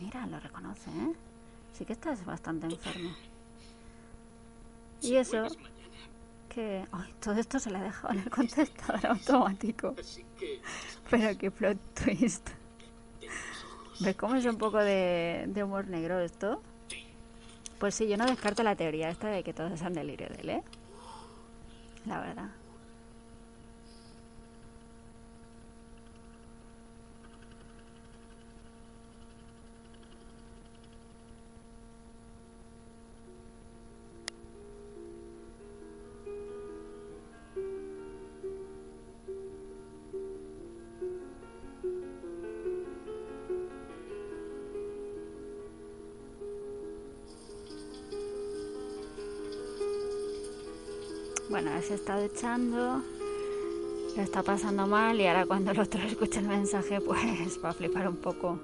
[0.00, 1.12] Mira, lo reconoce, ¿eh?
[1.74, 3.10] Sí que estás bastante enfermo.
[5.02, 5.46] Y eso.
[6.50, 6.84] Que...
[7.20, 9.94] Todo esto se lo ha dejado en el contestador automático.
[11.08, 12.50] Pero qué plot twist.
[14.00, 16.62] ¿Ves cómo es un poco de, de humor negro esto?
[17.78, 20.50] Pues sí, yo no descarto la teoría esta de que todos sean delirio de él,
[20.50, 20.62] ¿eh?
[22.04, 22.50] La verdad.
[51.82, 53.02] Se está duchando,
[54.14, 57.72] lo está pasando mal y ahora cuando el otro escuche el mensaje pues va a
[57.72, 58.58] flipar un poco.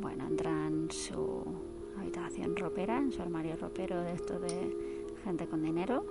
[0.00, 1.44] Bueno, entra en su
[2.00, 6.06] habitación ropera, en su armario ropero de esto de gente con dinero,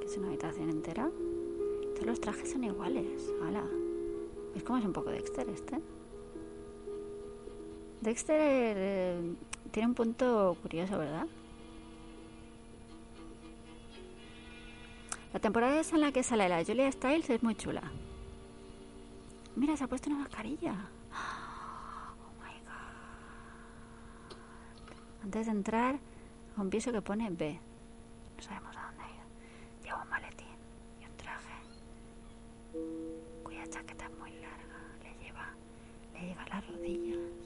[0.00, 1.08] que es una habitación entera.
[1.94, 3.64] Todos los trajes son iguales, hala.
[4.54, 5.78] Es como es un poco Dexter este.
[8.02, 9.34] Dexter eh,
[9.70, 11.26] tiene un punto curioso, ¿verdad?
[15.32, 17.82] La temporada esa en la que sale la Julia Stiles es muy chula.
[19.54, 20.74] Mira, se ha puesto una mascarilla.
[22.18, 24.34] Oh my god.
[25.24, 25.98] Antes de entrar
[26.56, 27.60] un piso que pone B.
[28.36, 29.24] No sabemos a dónde ido.
[29.84, 30.56] Lleva un maletín
[31.00, 31.54] y un traje
[33.42, 34.78] cuya chaqueta es muy larga.
[35.02, 35.48] Le lleva,
[36.14, 37.45] le llega las rodillas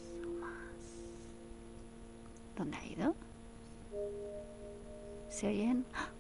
[5.41, 5.87] Se oyen.
[5.95, 6.11] ¡Ah!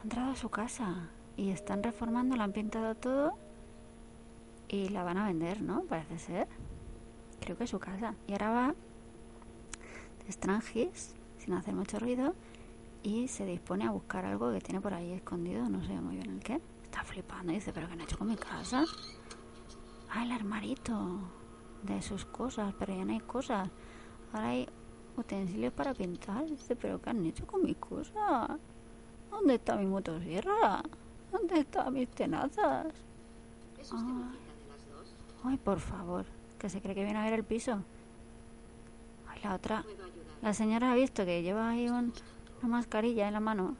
[0.00, 3.38] Ha entrado a su casa y están reformando, la han pintado todo
[4.66, 5.82] y la van a vender, ¿no?
[5.82, 6.48] Parece ser.
[7.40, 8.16] Creo que es su casa.
[8.26, 8.66] Y ahora va
[10.18, 12.34] de extranjis, sin hacer mucho ruido,
[13.04, 16.30] y se dispone a buscar algo que tiene por ahí escondido, no sé muy bien
[16.30, 16.60] el qué.
[16.82, 18.84] Está flipando y dice, ¿pero qué han hecho con mi casa?
[20.10, 21.20] Ah, el armarito
[21.84, 23.70] de sus cosas, pero ya no hay cosas.
[24.32, 24.68] Ahora hay
[25.16, 26.46] utensilios para pintar.
[26.46, 28.50] Dice, ¿pero qué han hecho con mis cosas?
[29.30, 30.82] ¿Dónde está mi motosierra?
[31.32, 32.86] ¿Dónde están mis tenazas?
[33.80, 34.32] ¿Es usted Ah.
[34.32, 35.14] hija de las dos?
[35.44, 36.24] Ay, por favor,
[36.58, 37.78] que se cree que viene a ver el piso.
[39.28, 39.84] Ay, la otra.
[40.42, 42.12] La señora ha visto que lleva ahí un-
[42.62, 43.76] una mascarilla en la mano.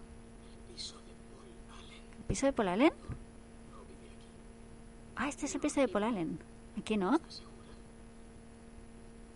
[0.74, 2.02] piso de Paul Allen.
[2.18, 2.92] ¿El piso de Paul Allen?
[5.16, 6.38] Ah, este es el piso de Paul Allen.
[6.78, 7.14] Aquí no.
[7.14, 7.54] ¿Estás segura?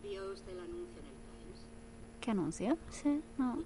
[0.03, 1.61] ¿Vio usted el anuncio en el Times?
[2.29, 2.77] ¿Qué anuncio?
[2.91, 3.57] Sí, no.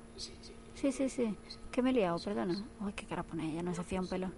[0.76, 1.09] Sí, sí.
[1.09, 1.36] Sí.
[1.72, 2.64] Que me he liado, perdona.
[2.78, 4.30] Ay, qué cara pone ella, no se fía un pelo.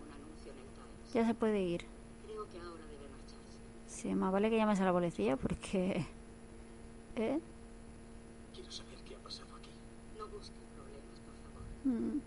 [1.12, 1.84] Ya se puede ir.
[2.24, 3.59] Creo que ahora debe marcharse.
[3.86, 6.06] Sí, más vale que llames a la policía porque...
[7.16, 7.38] ¿Eh?
[8.55, 9.68] Quiero saber qué ha pasado aquí.
[10.16, 11.62] No busque problemas, por favor.
[11.84, 12.20] Mm,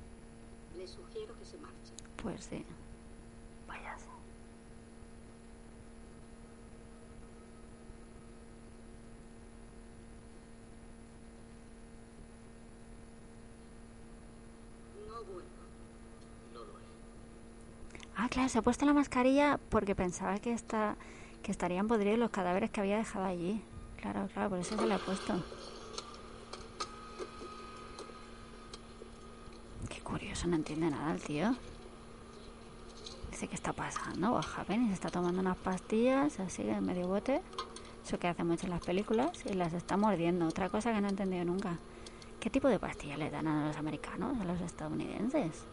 [0.77, 1.93] Le sugiero que se marche.
[2.21, 2.63] Pues sí.
[3.67, 4.05] Váyase.
[15.07, 15.65] No vuelva.
[16.53, 16.83] No lo he.
[18.29, 20.95] Claro, se ha puesto la mascarilla porque pensaba que, está,
[21.43, 23.61] que estarían podridos los cadáveres que había dejado allí.
[23.99, 25.43] Claro, claro, por eso se la ha puesto.
[29.89, 31.55] Qué curioso, no entiende nada el tío.
[33.31, 34.37] Dice, ¿qué está pasando?
[34.37, 34.85] Happened?
[34.85, 37.41] Y se está tomando unas pastillas así en medio bote.
[38.05, 39.45] Eso que hace mucho en las películas.
[39.45, 40.47] Y las está mordiendo.
[40.47, 41.77] Otra cosa que no he entendido nunca.
[42.39, 45.65] ¿Qué tipo de pastillas le dan a los americanos, a los estadounidenses?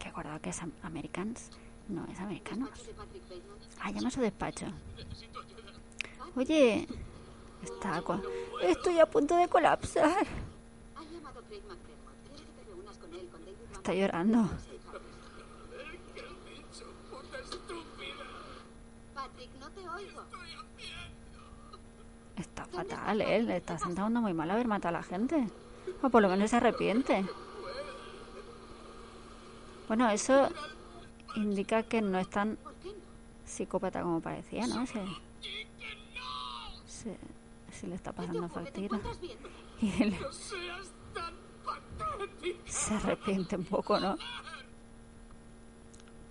[0.00, 1.50] Que acordado que es am- Americans.
[1.88, 2.70] No, es americanos.
[3.80, 4.66] Ah, llama a su despacho.
[6.36, 6.88] Oye,
[7.62, 8.02] está
[8.62, 10.26] Estoy a punto de colapsar.
[10.26, 10.26] Él,
[13.72, 14.48] Está llorando.
[22.36, 23.42] Está fatal, ¿eh?
[23.42, 25.46] Le está sentando muy mal haber matado a la gente.
[26.02, 27.26] O por lo menos se arrepiente.
[29.90, 30.48] Bueno, eso
[31.34, 32.56] indica que no es tan
[33.44, 34.86] psicópata como parecía, ¿no?
[34.86, 35.02] Se,
[36.86, 37.18] se,
[37.72, 39.00] se le está ¿Qué te pasando factura.
[39.80, 40.16] Y él
[42.66, 44.16] se arrepiente un poco, ¿no?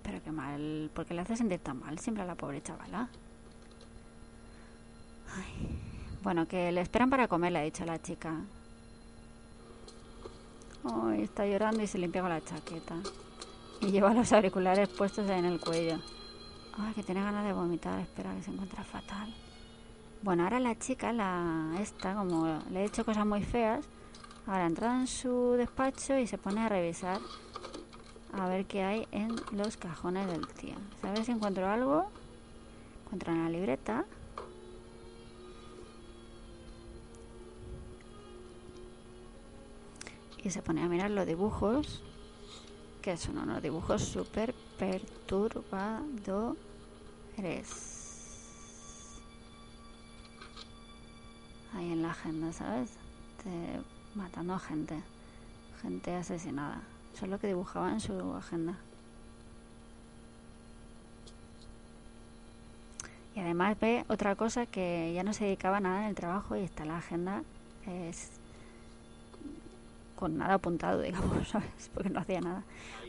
[0.04, 3.10] Pero qué mal, ¿por qué le hace sentir tan mal siempre a la pobre chavala?
[5.36, 5.78] Ay.
[6.22, 8.40] Bueno, que le esperan para comer, le ha dicho la chica.
[10.82, 12.96] Ay, está llorando y se limpia con la chaqueta.
[13.80, 15.98] Y lleva los auriculares puestos en el cuello.
[16.78, 19.32] Ay, que tiene ganas de vomitar, espera, que se encuentra fatal.
[20.22, 23.86] Bueno, ahora la chica, la esta, como le he hecho cosas muy feas,
[24.46, 27.20] ahora entra en su despacho y se pone a revisar
[28.32, 30.74] a ver qué hay en los cajones del tío.
[31.02, 32.06] A ver si encuentro algo.
[33.04, 34.04] Encuentro una libreta.
[40.42, 42.02] Y se pone a mirar los dibujos.
[43.02, 46.56] Que son unos dibujos súper perturbadores.
[51.74, 52.90] Ahí en la agenda, ¿sabes?
[54.14, 55.02] Matando a gente.
[55.80, 56.82] Gente asesinada.
[57.14, 58.76] Eso es lo que dibujaba en su agenda.
[63.34, 66.56] Y además ve otra cosa que ya no se dedicaba a nada en el trabajo
[66.56, 67.42] y está la agenda
[67.86, 68.39] es
[70.20, 71.90] con nada apuntado, digamos, ¿sabes?
[71.92, 72.62] Porque no hacía nada.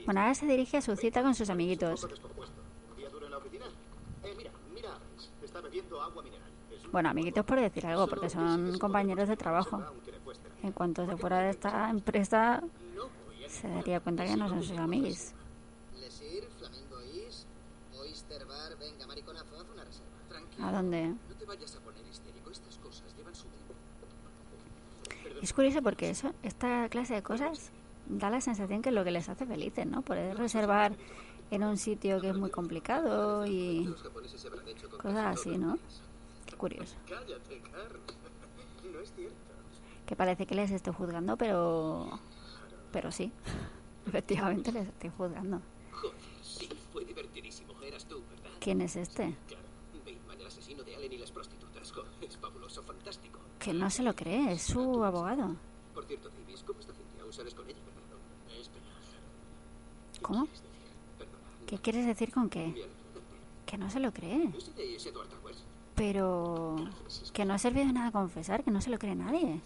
[0.06, 2.06] Bueno, ahora se dirige a su cita con sus amiguitos.
[2.06, 2.08] Eh,
[6.00, 6.10] a
[6.92, 9.84] Bueno, amiguitos por decir algo, porque son compañeros de trabajo.
[10.64, 12.64] En cuanto se fuera de esta empresa,
[13.48, 15.34] se daría cuenta que no son sus amiguis.
[16.00, 17.46] Lesir, Flamingo Is,
[18.00, 20.08] Oyster Bar, venga, mariconazo, haz una reserva.
[20.30, 20.68] Tranquilo.
[20.68, 21.08] ¿A dónde?
[21.08, 22.52] No te vayas a poner histérico.
[22.52, 23.74] Estas cosas llevan su tiempo.
[25.42, 27.72] Es curioso porque eso, esta clase de cosas
[28.08, 30.02] da la sensación que es lo que les hace felices, ¿no?
[30.02, 30.94] Poder reservar
[31.50, 33.94] en un sitio que es muy complicado y
[35.02, 35.78] cosas así, ¿no?
[36.46, 36.96] Qué curioso.
[40.06, 42.20] Que parece que les estoy juzgando, pero...
[42.92, 43.32] Pero sí.
[44.06, 45.62] Efectivamente les estoy juzgando.
[48.60, 49.38] ¿Quién es este?
[49.48, 49.64] Claro.
[50.06, 51.94] Bateman, el asesino de Allen y las prostitutas.
[51.94, 53.40] Joder, es fabuloso, fantástico.
[53.64, 55.56] Que no se lo cree, es su abogado.
[55.94, 57.56] Por cierto, Davis, ¿cómo está Cintia?
[57.56, 58.60] Con ella, ¿verdad?
[58.60, 58.86] Espera.
[60.22, 60.44] ¿Cómo?
[60.46, 60.72] Es decir,
[61.18, 61.38] perdona.
[61.68, 62.68] ¿Qué quieres decir con qué?
[62.68, 62.90] Bien.
[63.66, 64.52] Que no se lo cree.
[65.96, 66.76] Pero...
[67.34, 69.62] Que no ha servido de nada confesar, que no se lo cree nadie.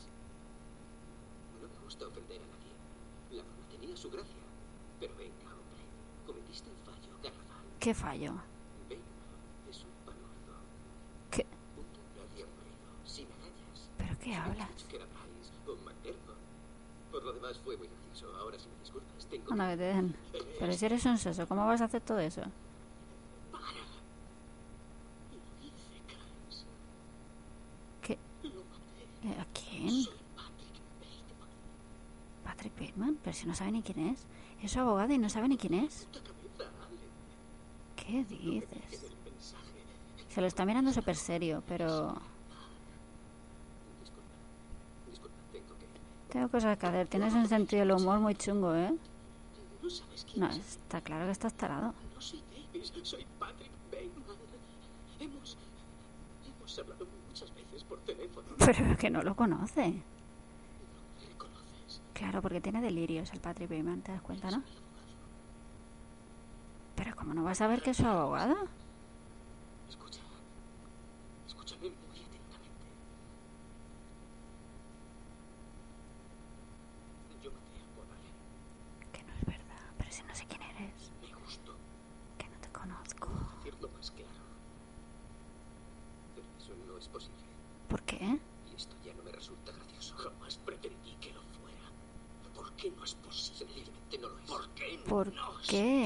[1.61, 2.73] No me gusta ofender a nadie.
[3.31, 4.35] La broma tenía su gracia.
[4.99, 5.85] Pero venga, hombre.
[6.27, 7.65] Cometiste un fallo garrafal.
[7.79, 8.33] ¿Qué fallo?
[8.33, 9.01] Bateman
[9.69, 10.59] es un palurdo.
[11.31, 11.45] ¿Qué?
[11.77, 13.89] Un medio marido, sin agallas.
[13.97, 14.14] ¿Pero qué hablas?
[14.14, 14.14] Dicho que era Price o McDermott.
[14.14, 14.14] Por lo demás fue muy gracioso.
[14.14, 14.14] Ahora si me
[18.81, 19.51] disculpas, tengo...
[19.51, 20.15] Anda, que te den.
[20.59, 22.41] Pero si eres un soso, ¿cómo vas a hacer todo eso?
[28.01, 28.13] ¿Qué?
[28.13, 30.05] Eh, ¿A quién?
[32.43, 33.17] Patrick Bateman.
[33.23, 34.25] Pero si no sabe ni quién es.
[34.61, 36.07] Es su abogado y no sabe ni quién es.
[37.95, 39.11] ¿Qué dices?
[40.29, 42.13] Se lo está mirando súper serio, pero...
[44.01, 44.33] Disculpa.
[45.07, 45.99] Disculpa, tengo que irme.
[46.35, 47.07] Tengo cosas que hacer.
[47.07, 48.93] Tienes un sentido del humor muy chungo, ¿eh?
[50.35, 50.57] No es.
[50.57, 51.93] está claro que estás tarado.
[58.65, 60.01] Pero que no lo conoce.
[62.13, 64.61] Claro, porque tiene delirios el Patrick Bateman, ¿te das cuenta, no?
[66.97, 68.55] Pero ¿cómo no vas a ver que es su abogado?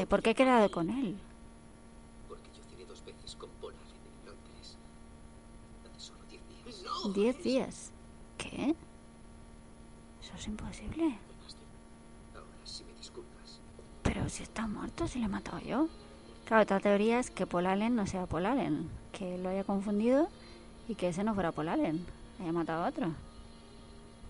[0.10, 1.18] ¿por qué he quedado con él?
[7.14, 7.92] Diez días.
[7.92, 8.76] No, ¿Qué?
[10.22, 11.18] Eso es imposible.
[14.04, 15.88] Pero si está muerto, si le he matado yo.
[16.46, 20.28] Claro, otra teoría es que Polalen no sea Polalen, que lo haya confundido
[20.88, 22.06] y que ese no fuera Polalen,
[22.42, 23.14] haya matado a otro.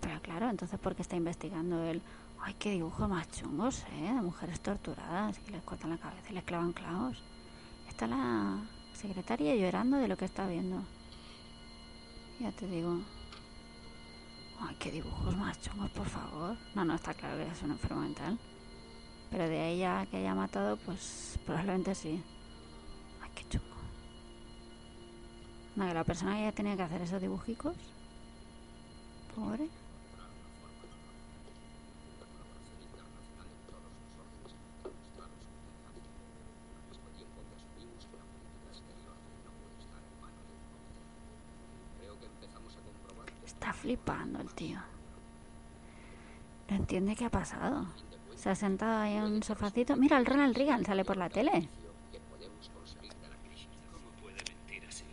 [0.00, 2.02] Pero claro, entonces ¿por qué está investigando él?
[2.42, 4.12] Ay, qué dibujos más chungos, ¿eh?
[4.14, 7.22] De mujeres torturadas que les cortan la cabeza y les clavan clavos.
[7.88, 8.58] Está la
[8.94, 10.82] secretaria llorando de lo que está viendo.
[12.40, 13.00] Ya te digo.
[14.60, 16.56] Ay, qué dibujos más chungos, por favor.
[16.74, 18.38] No, no, está claro que es un enfermo mental.
[19.30, 22.22] Pero de ella que haya matado, pues probablemente sí.
[23.22, 23.76] Ay, qué chungo.
[25.76, 27.76] No, la persona que ya tenía que hacer esos dibujicos.
[29.34, 29.68] Pobre.
[43.46, 44.78] Está flipando el tío.
[46.68, 47.86] No entiende qué ha pasado.
[48.36, 49.96] Se ha sentado ahí en un sofacito.
[49.96, 51.50] Mira, el Ronald Reagan sale por la tele.
[53.92, 55.04] ¿Cómo puede mentir así?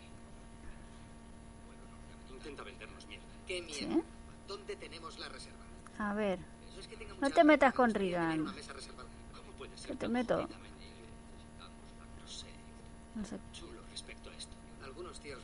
[1.66, 1.82] Bueno,
[2.28, 3.24] no, intenta vendernos mierda.
[3.46, 3.88] ¿Qué ¿Sí?
[4.46, 5.58] ¿Dónde tenemos la reserva?
[5.98, 6.38] A ver,
[7.20, 8.40] No te metas con Reagan.
[8.42, 9.08] una mesa reservada.
[9.36, 10.48] ¿Cómo puede ser que te meto.
[13.16, 13.38] No sé,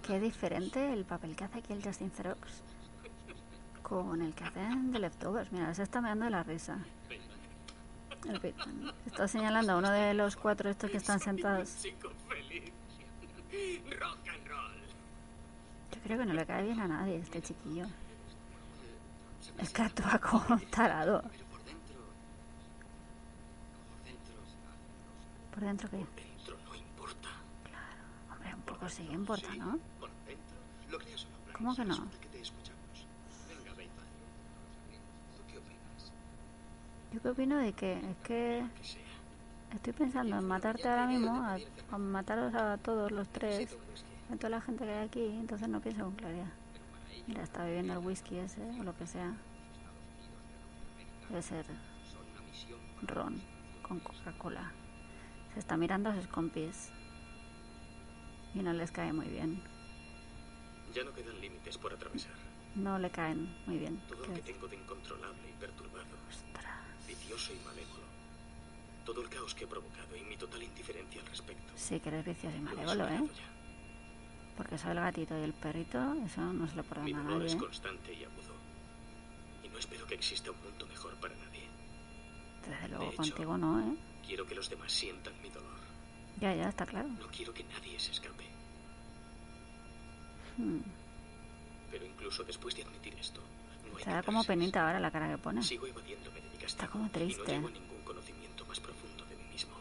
[0.06, 2.62] Qué diferente el papel que hace aquí el Justin Xerox
[3.84, 5.52] con el que hacen de Leftovers.
[5.52, 6.76] Mira, se está meando de la risa.
[8.26, 8.92] El Pitman.
[9.06, 11.84] Está señalando a uno de los cuatro estos que están sentados.
[11.84, 11.92] Yo
[16.02, 17.86] creo que no le cae bien a nadie este chiquillo.
[19.58, 21.22] Es que actúa como un tarado.
[25.52, 25.88] Por dentro.
[25.88, 26.00] Por.
[26.00, 26.24] ¿Por qué?
[26.66, 27.28] No importa.
[28.32, 29.78] Hombre, un poco sí importa, ¿no?
[30.00, 30.10] Por
[31.52, 31.94] ¿Cómo que no?
[31.94, 33.06] resulta que te escuchamos.
[33.48, 34.10] Venga, ve, padre.
[35.36, 36.10] ¿Tú qué opinas?
[37.14, 38.64] Yo qué opino de que es que
[39.72, 41.58] estoy pensando en matarte ahora mismo, a,
[41.92, 43.78] a mataros a todos los tres,
[44.32, 46.48] a toda la gente que hay aquí, entonces no pienso con claridad.
[47.28, 49.32] Mira, está bebiendo el whisky ese o lo que sea.
[51.28, 51.64] Debe ser
[53.02, 53.40] ron
[53.86, 54.72] con Coca-Cola.
[55.52, 56.90] Se está mirando a sus compis
[58.54, 59.62] y no les cae muy bien.
[60.92, 62.32] Ya no quedan límites por atravesar.
[62.74, 64.00] No le caen muy bien.
[64.08, 66.04] Todo lo que tengo de incontrolable y perturbado.
[67.06, 68.04] Vicioso y malévolo.
[69.04, 71.72] Todo el caos que he provocado y mi total indiferencia al respecto.
[71.76, 73.20] Sí que eres vicioso y malévolo, ¿eh?
[73.36, 73.50] ya.
[74.56, 77.38] Porque soy el gatito y el perrito, eso no se lo Mi perdona a dolor
[77.38, 77.46] nadie.
[77.52, 78.54] es constante y agudo.
[79.64, 81.68] Y no espero que exista un mundo mejor para nadie.
[82.68, 83.96] Desde luego hecho- contigo no, ¿eh?
[84.26, 85.74] Quiero que los demás sientan mi dolor.
[86.40, 87.08] Ya, ya, está claro.
[87.08, 88.44] No quiero que nadie se escape.
[90.56, 90.80] Hmm.
[91.90, 93.40] Pero incluso después de admitir esto,
[93.90, 95.62] no hay Se da como penita ahora la cara que pone.
[95.62, 96.43] Sigo evadiéndome de mi.
[96.62, 97.42] Está como Y triste.
[97.42, 99.74] no llego a ningún conocimiento más profundo de mí mismo.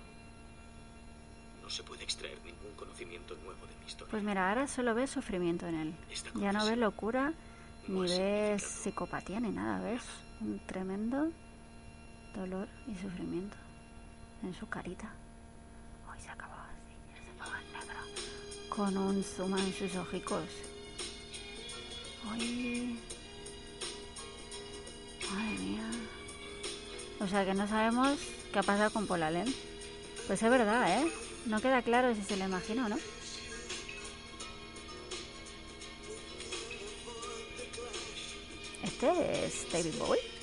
[1.62, 4.12] No se puede extraer ningún conocimiento nuevo de mi historia.
[4.12, 5.96] Pues mira, ahora solo ves sufrimiento en él.
[6.36, 7.34] Ya no ves locura,
[7.88, 9.80] no ni ves psicopatía, ni nada.
[9.84, 10.04] Ves
[10.42, 11.32] un tremendo
[12.36, 13.56] dolor y sufrimiento
[14.44, 15.12] en su carita.
[16.12, 18.00] Hoy se acabó así, se acabó en negro.
[18.70, 20.46] Con un zoom en sus ojicos.
[22.32, 23.00] Uy.
[25.32, 25.90] Madre mía.
[27.20, 28.18] O sea que no sabemos
[28.52, 29.54] qué ha pasado con Paul Allen.
[30.28, 31.12] Pues es verdad, ¿eh?
[31.46, 32.98] No queda claro si se lo imagina o no.
[38.84, 40.43] Este es David Bowie.